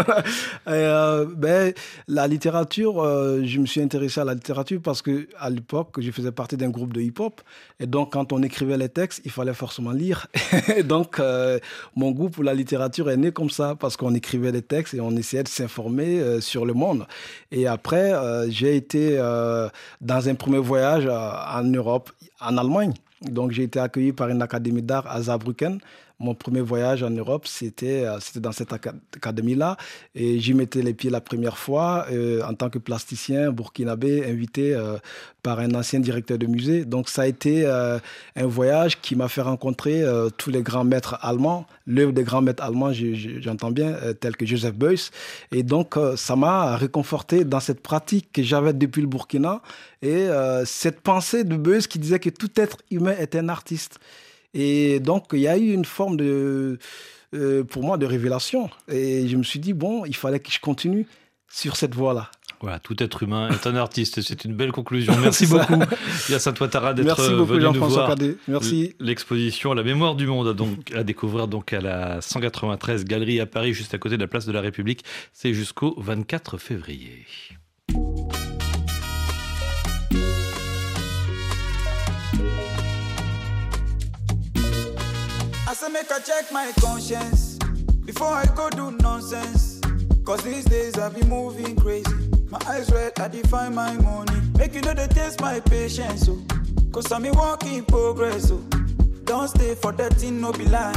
euh, 0.68 1.26
ben, 1.36 1.74
la 2.06 2.28
littérature, 2.28 3.02
euh, 3.02 3.42
je 3.44 3.58
me 3.58 3.66
suis 3.66 3.80
intéressé 3.80 4.20
à 4.20 4.24
la 4.24 4.34
littérature 4.34 4.80
parce 4.82 5.02
que 5.02 5.26
à 5.36 5.50
l'époque, 5.50 5.96
je 5.98 6.12
faisais 6.12 6.30
partie 6.30 6.56
d'un 6.56 6.70
groupe 6.70 6.92
de 6.92 7.00
hip-hop. 7.00 7.40
Et 7.80 7.86
donc, 7.86 8.12
quand 8.12 8.32
on 8.32 8.40
écrivait 8.44 8.78
les 8.78 8.88
textes, 8.88 9.20
il 9.24 9.32
fallait 9.32 9.52
forcément 9.52 9.90
lire. 9.90 10.28
et 10.76 10.84
donc, 10.84 11.20
mon 11.96 12.12
goût 12.12 12.30
pour 12.30 12.44
la 12.44 12.54
littérature 12.54 13.10
est 13.10 13.16
né 13.16 13.32
comme 13.32 13.50
ça, 13.50 13.74
parce 13.74 13.96
qu'on 13.96 14.14
écrivait 14.14 14.52
des 14.52 14.62
textes 14.62 14.94
et 14.94 15.00
on 15.00 15.10
essayait 15.16 15.42
de 15.42 15.48
s'informer 15.48 16.40
sur 16.40 16.66
le 16.66 16.72
monde. 16.72 17.04
Et 17.50 17.66
après, 17.66 18.12
j'ai 18.48 18.76
été 18.76 19.18
dans 20.00 20.28
un 20.28 20.34
premier 20.36 20.58
voyage 20.58 21.08
en 21.08 21.63
Europe, 21.72 22.10
en 22.40 22.56
Allemagne. 22.56 22.92
Donc 23.22 23.52
j'ai 23.52 23.64
été 23.64 23.78
accueilli 23.80 24.12
par 24.12 24.28
une 24.28 24.42
académie 24.42 24.82
d'art 24.82 25.06
à 25.06 25.22
Saarbrücken 25.22 25.78
mon 26.24 26.34
premier 26.34 26.60
voyage 26.60 27.02
en 27.02 27.10
Europe, 27.10 27.46
c'était 27.46 28.04
euh, 28.04 28.18
dans 28.36 28.52
cette 28.52 28.72
académie-là. 28.72 29.76
Et 30.14 30.40
j'y 30.40 30.54
mettais 30.54 30.82
les 30.82 30.94
pieds 30.94 31.10
la 31.10 31.20
première 31.20 31.58
fois 31.58 32.06
euh, 32.10 32.42
en 32.42 32.54
tant 32.54 32.70
que 32.70 32.78
plasticien 32.78 33.52
burkinabé, 33.52 34.24
invité 34.24 34.74
euh, 34.74 34.96
par 35.42 35.58
un 35.58 35.74
ancien 35.74 36.00
directeur 36.00 36.38
de 36.38 36.46
musée. 36.46 36.84
Donc 36.86 37.08
ça 37.10 37.22
a 37.22 37.26
été 37.26 37.66
un 37.66 38.46
voyage 38.46 38.98
qui 39.02 39.14
m'a 39.14 39.28
fait 39.28 39.42
rencontrer 39.42 40.02
tous 40.38 40.48
les 40.48 40.62
grands 40.62 40.84
maîtres 40.84 41.18
allemands, 41.20 41.66
l'œuvre 41.86 42.12
des 42.12 42.22
grands 42.22 42.40
maîtres 42.40 42.62
allemands, 42.62 42.92
j'entends 42.94 43.70
bien, 43.70 43.94
tels 44.18 44.38
que 44.38 44.46
Joseph 44.46 44.74
Beuys. 44.74 45.10
Et 45.52 45.62
donc 45.62 45.98
ça 46.16 46.34
m'a 46.34 46.78
réconforté 46.78 47.44
dans 47.44 47.60
cette 47.60 47.82
pratique 47.82 48.32
que 48.32 48.42
j'avais 48.42 48.72
depuis 48.72 49.02
le 49.02 49.06
Burkina 49.06 49.60
et 50.00 50.28
cette 50.64 51.02
pensée 51.02 51.44
de 51.44 51.56
Beuys 51.56 51.82
qui 51.82 51.98
disait 51.98 52.20
que 52.20 52.30
tout 52.30 52.50
être 52.56 52.78
humain 52.90 53.14
est 53.18 53.36
un 53.36 53.50
artiste. 53.50 53.98
Et 54.54 55.00
donc, 55.00 55.26
il 55.32 55.40
y 55.40 55.48
a 55.48 55.58
eu 55.58 55.72
une 55.72 55.84
forme 55.84 56.16
de, 56.16 56.78
euh, 57.34 57.64
pour 57.64 57.82
moi, 57.82 57.98
de 57.98 58.06
révélation. 58.06 58.70
Et 58.88 59.26
je 59.28 59.36
me 59.36 59.42
suis 59.42 59.60
dit, 59.60 59.72
bon, 59.72 60.04
il 60.04 60.16
fallait 60.16 60.40
que 60.40 60.50
je 60.50 60.60
continue 60.60 61.06
sur 61.50 61.76
cette 61.76 61.94
voie-là. 61.94 62.30
Voilà, 62.60 62.78
tout 62.78 63.00
être 63.02 63.22
humain 63.22 63.50
est 63.50 63.66
un 63.66 63.76
artiste. 63.76 64.22
C'est 64.22 64.44
une 64.44 64.54
belle 64.54 64.72
conclusion. 64.72 65.14
Merci 65.20 65.46
beaucoup, 65.46 65.78
Yassine 66.30 66.54
Ouattara, 66.58 66.94
d'être 66.94 67.22
venu 67.44 67.64
nous 67.64 67.84
voir. 67.84 68.14
Merci. 68.48 68.94
L'exposition 69.00 69.74
La 69.74 69.82
mémoire 69.82 70.14
du 70.14 70.26
monde 70.26 70.54
donc, 70.54 70.92
à 70.94 71.04
découvrir 71.04 71.46
donc 71.46 71.72
à 71.72 71.80
la 71.80 72.20
193 72.20 73.04
Galerie 73.04 73.40
à 73.40 73.46
Paris, 73.46 73.74
juste 73.74 73.92
à 73.92 73.98
côté 73.98 74.16
de 74.16 74.22
la 74.22 74.28
place 74.28 74.46
de 74.46 74.52
la 74.52 74.60
République. 74.60 75.04
C'est 75.32 75.52
jusqu'au 75.52 75.94
24 75.98 76.56
février. 76.56 77.26
Say 85.84 85.92
make 85.92 86.10
I 86.10 86.18
check 86.20 86.52
my 86.52 86.72
conscience 86.80 87.58
before 88.04 88.28
I 88.28 88.44
go 88.54 88.70
do 88.70 88.90
nonsense. 88.92 89.80
Cause 90.24 90.42
these 90.42 90.64
days 90.64 90.98
I 90.98 91.08
be 91.10 91.22
moving 91.22 91.76
crazy. 91.76 92.10
My 92.50 92.58
eyes 92.66 92.90
red, 92.90 93.12
I 93.18 93.28
define 93.28 93.74
my 93.74 93.94
money. 93.94 94.40
Make 94.56 94.74
you 94.74 94.80
know 94.80 94.94
they 94.94 95.08
taste 95.08 95.40
my 95.40 95.60
patience, 95.60 96.28
oh. 96.28 96.42
Cause 96.92 97.10
I'm 97.12 97.24
a 97.26 97.32
work 97.32 97.64
in 97.64 97.84
progress, 97.84 98.50
oh. 98.50 98.58
Don't 99.24 99.48
stay 99.48 99.74
for 99.74 99.92
that 99.92 100.14
thing, 100.14 100.40
no 100.40 100.52
be 100.52 100.64
lie. 100.66 100.94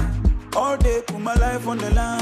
All 0.56 0.78
day, 0.78 1.02
put 1.06 1.20
my 1.20 1.36
life 1.36 1.68
on 1.68 1.78
the 1.78 1.90
line. 1.92 2.22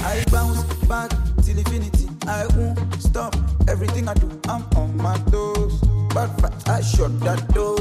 I 0.00 0.24
bounce 0.30 0.62
back 0.86 1.10
till 1.42 1.58
infinity. 1.58 2.08
I 2.26 2.46
won't 2.56 2.78
stop 3.00 3.34
everything 3.68 4.08
I 4.08 4.14
do. 4.14 4.28
I'm 4.48 4.64
on 4.76 4.96
my 4.96 5.16
toes. 5.30 5.80
But 6.12 6.30
I 6.68 6.80
shut 6.80 7.18
that 7.20 7.48
door. 7.54 7.78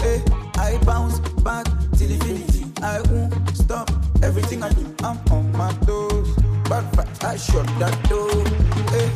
Hey, 0.00 0.22
I 0.56 0.78
bounce 0.84 1.18
back 1.42 1.66
till 1.96 2.10
infinity. 2.10 2.51
I 2.82 3.00
won't 3.12 3.56
stop 3.56 3.90
everything 4.22 4.62
I 4.62 4.70
do. 4.72 4.84
I'm 5.04 5.18
on 5.30 5.52
my 5.52 5.72
toes. 5.86 6.36
But 6.68 6.84
I 7.24 7.36
shut 7.36 7.66
that 7.78 7.96
door. 8.08 8.28
Hey, 8.90 9.10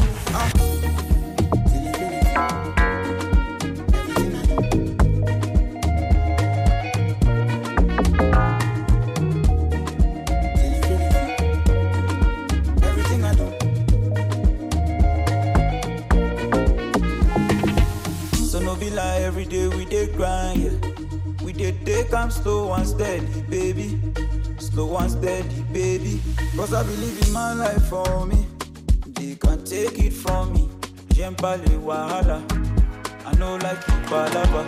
be 18.78 18.98
every 18.98 19.44
day 19.44 19.68
we 19.68 19.84
did 19.86 20.14
grind, 20.14 20.60
yeah. 20.62 20.75
They 21.66 21.72
take 21.84 22.14
I'm 22.14 22.30
slow 22.30 22.72
and 22.74 22.86
steady, 22.86 23.26
baby. 23.50 23.98
Slow 24.58 24.96
and 24.98 25.10
steady, 25.10 25.62
baby. 25.72 26.20
Cause 26.56 26.72
I 26.72 26.84
believe 26.84 27.26
in 27.26 27.32
my 27.32 27.54
life 27.54 27.88
for 27.88 28.24
me. 28.24 28.46
They 29.14 29.34
can't 29.34 29.66
take 29.66 29.98
it 29.98 30.12
from 30.12 30.52
me. 30.52 30.68
Jempale 31.08 31.66
wahala. 31.82 32.38
I 33.26 33.32
know 33.34 33.56
like 33.56 33.84
you 33.88 33.94
palava. 34.06 34.62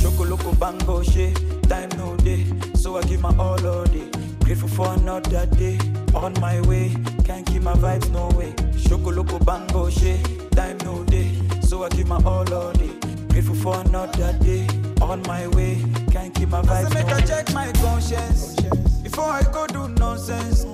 Choco 0.00 0.24
loco 0.24 0.54
bango 0.54 1.02
she. 1.02 1.34
Time 1.68 1.90
no 1.98 2.16
day. 2.16 2.46
So 2.74 2.96
I 2.96 3.02
give 3.02 3.20
my 3.20 3.36
all 3.36 3.66
all 3.66 3.84
day. 3.84 4.08
Grateful 4.44 4.68
for 4.68 4.94
another 4.94 5.44
day. 5.44 5.78
On 6.14 6.32
my 6.40 6.62
way. 6.62 6.96
Can't 7.26 7.44
keep 7.44 7.60
my 7.60 7.74
vibes 7.74 8.10
no 8.10 8.28
way. 8.38 8.54
Choco 8.88 9.10
loco 9.10 9.38
bango 9.38 9.90
she. 9.90 10.16
Time 10.52 10.78
no 10.78 11.04
day. 11.04 11.30
So 11.60 11.84
I 11.84 11.90
give 11.90 12.08
my 12.08 12.16
all 12.24 12.50
all 12.54 12.72
day. 12.72 12.92
Grateful 13.28 13.54
for 13.54 13.78
another 13.80 14.32
day 14.38 14.66
on 15.02 15.22
my 15.22 15.46
way. 15.48 15.82
Can't 16.10 16.34
keep 16.34 16.48
my 16.48 16.62
vibes. 16.62 16.90
I 16.90 16.94
make 16.94 17.12
I 17.12 17.20
check 17.20 17.52
my 17.52 17.72
conscience 17.72 18.56
before 19.02 19.24
I 19.24 19.42
go 19.52 19.66
do 19.66 19.88
nonsense. 19.88 20.64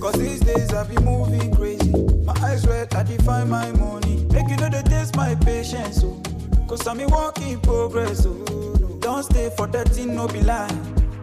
Cause 0.00 0.14
these 0.14 0.40
days 0.40 0.72
I 0.72 0.84
be 0.84 0.96
moving 1.02 1.54
crazy. 1.54 1.92
My 2.24 2.34
eyes 2.42 2.66
red, 2.66 2.94
I 2.94 3.02
define 3.02 3.50
my 3.50 3.70
money. 3.72 4.26
Make 4.32 4.48
you 4.48 4.56
know 4.56 4.70
the 4.70 4.82
taste 4.88 5.14
my 5.14 5.34
patience. 5.34 6.02
Oh. 6.02 6.20
Cause 6.66 6.86
I'm 6.86 7.00
a 7.00 7.06
work 7.08 7.38
in 7.42 7.60
progress. 7.60 8.24
Oh. 8.26 8.98
Don't 9.00 9.22
stay 9.24 9.50
for 9.56 9.66
that 9.66 9.88
thing, 9.90 10.14
no 10.14 10.26
be 10.26 10.40
lie. 10.40 10.70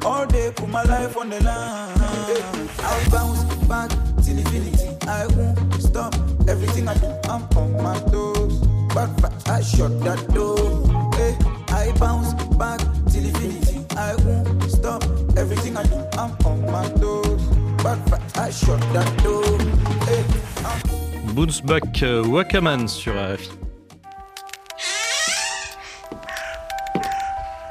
All 0.05 0.25
day, 0.25 0.51
put 0.55 0.69
my 0.69 0.83
life 0.83 1.17
on 1.17 1.29
the 1.29 1.43
line. 1.43 1.97
I'll 2.79 3.09
bounce 3.09 3.43
back 3.67 3.89
till 4.23 4.37
infinity. 4.37 4.95
I 5.07 5.25
won't 5.27 5.81
stop 5.81 6.13
everything 6.47 6.87
I 6.87 6.93
do. 6.95 7.07
I'm 7.29 7.43
on 7.57 7.83
my 7.83 7.99
toes. 8.11 8.66
But 8.93 9.09
I 9.47 9.61
shut 9.61 9.99
that 10.01 10.27
door. 10.33 10.57
I 11.69 11.91
bounce 11.99 12.33
back 12.57 12.79
till 13.11 13.25
infinity. 13.25 13.85
I 13.95 14.15
won't 14.25 14.63
stop 14.69 15.03
everything 15.37 15.77
I 15.77 15.83
do. 15.83 15.97
I'm 16.17 16.31
on 16.45 16.65
my 16.71 16.87
toes. 16.99 17.41
But 17.83 17.99
I 18.37 18.49
shut 18.49 18.79
that 18.93 19.09
door. 19.23 19.43
Hey, 20.07 20.23
Bounce 21.33 21.61
back 21.61 22.01
uh, 22.01 22.23
Wakaman 22.27 22.87
sur 22.87 23.13
RFI. 23.13 23.51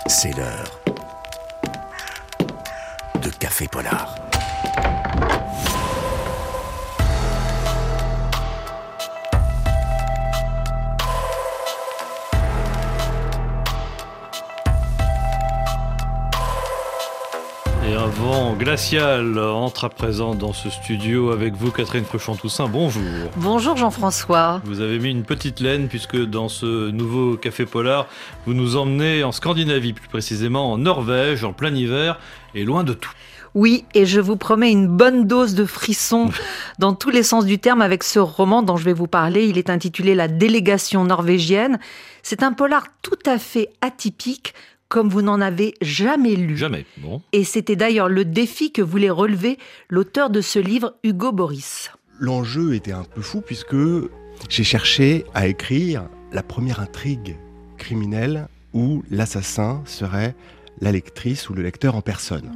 C'est 0.07 0.37
l'heure 0.37 0.81
de 3.23 3.31
Café 3.31 3.67
Polar. 3.69 4.26
Glacial 18.59 19.39
entre 19.39 19.85
à 19.85 19.89
présent 19.89 20.35
dans 20.35 20.53
ce 20.53 20.69
studio 20.69 21.31
avec 21.31 21.55
vous, 21.55 21.71
Catherine 21.71 22.05
Cruchon-Toussaint. 22.05 22.67
Bonjour. 22.67 23.03
Bonjour 23.37 23.77
Jean-François. 23.77 24.61
Vous 24.65 24.81
avez 24.81 24.99
mis 24.99 25.11
une 25.11 25.23
petite 25.23 25.61
laine 25.61 25.87
puisque 25.87 26.17
dans 26.17 26.49
ce 26.49 26.91
nouveau 26.91 27.37
café 27.37 27.67
polar, 27.67 28.09
vous 28.45 28.55
nous 28.55 28.77
emmenez 28.77 29.23
en 29.23 29.31
Scandinavie, 29.31 29.93
plus 29.93 30.09
précisément 30.09 30.73
en 30.73 30.79
Norvège, 30.79 31.45
en 31.45 31.53
plein 31.53 31.73
hiver 31.73 32.19
et 32.55 32.65
loin 32.65 32.83
de 32.83 32.95
tout. 32.95 33.13
Oui, 33.55 33.85
et 33.95 34.07
je 34.07 34.21
vous 34.21 34.37
promets 34.37 34.73
une 34.73 34.89
bonne 34.89 35.27
dose 35.27 35.55
de 35.55 35.65
frissons 35.65 36.31
dans 36.81 36.95
tous 36.95 37.11
les 37.11 37.23
sens 37.23 37.47
du 37.47 37.59
terme 37.59 37.81
avec 37.81 38.03
ce 38.03 38.19
roman 38.19 38.63
dont 38.63 38.77
je 38.77 38.85
vais 38.85 38.93
vous 38.93 39.07
parler. 39.07 39.47
Il 39.47 39.57
est 39.57 39.71
intitulé 39.71 40.17
La 40.17 40.27
délégation 40.27 41.05
norvégienne. 41.05 41.79
C'est 42.25 42.43
un 42.43 42.53
polar 42.53 42.87
tout 43.03 43.19
à 43.25 43.39
fait 43.39 43.71
atypique 43.83 44.53
comme 44.89 45.09
vous 45.09 45.23
n'en 45.23 45.41
avez 45.41 45.75
jamais 45.81 46.37
lu. 46.37 46.57
Jamais, 46.57 46.87
bon. 46.99 47.23
Et 47.33 47.45
c'était 47.45 47.77
d'ailleurs 47.77 48.09
le 48.09 48.25
défi 48.25 48.73
que 48.73 48.83
voulait 48.83 49.11
relever 49.11 49.59
l'auteur 49.89 50.31
de 50.31 50.41
ce 50.41 50.59
livre, 50.59 50.95
Hugo 51.03 51.33
Boris. 51.33 51.91
L'enjeu 52.19 52.75
était 52.75 52.93
un 52.93 53.05
peu 53.05 53.21
fou 53.21 53.41
puisque 53.41 53.77
j'ai 54.49 54.65
cherché 54.65 55.25
à 55.35 55.47
écrire 55.47 56.09
la 56.33 56.43
première 56.43 56.81
intrigue 56.81 57.37
criminelle 57.77 58.49
où 58.73 59.03
l'assassin 59.11 59.83
serait 59.85 60.35
la 60.81 60.93
lectrice 60.93 61.49
ou 61.49 61.55
le 61.55 61.63
lecteur 61.63 61.95
en 61.95 62.03
personne. 62.03 62.51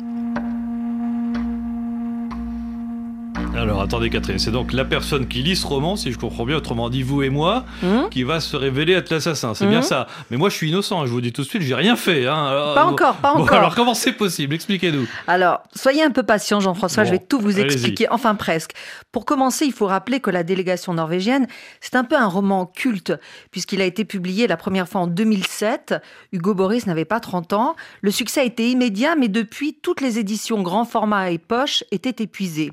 Alors 3.57 3.83
attendez 3.83 4.11
Catherine, 4.11 4.39
c'est 4.39 4.53
donc 4.53 4.73
la 4.73 4.85
personne 4.85 5.27
qui 5.27 5.43
lit 5.43 5.57
ce 5.57 5.67
roman, 5.67 5.97
si 5.97 6.13
je 6.13 6.19
comprends 6.19 6.47
bien, 6.47 6.57
autrement 6.57 6.89
dit 6.89 7.03
vous 7.03 7.23
et 7.23 7.31
moi, 7.31 7.65
Hum 7.83 8.09
qui 8.09 8.23
va 8.23 8.41
se 8.41 8.57
révéler 8.57 8.93
être 8.95 9.11
l'assassin. 9.11 9.55
C'est 9.55 9.67
bien 9.67 9.79
Mhm. 9.79 9.85
ça. 9.85 10.07
Mais 10.31 10.37
moi 10.37 10.49
je 10.49 10.55
suis 10.55 10.71
innocent, 10.71 11.05
je 11.05 11.11
vous 11.13 11.21
dis 11.21 11.33
tout 11.33 11.43
de 11.43 11.47
suite, 11.47 11.63
j'ai 11.63 11.75
rien 11.75 11.97
fait. 11.97 12.27
hein. 12.27 12.47
Alors, 12.47 12.75
Pas 12.75 12.85
encore, 12.87 13.17
pas 13.17 13.35
bon, 13.35 13.43
encore. 13.43 13.59
alors 13.59 13.75
comment 13.75 13.95
c'est 13.95 14.13
possible? 14.13 14.55
Expliquez-nous. 14.55 15.07
Alors, 15.27 15.61
soyez 15.75 16.03
un 16.03 16.11
peu 16.11 16.23
patient, 16.23 16.61
Jean-François, 16.61 17.03
Bon, 17.03 17.09
je 17.09 17.13
vais 17.15 17.19
tout 17.19 17.39
vous 17.41 17.59
expliquer, 17.59 18.07
enfin 18.11 18.35
presque. 18.35 18.73
Pour 19.13 19.25
commencer, 19.27 19.67
il 19.67 19.73
faut 19.73 19.87
rappeler 19.87 20.21
que 20.21 20.31
La 20.31 20.43
délégation 20.45 20.95
norvégienne, 20.95 21.47
c'est 21.81 21.97
un 21.97 22.05
peu 22.05 22.17
un 22.17 22.27
roman 22.29 22.67
culte, 22.67 23.13
puisqu'il 23.51 23.81
a 23.81 23.85
été 23.85 24.05
publié 24.05 24.47
la 24.47 24.57
première 24.57 24.89
fois 24.89 25.03
en 25.03 25.07
2007. 25.09 25.97
Hugo 26.33 26.55
Boris 26.55 26.87
n'avait 26.87 27.05
pas 27.05 27.21
30 27.21 27.53
ans. 27.53 27.75
Le 28.01 28.11
succès 28.13 28.41
a 28.41 28.45
été 28.45 28.71
immédiat, 28.71 29.17
mais 29.17 29.29
depuis, 29.29 29.75
toutes 29.75 30.01
les 30.01 30.19
éditions 30.19 30.63
grand 30.63 30.85
format 30.85 31.31
et 31.33 31.39
poche 31.39 31.83
étaient 31.91 32.23
épuisées. 32.23 32.73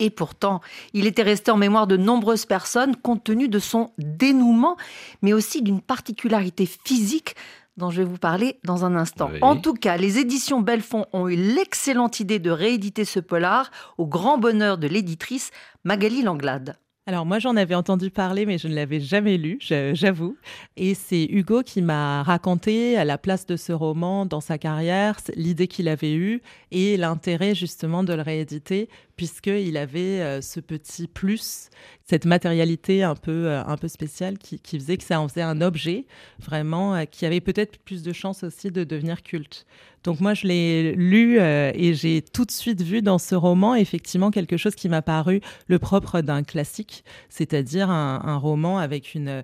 Et 0.00 0.10
pourtant, 0.10 0.60
il 0.92 1.06
était 1.06 1.22
resté 1.22 1.50
en 1.50 1.56
mémoire 1.56 1.86
de 1.86 1.96
nombreuses 1.96 2.46
personnes 2.46 2.96
compte 2.96 3.22
tenu 3.22 3.48
de 3.48 3.58
son 3.58 3.90
dénouement, 3.98 4.76
mais 5.22 5.32
aussi 5.32 5.62
d'une 5.62 5.80
particularité 5.80 6.66
physique 6.66 7.36
dont 7.76 7.90
je 7.90 8.02
vais 8.02 8.08
vous 8.08 8.18
parler 8.18 8.58
dans 8.64 8.84
un 8.84 8.96
instant. 8.96 9.30
Oui. 9.32 9.38
En 9.42 9.56
tout 9.56 9.74
cas, 9.74 9.96
les 9.96 10.18
éditions 10.18 10.60
Belfond 10.60 11.06
ont 11.12 11.28
eu 11.28 11.36
l'excellente 11.36 12.20
idée 12.20 12.38
de 12.38 12.50
rééditer 12.50 13.04
ce 13.04 13.20
polar 13.20 13.70
au 13.98 14.06
grand 14.06 14.38
bonheur 14.38 14.78
de 14.78 14.86
l'éditrice 14.86 15.50
Magali 15.84 16.22
Langlade. 16.22 16.76
Alors 17.06 17.26
moi 17.26 17.38
j'en 17.38 17.54
avais 17.56 17.74
entendu 17.74 18.10
parler 18.10 18.46
mais 18.46 18.56
je 18.56 18.66
ne 18.66 18.74
l'avais 18.74 19.00
jamais 19.00 19.36
lu, 19.36 19.58
j'avoue. 19.60 20.38
Et 20.78 20.94
c'est 20.94 21.24
Hugo 21.24 21.62
qui 21.62 21.82
m'a 21.82 22.22
raconté 22.22 22.96
à 22.96 23.04
la 23.04 23.18
place 23.18 23.44
de 23.44 23.56
ce 23.56 23.72
roman 23.72 24.24
dans 24.24 24.40
sa 24.40 24.56
carrière 24.56 25.18
l'idée 25.36 25.66
qu'il 25.66 25.88
avait 25.88 26.14
eue 26.14 26.40
et 26.70 26.96
l'intérêt 26.96 27.54
justement 27.54 28.04
de 28.04 28.14
le 28.14 28.22
rééditer 28.22 28.88
puisqu'il 29.16 29.76
avait 29.76 30.20
euh, 30.20 30.40
ce 30.40 30.60
petit 30.60 31.06
plus, 31.06 31.70
cette 32.04 32.24
matérialité 32.24 33.02
un 33.02 33.14
peu, 33.14 33.48
euh, 33.48 33.64
un 33.64 33.76
peu 33.76 33.88
spéciale 33.88 34.38
qui, 34.38 34.58
qui 34.58 34.78
faisait 34.78 34.96
que 34.96 35.04
ça 35.04 35.20
en 35.20 35.28
faisait 35.28 35.42
un 35.42 35.60
objet 35.60 36.06
vraiment 36.40 36.94
euh, 36.94 37.04
qui 37.04 37.24
avait 37.26 37.40
peut-être 37.40 37.78
plus 37.78 38.02
de 38.02 38.12
chances 38.12 38.42
aussi 38.42 38.70
de 38.70 38.84
devenir 38.84 39.22
culte. 39.22 39.66
Donc 40.02 40.20
moi, 40.20 40.34
je 40.34 40.46
l'ai 40.46 40.92
lu 40.92 41.38
et 41.40 41.94
j'ai 41.94 42.20
tout 42.20 42.44
de 42.44 42.50
suite 42.50 42.82
vu 42.82 43.00
dans 43.00 43.16
ce 43.16 43.34
roman 43.34 43.74
effectivement 43.74 44.30
quelque 44.30 44.58
chose 44.58 44.74
qui 44.74 44.90
m'a 44.90 45.00
paru 45.00 45.40
le 45.66 45.78
propre 45.78 46.20
d'un 46.20 46.42
classique, 46.42 47.04
c'est-à-dire 47.30 47.88
un 47.88 48.36
roman 48.36 48.78
avec 48.78 49.14
une... 49.14 49.42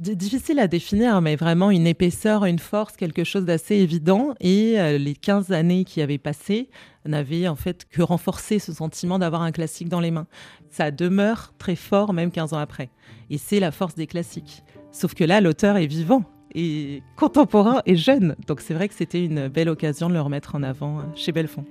difficile 0.00 0.58
à 0.58 0.68
définir, 0.68 1.20
mais 1.20 1.36
vraiment 1.36 1.70
une 1.70 1.86
épaisseur, 1.86 2.44
une 2.44 2.58
force, 2.58 2.96
quelque 2.96 3.24
chose 3.24 3.44
d'assez 3.44 3.76
évident. 3.76 4.34
Et 4.40 4.78
euh, 4.78 4.98
les 4.98 5.14
15 5.14 5.52
années 5.52 5.84
qui 5.84 6.02
avaient 6.02 6.18
passé 6.18 6.68
n'avaient 7.04 7.48
en 7.48 7.56
fait 7.56 7.86
que 7.88 8.02
renforcé 8.02 8.58
ce 8.58 8.72
sentiment 8.72 9.18
d'avoir 9.18 9.42
un 9.42 9.52
classique 9.52 9.88
dans 9.88 10.00
les 10.00 10.10
mains. 10.10 10.26
Ça 10.70 10.90
demeure 10.90 11.52
très 11.58 11.76
fort 11.76 12.12
même 12.12 12.30
15 12.30 12.52
ans 12.52 12.58
après. 12.58 12.90
Et 13.30 13.38
c'est 13.38 13.60
la 13.60 13.70
force 13.70 13.94
des 13.94 14.06
classiques. 14.06 14.62
Sauf 14.92 15.14
que 15.14 15.24
là, 15.24 15.40
l'auteur 15.40 15.76
est 15.76 15.86
vivant 15.86 16.24
et 16.54 17.02
contemporain 17.16 17.82
et 17.86 17.96
jeune. 17.96 18.36
Donc 18.46 18.60
c'est 18.60 18.74
vrai 18.74 18.88
que 18.88 18.94
c'était 18.94 19.24
une 19.24 19.48
belle 19.48 19.68
occasion 19.68 20.08
de 20.08 20.14
le 20.14 20.20
remettre 20.20 20.54
en 20.54 20.62
avant 20.62 20.98
euh, 20.98 21.02
chez 21.14 21.32
Belfond. 21.32 21.64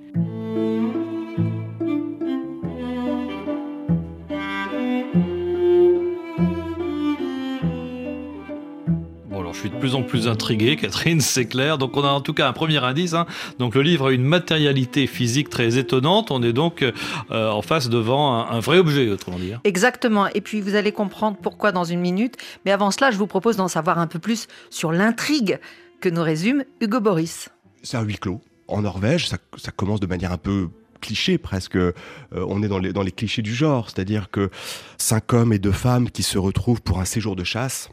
Suis 9.66 9.74
de 9.74 9.80
plus 9.80 9.94
en 9.94 10.02
plus 10.02 10.28
intrigué, 10.28 10.76
Catherine, 10.80 11.20
c'est 11.20 11.46
clair. 11.46 11.78
Donc 11.78 11.96
on 11.96 12.04
a 12.04 12.08
en 12.08 12.20
tout 12.20 12.34
cas 12.34 12.48
un 12.48 12.52
premier 12.52 12.82
indice. 12.82 13.14
hein. 13.14 13.26
Donc 13.58 13.74
le 13.74 13.82
livre 13.82 14.08
a 14.08 14.12
une 14.12 14.22
matérialité 14.22 15.06
physique 15.06 15.48
très 15.50 15.78
étonnante. 15.78 16.30
On 16.30 16.42
est 16.42 16.52
donc 16.52 16.82
euh, 16.82 16.92
en 17.30 17.62
face 17.62 17.88
devant 17.88 18.34
un, 18.34 18.50
un 18.56 18.60
vrai 18.60 18.78
objet, 18.78 19.08
autrement 19.10 19.38
dit. 19.38 19.52
hein. 19.52 19.60
Exactement. 19.64 20.28
Et 20.34 20.40
puis 20.40 20.60
vous 20.60 20.74
allez 20.74 20.92
comprendre 20.92 21.36
pourquoi 21.40 21.72
dans 21.72 21.84
une 21.84 22.00
minute. 22.00 22.36
Mais 22.64 22.70
avant 22.72 22.90
cela, 22.90 23.10
je 23.10 23.16
vous 23.16 23.26
propose 23.26 23.56
d'en 23.56 23.68
savoir 23.68 23.98
un 23.98 24.06
peu 24.06 24.18
plus 24.18 24.46
sur 24.70 24.92
l'intrigue 24.92 25.58
que 26.00 26.08
nous 26.08 26.22
résume 26.22 26.64
Hugo 26.80 27.00
Boris. 27.00 27.48
C'est 27.82 27.96
un 27.96 28.02
huis 28.02 28.18
clos. 28.18 28.40
En 28.68 28.82
Norvège, 28.82 29.28
ça, 29.28 29.38
ça 29.56 29.70
commence 29.72 30.00
de 30.00 30.06
manière 30.06 30.32
un 30.32 30.38
peu 30.38 30.68
cliché 31.00 31.38
presque. 31.38 31.76
Euh, 31.76 31.92
on 32.32 32.62
est 32.62 32.68
dans 32.68 32.78
les, 32.78 32.92
dans 32.92 33.02
les 33.02 33.12
clichés 33.12 33.42
du 33.42 33.54
genre, 33.54 33.88
c'est-à-dire 33.90 34.28
que 34.30 34.50
cinq 34.98 35.32
hommes 35.32 35.52
et 35.52 35.58
deux 35.58 35.72
femmes 35.72 36.10
qui 36.10 36.22
se 36.22 36.36
retrouvent 36.38 36.82
pour 36.82 36.98
un 37.00 37.04
séjour 37.04 37.36
de 37.36 37.44
chasse. 37.44 37.90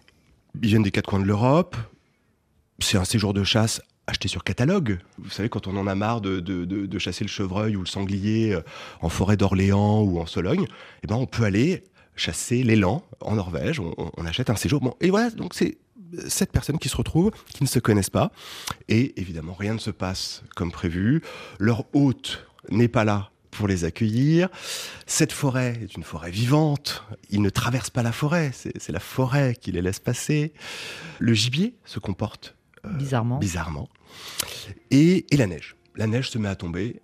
Ils 0.62 0.70
viennent 0.70 0.84
des 0.84 0.92
quatre 0.92 1.08
coins 1.08 1.20
de 1.20 1.26
l'Europe. 1.26 1.76
C'est 2.80 2.98
un 2.98 3.06
séjour 3.06 3.34
de 3.34 3.44
chasse 3.44 3.82
acheté 4.08 4.28
sur 4.28 4.44
catalogue. 4.44 5.00
Vous 5.18 5.30
savez, 5.30 5.48
quand 5.50 5.68
on 5.68 5.78
en 5.78 5.88
a 5.88 5.96
marre 5.96 6.20
de, 6.22 6.40
de- 6.40 6.66
de- 6.66 7.00
chasser 7.00 7.24
le 7.24 7.30
chevreuil 7.30 7.76
ou 7.76 7.80
le 7.82 7.86
sanglier 7.86 8.54
euh, 8.54 8.62
en 9.02 9.10
forêt 9.10 9.38
d'Orléans 9.38 10.02
ou 10.04 10.20
en 10.20 10.26
Sologne, 10.26 10.68
eh 11.04 11.08
ben 11.08 11.16
on 11.16 11.26
peut 11.26 11.44
aller 11.44 11.86
chasser 12.16 12.64
l'élan 12.64 13.04
en 13.22 13.36
Norvège. 13.36 13.80
On 13.80 14.26
achète 14.26 14.50
un 14.50 14.56
séjour. 14.56 14.82
Bon, 14.82 14.96
et 15.02 15.10
voilà, 15.10 15.30
donc 15.32 15.54
c'est 15.54 15.78
sept 16.28 16.52
personnes 16.52 16.78
qui 16.78 16.90
se 16.90 16.96
retrouvent, 16.98 17.32
qui 17.54 17.64
ne 17.64 17.68
se 17.68 17.80
connaissent 17.80 18.10
pas. 18.12 18.32
Et 18.90 19.20
évidemment, 19.20 19.54
rien 19.54 19.74
ne 19.74 19.80
se 19.80 19.90
passe 19.90 20.44
comme 20.56 20.72
prévu. 20.72 21.24
Leur 21.60 21.86
hôte 21.96 22.46
n'est 22.70 22.88
pas 22.90 23.04
là 23.06 23.32
pour 23.54 23.68
les 23.68 23.86
accueillir. 23.86 24.50
Cette 25.06 25.32
forêt 25.32 25.80
est 25.82 25.96
une 25.96 26.04
forêt 26.04 26.32
vivante. 26.32 27.04
Ils 27.30 27.42
ne 27.42 27.50
traversent 27.50 27.90
pas 27.90 28.04
la 28.04 28.12
forêt, 28.12 28.52
c'est 28.54 28.92
la 28.92 29.00
forêt 29.00 29.56
qui 29.60 29.72
les 29.72 29.82
laisse 29.82 30.00
passer. 30.00 30.54
Le 31.20 31.34
gibier 31.34 31.76
se 31.86 32.00
comporte 32.00 32.56
euh, 32.86 32.90
Bizarrement. 32.98 33.40
bizarrement. 33.40 33.90
Et, 34.92 35.26
et 35.32 35.38
la 35.38 35.48
neige. 35.48 35.76
La 35.96 36.08
neige 36.08 36.30
se 36.30 36.38
met 36.38 36.50
à 36.50 36.56
tomber, 36.56 37.02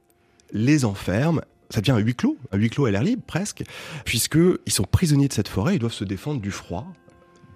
les 0.51 0.85
enferme. 0.85 1.41
Ça 1.69 1.81
devient 1.81 1.91
un 1.91 1.99
huis 1.99 2.15
clos, 2.15 2.37
un 2.51 2.57
huis 2.57 2.69
clos 2.71 2.85
à 2.85 2.91
l'air 2.91 3.03
libre 3.03 3.21
presque, 3.27 3.63
puisqu'ils 4.03 4.71
sont 4.71 4.83
prisonniers 4.85 5.27
de 5.27 5.33
cette 5.33 5.47
forêt, 5.47 5.75
ils 5.75 5.79
doivent 5.79 5.93
se 5.93 6.03
défendre 6.03 6.41
du 6.41 6.49
froid, 6.51 6.87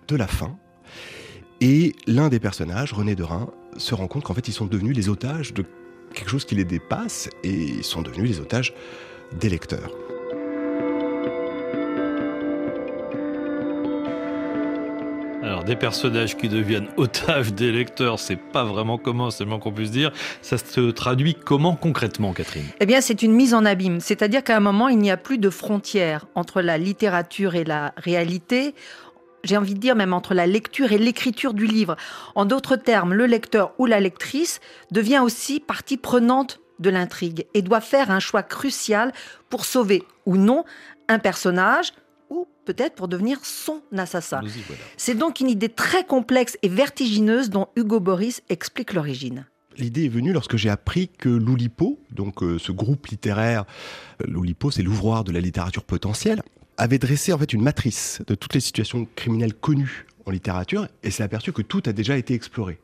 de 0.08 0.16
la 0.16 0.28
faim. 0.28 0.56
Et 1.62 1.96
l'un 2.08 2.30
des 2.30 2.40
personnages, 2.40 2.94
René 2.94 3.16
de 3.16 3.24
Rhin, 3.24 3.50
se 3.78 3.96
rend 3.96 4.08
compte 4.08 4.24
qu'en 4.24 4.34
fait 4.36 4.48
ils 4.48 4.54
sont 4.54 4.66
devenus 4.68 4.96
les 4.96 5.10
otages 5.10 5.54
de 5.54 5.66
quelque 6.14 6.30
chose 6.30 6.46
qui 6.46 6.56
les 6.56 6.66
dépasse 6.66 7.30
et 7.44 7.50
ils 7.50 7.84
sont 7.84 8.02
devenus 8.02 8.30
les 8.30 8.40
otages 8.40 8.74
des 9.34 9.50
lecteurs. 9.50 9.92
Alors 15.44 15.66
des 15.66 15.76
personnages 15.76 16.38
qui 16.38 16.48
deviennent 16.48 16.88
otages 16.96 17.54
des 17.54 17.72
lecteurs, 17.72 18.18
c'est 18.18 18.38
pas 18.38 18.64
vraiment 18.64 18.98
comment, 18.98 19.30
c'est 19.30 19.44
le 19.44 19.50
moins 19.50 19.60
qu'on 19.60 19.74
puisse 19.74 19.92
dire. 19.92 20.12
Ça 20.42 20.58
se 20.58 20.92
traduit 20.92 21.36
comment 21.36 21.76
concrètement, 21.76 22.32
Catherine? 22.32 22.64
Eh 22.80 22.86
bien, 22.86 23.02
c'est 23.02 23.22
une 23.24 23.34
mise 23.34 23.54
en 23.54 23.66
abîme. 23.66 24.00
C'est-à-dire 24.00 24.42
qu'à 24.44 24.56
un 24.56 24.62
moment, 24.62 24.88
il 24.88 25.00
n'y 25.00 25.12
a 25.12 25.18
plus 25.18 25.38
de 25.38 25.50
frontières 25.50 26.28
entre 26.34 26.62
la 26.62 26.78
littérature 26.78 27.56
et 27.56 27.66
la 27.66 27.94
réalité. 27.98 28.74
J'ai 29.44 29.58
envie 29.58 29.74
de 29.74 29.80
dire 29.80 29.96
même 29.96 30.14
entre 30.14 30.34
la 30.34 30.48
lecture 30.48 30.94
et 30.94 30.98
l'écriture 30.98 31.54
du 31.54 31.66
livre. 31.66 31.98
En 32.34 32.46
d'autres 32.46 32.78
termes, 32.78 33.14
le 33.14 33.26
lecteur 33.26 33.74
ou 33.78 33.86
la 33.86 34.00
lectrice 34.00 34.62
devient 34.92 35.20
aussi 35.20 35.60
partie 35.60 35.98
prenante 35.98 36.62
de 36.80 36.90
l'intrigue 36.90 37.46
et 37.54 37.62
doit 37.62 37.82
faire 37.82 38.10
un 38.10 38.20
choix 38.20 38.42
crucial 38.42 39.12
pour 39.50 39.66
sauver 39.66 40.04
ou 40.26 40.38
non 40.38 40.64
un 41.10 41.20
personnage 41.20 41.92
ou 42.30 42.48
peut-être 42.66 42.96
pour 42.96 43.10
devenir 43.10 43.44
son 43.44 43.82
assassin. 43.98 44.40
Voilà. 44.40 44.82
C'est 44.96 45.16
donc 45.16 45.42
une 45.42 45.50
idée 45.50 45.70
très 45.70 46.06
complexe 46.06 46.58
et 46.62 46.70
vertigineuse 46.70 47.50
dont 47.50 47.68
Hugo 47.76 48.00
Boris 48.00 48.42
explique 48.50 48.94
l'origine. 48.94 49.46
L'idée 49.78 50.06
est 50.06 50.10
venue 50.10 50.32
lorsque 50.32 50.56
j'ai 50.56 50.70
appris 50.70 51.10
que 51.10 51.30
l'Oulipo, 51.30 52.00
donc 52.12 52.44
euh, 52.44 52.60
ce 52.60 52.72
groupe 52.72 53.08
littéraire, 53.08 53.66
euh, 54.22 54.26
l'Oulipo 54.28 54.72
c'est 54.72 54.84
l'ouvroir 54.84 55.24
de 55.24 55.32
la 55.32 55.40
littérature 55.40 55.84
potentielle, 55.84 56.44
avait 56.78 57.00
dressé 57.00 57.34
en 57.34 57.38
fait 57.38 57.54
une 57.54 57.62
matrice 57.62 58.22
de 58.28 58.36
toutes 58.36 58.54
les 58.54 58.60
situations 58.60 59.08
criminelles 59.16 59.54
connues 59.54 60.06
en 60.26 60.32
littérature 60.32 60.88
et 61.04 61.12
s'est 61.12 61.24
aperçu 61.24 61.52
que 61.52 61.62
tout 61.62 61.84
a 61.86 61.94
déjà 61.94 62.18
été 62.18 62.34
exploré. 62.34 62.80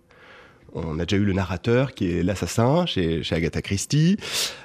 On 0.73 0.99
a 0.99 1.05
déjà 1.05 1.17
eu 1.17 1.25
le 1.25 1.33
narrateur 1.33 1.93
qui 1.93 2.11
est 2.11 2.23
l'assassin 2.23 2.85
chez, 2.85 3.23
Agatha 3.31 3.61
Christie, 3.61 4.17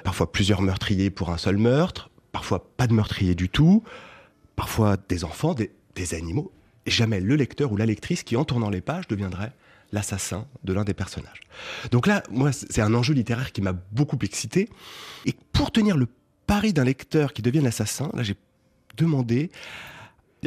parfois 0.03 0.31
plusieurs 0.31 0.61
meurtriers 0.61 1.09
pour 1.09 1.31
un 1.31 1.37
seul 1.37 1.57
meurtre, 1.57 2.09
parfois 2.31 2.69
pas 2.77 2.87
de 2.87 2.93
meurtrier 2.93 3.33
du 3.33 3.49
tout, 3.49 3.83
parfois 4.55 4.97
des 5.09 5.23
enfants, 5.23 5.55
des, 5.55 6.13
animaux, 6.13 6.51
et 6.85 6.91
jamais 6.91 7.19
le 7.19 7.35
lecteur 7.35 7.71
ou 7.71 7.77
la 7.77 7.85
lectrice 7.85 8.23
qui, 8.23 8.35
en 8.35 8.45
tournant 8.45 8.69
les 8.69 8.81
pages, 8.81 9.07
deviendrait 9.07 9.53
l'assassin 9.91 10.45
de 10.63 10.73
l'un 10.73 10.83
des 10.83 10.93
personnages. 10.93 11.39
Donc 11.91 12.05
là, 12.05 12.21
moi, 12.29 12.51
c'est 12.51 12.81
un 12.81 12.93
enjeu 12.93 13.13
littéraire 13.13 13.51
qui 13.51 13.61
m'a 13.61 13.73
beaucoup 13.73 14.17
excité. 14.21 14.69
Et 15.25 15.33
pour 15.53 15.71
tenir 15.71 15.97
le 15.97 16.07
pari 16.45 16.73
d'un 16.73 16.83
lecteur 16.83 17.33
qui 17.33 17.41
devienne 17.41 17.63
l'assassin, 17.63 18.11
là, 18.13 18.21
j'ai 18.21 18.35
demandé 18.95 19.51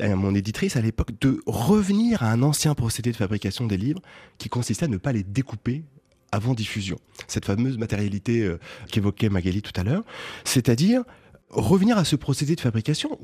à 0.00 0.14
mon 0.14 0.34
éditrice 0.34 0.76
à 0.76 0.80
l'époque 0.80 1.10
de 1.20 1.40
revenir 1.46 2.22
à 2.22 2.30
un 2.30 2.42
ancien 2.42 2.74
procédé 2.74 3.10
de 3.10 3.16
fabrication 3.16 3.66
des 3.66 3.76
livres 3.76 4.00
qui 4.38 4.48
consistait 4.48 4.84
à 4.84 4.88
ne 4.88 4.96
pas 4.96 5.12
les 5.12 5.22
découper 5.22 5.82
avant 6.30 6.54
diffusion. 6.54 6.98
Cette 7.26 7.46
fameuse 7.46 7.78
matérialité 7.78 8.42
euh, 8.42 8.58
qu'évoquait 8.90 9.28
Magali 9.28 9.62
tout 9.62 9.78
à 9.80 9.84
l'heure, 9.84 10.04
c'est-à-dire 10.44 11.02
revenir 11.50 11.96
à 11.96 12.04
ce 12.04 12.16
procédé 12.16 12.54
de 12.54 12.60
fabrication 12.60 13.18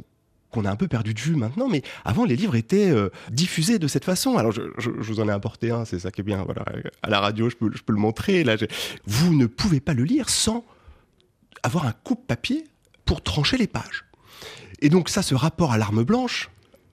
qu'on 0.50 0.64
a 0.64 0.70
un 0.70 0.76
peu 0.76 0.88
perdu 0.88 1.12
de 1.14 1.20
vue 1.20 1.34
maintenant, 1.34 1.68
mais 1.68 1.82
avant 2.04 2.24
les 2.24 2.36
livres 2.36 2.54
étaient 2.54 2.90
euh, 2.90 3.10
diffusés 3.30 3.78
de 3.78 3.88
cette 3.88 4.04
façon. 4.04 4.38
Alors 4.38 4.52
je, 4.52 4.62
vous 4.90 5.20
en 5.20 5.28
ai 5.28 5.32
apporté 5.32 5.70
un, 5.70 5.84
c'est 5.84 5.98
ça 5.98 6.10
qui 6.10 6.20
est 6.20 6.24
bien. 6.24 6.44
Voilà, 6.44 6.64
à 7.02 7.10
la 7.10 7.20
radio, 7.20 7.50
je 7.50 7.56
peux, 7.56 7.70
je 7.74 7.82
peux 7.82 7.92
le 7.92 7.98
montrer. 7.98 8.44
Là, 8.44 8.56
vous 9.04 9.34
ne 9.34 9.46
pouvez 9.46 9.80
pas 9.80 9.94
le 9.94 10.04
lire 10.04 10.28
sans 10.28 10.64
avoir 11.62 11.86
un 11.86 11.92
coupe-papier 11.92 12.64
pour 13.04 13.20
trancher 13.22 13.56
les 13.56 13.66
pages. 13.66 14.04
Et 14.80 14.88
donc 14.88 15.08
ça, 15.08 15.22
ce 15.22 15.34
rapport 15.34 15.72
à 15.72 15.78
l'arme 15.78 16.04
blanche 16.04 16.50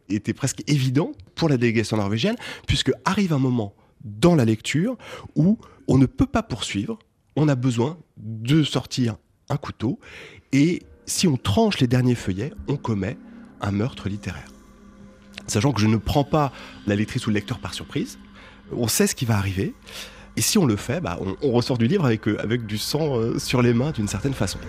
était 0.09 0.33
presque 0.33 0.63
évident 0.67 1.11
pour 1.35 1.49
la 1.49 1.57
délégation 1.57 1.97
norvégienne, 1.97 2.35
puisque 2.67 2.91
arrive 3.05 3.33
un 3.33 3.39
moment 3.39 3.73
dans 4.03 4.35
la 4.35 4.45
lecture 4.45 4.97
où 5.35 5.57
on 5.87 5.97
ne 5.97 6.05
peut 6.05 6.25
pas 6.25 6.43
poursuivre, 6.43 6.99
on 7.35 7.47
a 7.47 7.55
besoin 7.55 7.97
de 8.17 8.63
sortir 8.63 9.15
un 9.49 9.57
couteau, 9.57 9.99
et 10.51 10.83
si 11.05 11.27
on 11.27 11.37
tranche 11.37 11.79
les 11.79 11.87
derniers 11.87 12.15
feuillets, 12.15 12.53
on 12.67 12.77
commet 12.77 13.17
un 13.61 13.71
meurtre 13.71 14.09
littéraire. 14.09 14.47
Sachant 15.47 15.71
que 15.71 15.81
je 15.81 15.87
ne 15.87 15.97
prends 15.97 16.23
pas 16.23 16.51
la 16.87 16.95
lectrice 16.95 17.27
ou 17.27 17.29
le 17.29 17.35
lecteur 17.35 17.59
par 17.59 17.73
surprise, 17.73 18.19
on 18.71 18.87
sait 18.87 19.07
ce 19.07 19.15
qui 19.15 19.25
va 19.25 19.37
arriver, 19.37 19.73
et 20.37 20.41
si 20.41 20.57
on 20.57 20.65
le 20.65 20.77
fait, 20.77 21.01
bah, 21.01 21.19
on, 21.41 21.51
ressort 21.51 21.77
du 21.77 21.87
livre 21.87 22.05
avec, 22.05 22.27
euh, 22.27 22.41
avec 22.41 22.65
du 22.65 22.77
sang 22.77 23.17
euh, 23.17 23.37
sur 23.37 23.61
les 23.61 23.73
mains 23.73 23.91
d'une 23.91 24.07
certaine 24.07 24.33
façon. 24.33 24.59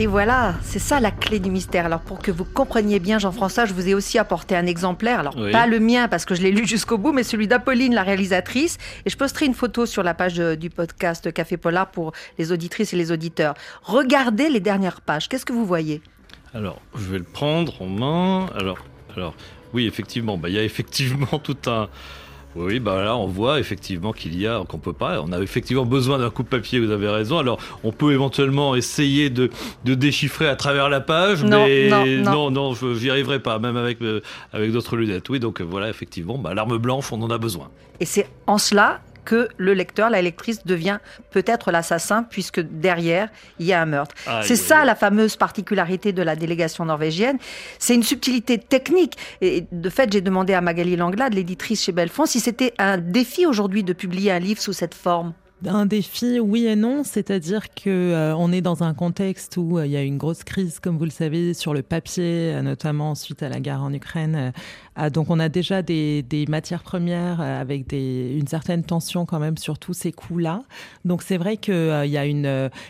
Et 0.00 0.06
voilà, 0.06 0.54
c'est 0.62 0.78
ça 0.78 1.00
la 1.00 1.10
clé 1.10 1.40
du 1.40 1.50
mystère. 1.50 1.84
Alors 1.84 1.98
pour 1.98 2.20
que 2.20 2.30
vous 2.30 2.44
compreniez 2.44 3.00
bien, 3.00 3.18
Jean-François, 3.18 3.64
je 3.64 3.74
vous 3.74 3.88
ai 3.88 3.94
aussi 3.94 4.16
apporté 4.16 4.54
un 4.54 4.64
exemplaire. 4.64 5.18
Alors 5.18 5.34
pas 5.50 5.66
le 5.66 5.80
mien 5.80 6.06
parce 6.06 6.24
que 6.24 6.36
je 6.36 6.42
l'ai 6.42 6.52
lu 6.52 6.68
jusqu'au 6.68 6.98
bout, 6.98 7.12
mais 7.12 7.24
celui 7.24 7.48
d'Apolline, 7.48 7.92
la 7.92 8.04
réalisatrice. 8.04 8.78
Et 9.04 9.10
je 9.10 9.16
posterai 9.16 9.46
une 9.46 9.54
photo 9.54 9.86
sur 9.86 10.04
la 10.04 10.14
page 10.14 10.36
du 10.36 10.70
podcast 10.70 11.32
Café 11.32 11.56
Polar 11.56 11.90
pour 11.90 12.12
les 12.38 12.52
auditrices 12.52 12.92
et 12.92 12.96
les 12.96 13.10
auditeurs. 13.10 13.54
Regardez 13.82 14.48
les 14.48 14.60
dernières 14.60 15.00
pages. 15.00 15.28
Qu'est-ce 15.28 15.44
que 15.44 15.52
vous 15.52 15.66
voyez? 15.66 16.00
Alors, 16.54 16.80
je 16.96 17.10
vais 17.10 17.18
le 17.18 17.24
prendre 17.24 17.82
en 17.82 17.88
main. 17.88 18.46
Alors, 18.54 18.78
alors 19.16 19.34
oui, 19.74 19.88
effectivement, 19.88 20.38
bah, 20.38 20.48
il 20.48 20.54
y 20.54 20.60
a 20.60 20.64
effectivement 20.64 21.38
tout 21.42 21.58
un 21.66 21.88
oui, 22.58 22.80
bah 22.80 23.02
là 23.02 23.16
on 23.16 23.26
voit 23.26 23.60
effectivement 23.60 24.12
qu'il 24.12 24.38
y 24.38 24.46
a, 24.46 24.62
qu'on 24.66 24.78
peut 24.78 24.92
pas, 24.92 25.20
on 25.22 25.32
a 25.32 25.40
effectivement 25.40 25.84
besoin 25.84 26.18
d'un 26.18 26.30
coup 26.30 26.42
de 26.42 26.48
papier, 26.48 26.80
vous 26.80 26.90
avez 26.90 27.08
raison. 27.08 27.38
Alors 27.38 27.58
on 27.84 27.92
peut 27.92 28.12
éventuellement 28.12 28.74
essayer 28.74 29.30
de, 29.30 29.50
déchiffrer 29.84 30.48
à 30.48 30.56
travers 30.56 30.88
la 30.88 31.00
page, 31.00 31.44
mais 31.44 31.88
non, 32.22 32.50
non, 32.50 32.74
je 32.74 32.86
n'y 32.86 33.10
arriverai 33.10 33.40
pas, 33.40 33.58
même 33.58 33.76
avec, 33.76 34.02
euh, 34.02 34.20
avec 34.52 34.72
d'autres 34.72 34.96
lunettes. 34.96 35.28
Oui, 35.28 35.40
donc 35.40 35.60
voilà, 35.60 35.88
effectivement, 35.88 36.38
bah, 36.38 36.54
l'arme 36.54 36.78
blanche, 36.78 37.12
on 37.12 37.22
en 37.22 37.30
a 37.30 37.38
besoin. 37.38 37.68
Et 38.00 38.04
c'est 38.04 38.28
en 38.46 38.58
cela 38.58 39.00
que 39.28 39.50
le 39.58 39.74
lecteur, 39.74 40.08
la 40.08 40.22
lectrice 40.22 40.64
devient 40.64 41.00
peut-être 41.32 41.70
l'assassin 41.70 42.22
puisque 42.22 42.60
derrière, 42.60 43.28
il 43.58 43.66
y 43.66 43.74
a 43.74 43.82
un 43.82 43.84
meurtre. 43.84 44.14
c'est 44.40 44.56
ça 44.56 44.86
la 44.86 44.94
fameuse 44.94 45.36
particularité 45.36 46.14
de 46.14 46.22
la 46.22 46.34
délégation 46.34 46.86
norvégienne. 46.86 47.36
C'est 47.78 47.94
une 47.94 48.02
subtilité 48.02 48.56
technique. 48.56 49.18
Et 49.42 49.66
de 49.70 49.90
fait, 49.90 50.10
j'ai 50.10 50.22
demandé 50.22 50.54
à 50.54 50.62
Magali 50.62 50.96
Langlade, 50.96 51.34
l'éditrice 51.34 51.84
chez 51.84 51.92
Belfond, 51.92 52.24
si 52.24 52.40
c'était 52.40 52.72
un 52.78 52.96
défi 52.96 53.44
aujourd'hui 53.44 53.84
de 53.84 53.92
publier 53.92 54.32
un 54.32 54.38
livre 54.38 54.62
sous 54.62 54.72
cette 54.72 54.94
forme. 54.94 55.34
Un 55.66 55.86
défi, 55.86 56.38
oui 56.38 56.66
et 56.66 56.76
non, 56.76 57.02
c'est-à-dire 57.02 57.74
que 57.74 57.90
euh, 57.90 58.36
on 58.36 58.52
est 58.52 58.60
dans 58.60 58.84
un 58.84 58.94
contexte 58.94 59.56
où 59.56 59.78
euh, 59.78 59.86
il 59.86 59.90
y 59.90 59.96
a 59.96 60.02
une 60.02 60.16
grosse 60.16 60.44
crise, 60.44 60.78
comme 60.78 60.96
vous 60.96 61.04
le 61.04 61.10
savez, 61.10 61.52
sur 61.52 61.74
le 61.74 61.82
papier, 61.82 62.54
euh, 62.54 62.62
notamment 62.62 63.16
suite 63.16 63.42
à 63.42 63.48
la 63.48 63.58
guerre 63.58 63.82
en 63.82 63.92
Ukraine. 63.92 64.52
Donc 65.12 65.30
on 65.30 65.38
a 65.38 65.48
déjà 65.48 65.82
des, 65.82 66.24
matières 66.48 66.82
premières 66.82 67.40
avec 67.40 67.86
des, 67.86 68.36
une 68.38 68.46
certaine 68.46 68.82
tension 68.82 69.26
quand 69.26 69.38
même 69.38 69.56
sur 69.56 69.78
tous 69.78 69.94
ces 69.94 70.12
coûts-là. 70.12 70.62
Donc 71.04 71.22
c'est 71.22 71.36
vrai 71.36 71.56
qu'il 71.56 71.74
il 71.74 72.10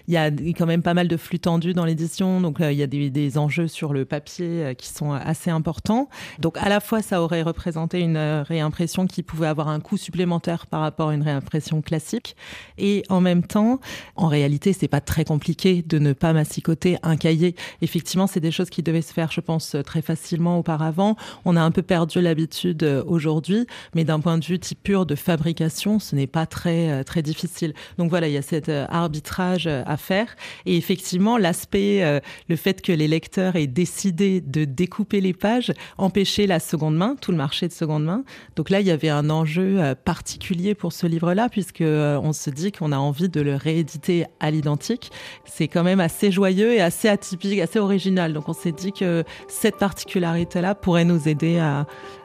y 0.09 0.17
a 0.17 0.31
quand 0.31 0.67
même 0.67 0.83
pas 0.83 0.95
mal 0.95 1.09
de 1.09 1.17
flux 1.17 1.39
tendus 1.39 1.75
dans 1.75 1.85
l'édition. 1.85 2.41
Donc 2.41 2.59
il 2.61 2.73
y 2.73 2.83
a 2.83 2.87
des, 2.87 3.11
des, 3.11 3.39
enjeux 3.39 3.69
sur 3.69 3.93
le 3.93 4.05
papier 4.05 4.75
qui 4.77 4.89
sont 4.89 5.13
assez 5.13 5.51
importants. 5.51 6.09
Donc 6.39 6.57
à 6.59 6.69
la 6.69 6.81
fois 6.81 7.03
ça 7.03 7.23
aurait 7.23 7.43
représenté 7.43 8.01
une 8.01 8.19
réimpression 8.19 9.07
qui 9.07 9.23
pouvait 9.23 9.47
avoir 9.47 9.69
un 9.69 9.81
coût 9.81 9.97
supplémentaire 9.97 10.67
par 10.67 10.81
rapport 10.81 11.11
à 11.11 11.15
une 11.15 11.23
réimpression 11.23 11.83
classique. 11.83 12.37
Et 12.79 13.03
en 13.09 13.21
même 13.21 13.43
temps, 13.43 13.81
en 14.17 14.29
réalité, 14.29 14.73
c'est 14.73 14.89
pas 14.89 15.01
très 15.01 15.25
compliqué 15.25 15.83
de 15.83 15.99
ne 15.99 16.13
pas 16.13 16.33
massicoter 16.33 16.97
un 17.03 17.17
cahier. 17.17 17.55
Effectivement, 17.83 18.27
c'est 18.27 18.41
des 18.41 18.51
choses 18.51 18.71
qui 18.71 18.83
devaient 18.83 19.03
se 19.03 19.13
faire, 19.13 19.31
je 19.33 19.41
pense, 19.41 19.77
très 19.85 20.03
facilement 20.03 20.59
auparavant. 20.59 21.17
On 21.45 21.57
a 21.57 21.61
un 21.61 21.71
peu 21.71 21.83
perdu 21.83 21.98
l'habitude 22.21 22.83
euh, 22.83 23.03
aujourd'hui, 23.07 23.67
mais 23.95 24.05
d'un 24.05 24.21
point 24.21 24.39
de 24.39 24.45
vue 24.45 24.59
type 24.59 24.83
pur 24.83 25.07
de 25.07 25.15
fabrication, 25.15 25.99
ce 25.99 26.15
n'est 26.15 26.27
pas 26.27 26.47
très 26.47 26.91
euh, 26.91 27.03
très 27.03 27.23
difficile. 27.23 27.75
Donc 27.99 28.11
voilà, 28.11 28.29
il 28.29 28.35
y 28.35 28.37
a 28.37 28.43
cet 28.43 28.69
euh, 28.69 28.87
arbitrage 28.89 29.67
à 29.67 29.97
faire. 29.97 30.37
Et 30.67 30.77
effectivement, 30.77 31.39
l'aspect, 31.39 32.21
le 32.49 32.57
fait 32.57 32.83
que 32.83 32.93
les 32.93 33.09
lecteurs 33.09 33.57
aient 33.57 33.67
décidé 33.67 34.41
de 34.41 34.65
découper 34.65 35.21
les 35.21 35.33
pages, 35.33 35.73
empêchait 35.97 36.47
la 36.47 36.61
seconde 36.61 36.97
main, 36.97 37.17
tout 37.21 37.31
le 37.31 37.37
marché 37.37 37.69
de 37.69 37.73
seconde 37.73 38.05
main. 38.05 38.25
Donc 38.57 38.71
là, 38.71 38.81
il 38.81 38.87
y 38.87 38.91
avait 38.91 39.09
un 39.09 39.31
enjeu 39.31 39.95
particulier 40.05 40.75
pour 40.75 40.93
ce 40.93 41.07
livre-là, 41.07 41.49
puisque 41.49 41.83
on 41.83 42.33
se 42.33 42.51
dit 42.51 42.73
qu'on 42.73 42.93
a 42.93 42.99
envie 42.99 43.29
de 43.29 43.41
le 43.41 43.55
rééditer 43.55 44.27
à 44.41 44.51
l'identique. 44.51 45.11
C'est 45.45 45.69
quand 45.69 45.83
même 45.83 46.01
assez 46.01 46.31
joyeux 46.31 46.73
et 46.75 46.81
assez 46.81 47.09
atypique, 47.09 47.61
assez 47.61 47.79
original. 47.79 48.33
Donc 48.33 48.49
on 48.49 48.55
s'est 48.55 48.73
dit 48.73 48.93
que 48.93 49.25
cette 49.49 49.77
particularité-là 49.77 50.75
pourrait 50.75 51.05
nous 51.05 51.29
aider 51.29 51.59
à, 51.59 51.78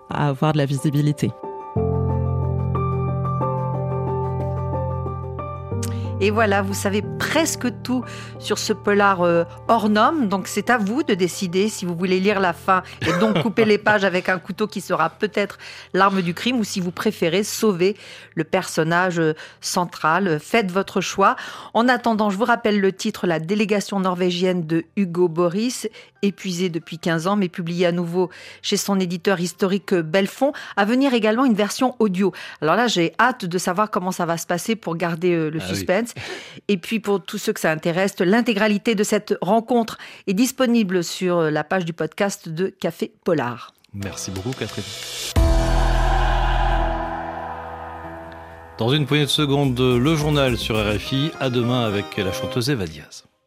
avoir 0.09 0.53
de 0.53 0.57
la 0.57 0.65
visibilité. 0.65 1.31
Et 6.23 6.29
voilà, 6.29 6.61
vous 6.61 6.73
savez 6.73 7.01
presque 7.19 7.67
tout 7.83 8.01
sur 8.39 8.57
ce 8.57 8.71
polar 8.71 9.23
euh, 9.23 9.43
hors 9.67 9.89
norme. 9.89 10.29
Donc 10.29 10.47
c'est 10.47 10.69
à 10.69 10.77
vous 10.77 11.03
de 11.03 11.15
décider 11.15 11.67
si 11.67 11.83
vous 11.83 11.95
voulez 11.95 12.21
lire 12.21 12.39
la 12.39 12.53
fin 12.53 12.81
et 13.01 13.11
donc 13.19 13.41
couper 13.41 13.65
les 13.65 13.77
pages 13.77 14.05
avec 14.05 14.29
un 14.29 14.39
couteau 14.39 14.65
qui 14.65 14.79
sera 14.79 15.09
peut-être 15.09 15.57
l'arme 15.93 16.21
du 16.21 16.33
crime 16.33 16.59
ou 16.59 16.63
si 16.63 16.79
vous 16.79 16.91
préférez 16.91 17.43
sauver 17.43 17.97
le 18.35 18.45
personnage 18.45 19.19
euh, 19.19 19.33
central. 19.59 20.39
Faites 20.39 20.71
votre 20.71 21.01
choix. 21.01 21.35
En 21.73 21.89
attendant, 21.89 22.29
je 22.29 22.37
vous 22.37 22.45
rappelle 22.45 22.79
le 22.79 22.93
titre 22.93 23.27
La 23.27 23.39
délégation 23.39 23.99
norvégienne 23.99 24.65
de 24.65 24.85
Hugo 24.95 25.27
Boris, 25.27 25.89
épuisé 26.23 26.69
depuis 26.69 26.97
15 26.97 27.27
ans 27.27 27.35
mais 27.35 27.49
publié 27.49 27.85
à 27.85 27.91
nouveau 27.91 28.29
chez 28.61 28.77
son 28.77 28.99
éditeur 28.99 29.39
historique 29.39 29.93
Belfond. 29.93 30.53
À 30.75 30.85
venir 30.85 31.13
également 31.13 31.45
une 31.45 31.53
version 31.53 31.95
audio. 31.99 32.33
Alors 32.61 32.75
là, 32.75 32.87
j'ai 32.87 33.13
hâte 33.19 33.45
de 33.45 33.57
savoir 33.57 33.91
comment 33.91 34.11
ça 34.11 34.25
va 34.25 34.37
se 34.37 34.47
passer 34.47 34.75
pour 34.75 34.95
garder 34.95 35.33
euh, 35.33 35.49
le 35.49 35.59
ah 35.61 35.67
suspense. 35.67 36.13
Et 36.67 36.77
puis 36.77 36.99
pour 36.99 37.21
tous 37.23 37.37
ceux 37.37 37.53
que 37.53 37.59
ça 37.59 37.71
intéresse, 37.71 38.15
l'intégralité 38.19 38.95
de 38.95 39.03
cette 39.03 39.35
rencontre 39.41 39.97
est 40.27 40.33
disponible 40.33 41.03
sur 41.03 41.41
la 41.51 41.63
page 41.63 41.85
du 41.85 41.93
podcast 41.93 42.49
de 42.49 42.67
Café 42.67 43.11
Polar. 43.23 43.73
Merci 43.93 44.31
beaucoup 44.31 44.51
Catherine. 44.51 44.83
Dans 48.79 48.89
une 48.89 49.05
poignée 49.05 49.25
de 49.25 49.29
secondes, 49.29 49.79
le 49.79 50.15
journal 50.15 50.57
sur 50.57 50.75
RFI. 50.75 51.31
À 51.39 51.49
demain 51.49 51.85
avec 51.85 52.17
la 52.17 52.31
chanteuse 52.31 52.69
Eva 52.69 52.85
Diaz. 52.85 53.23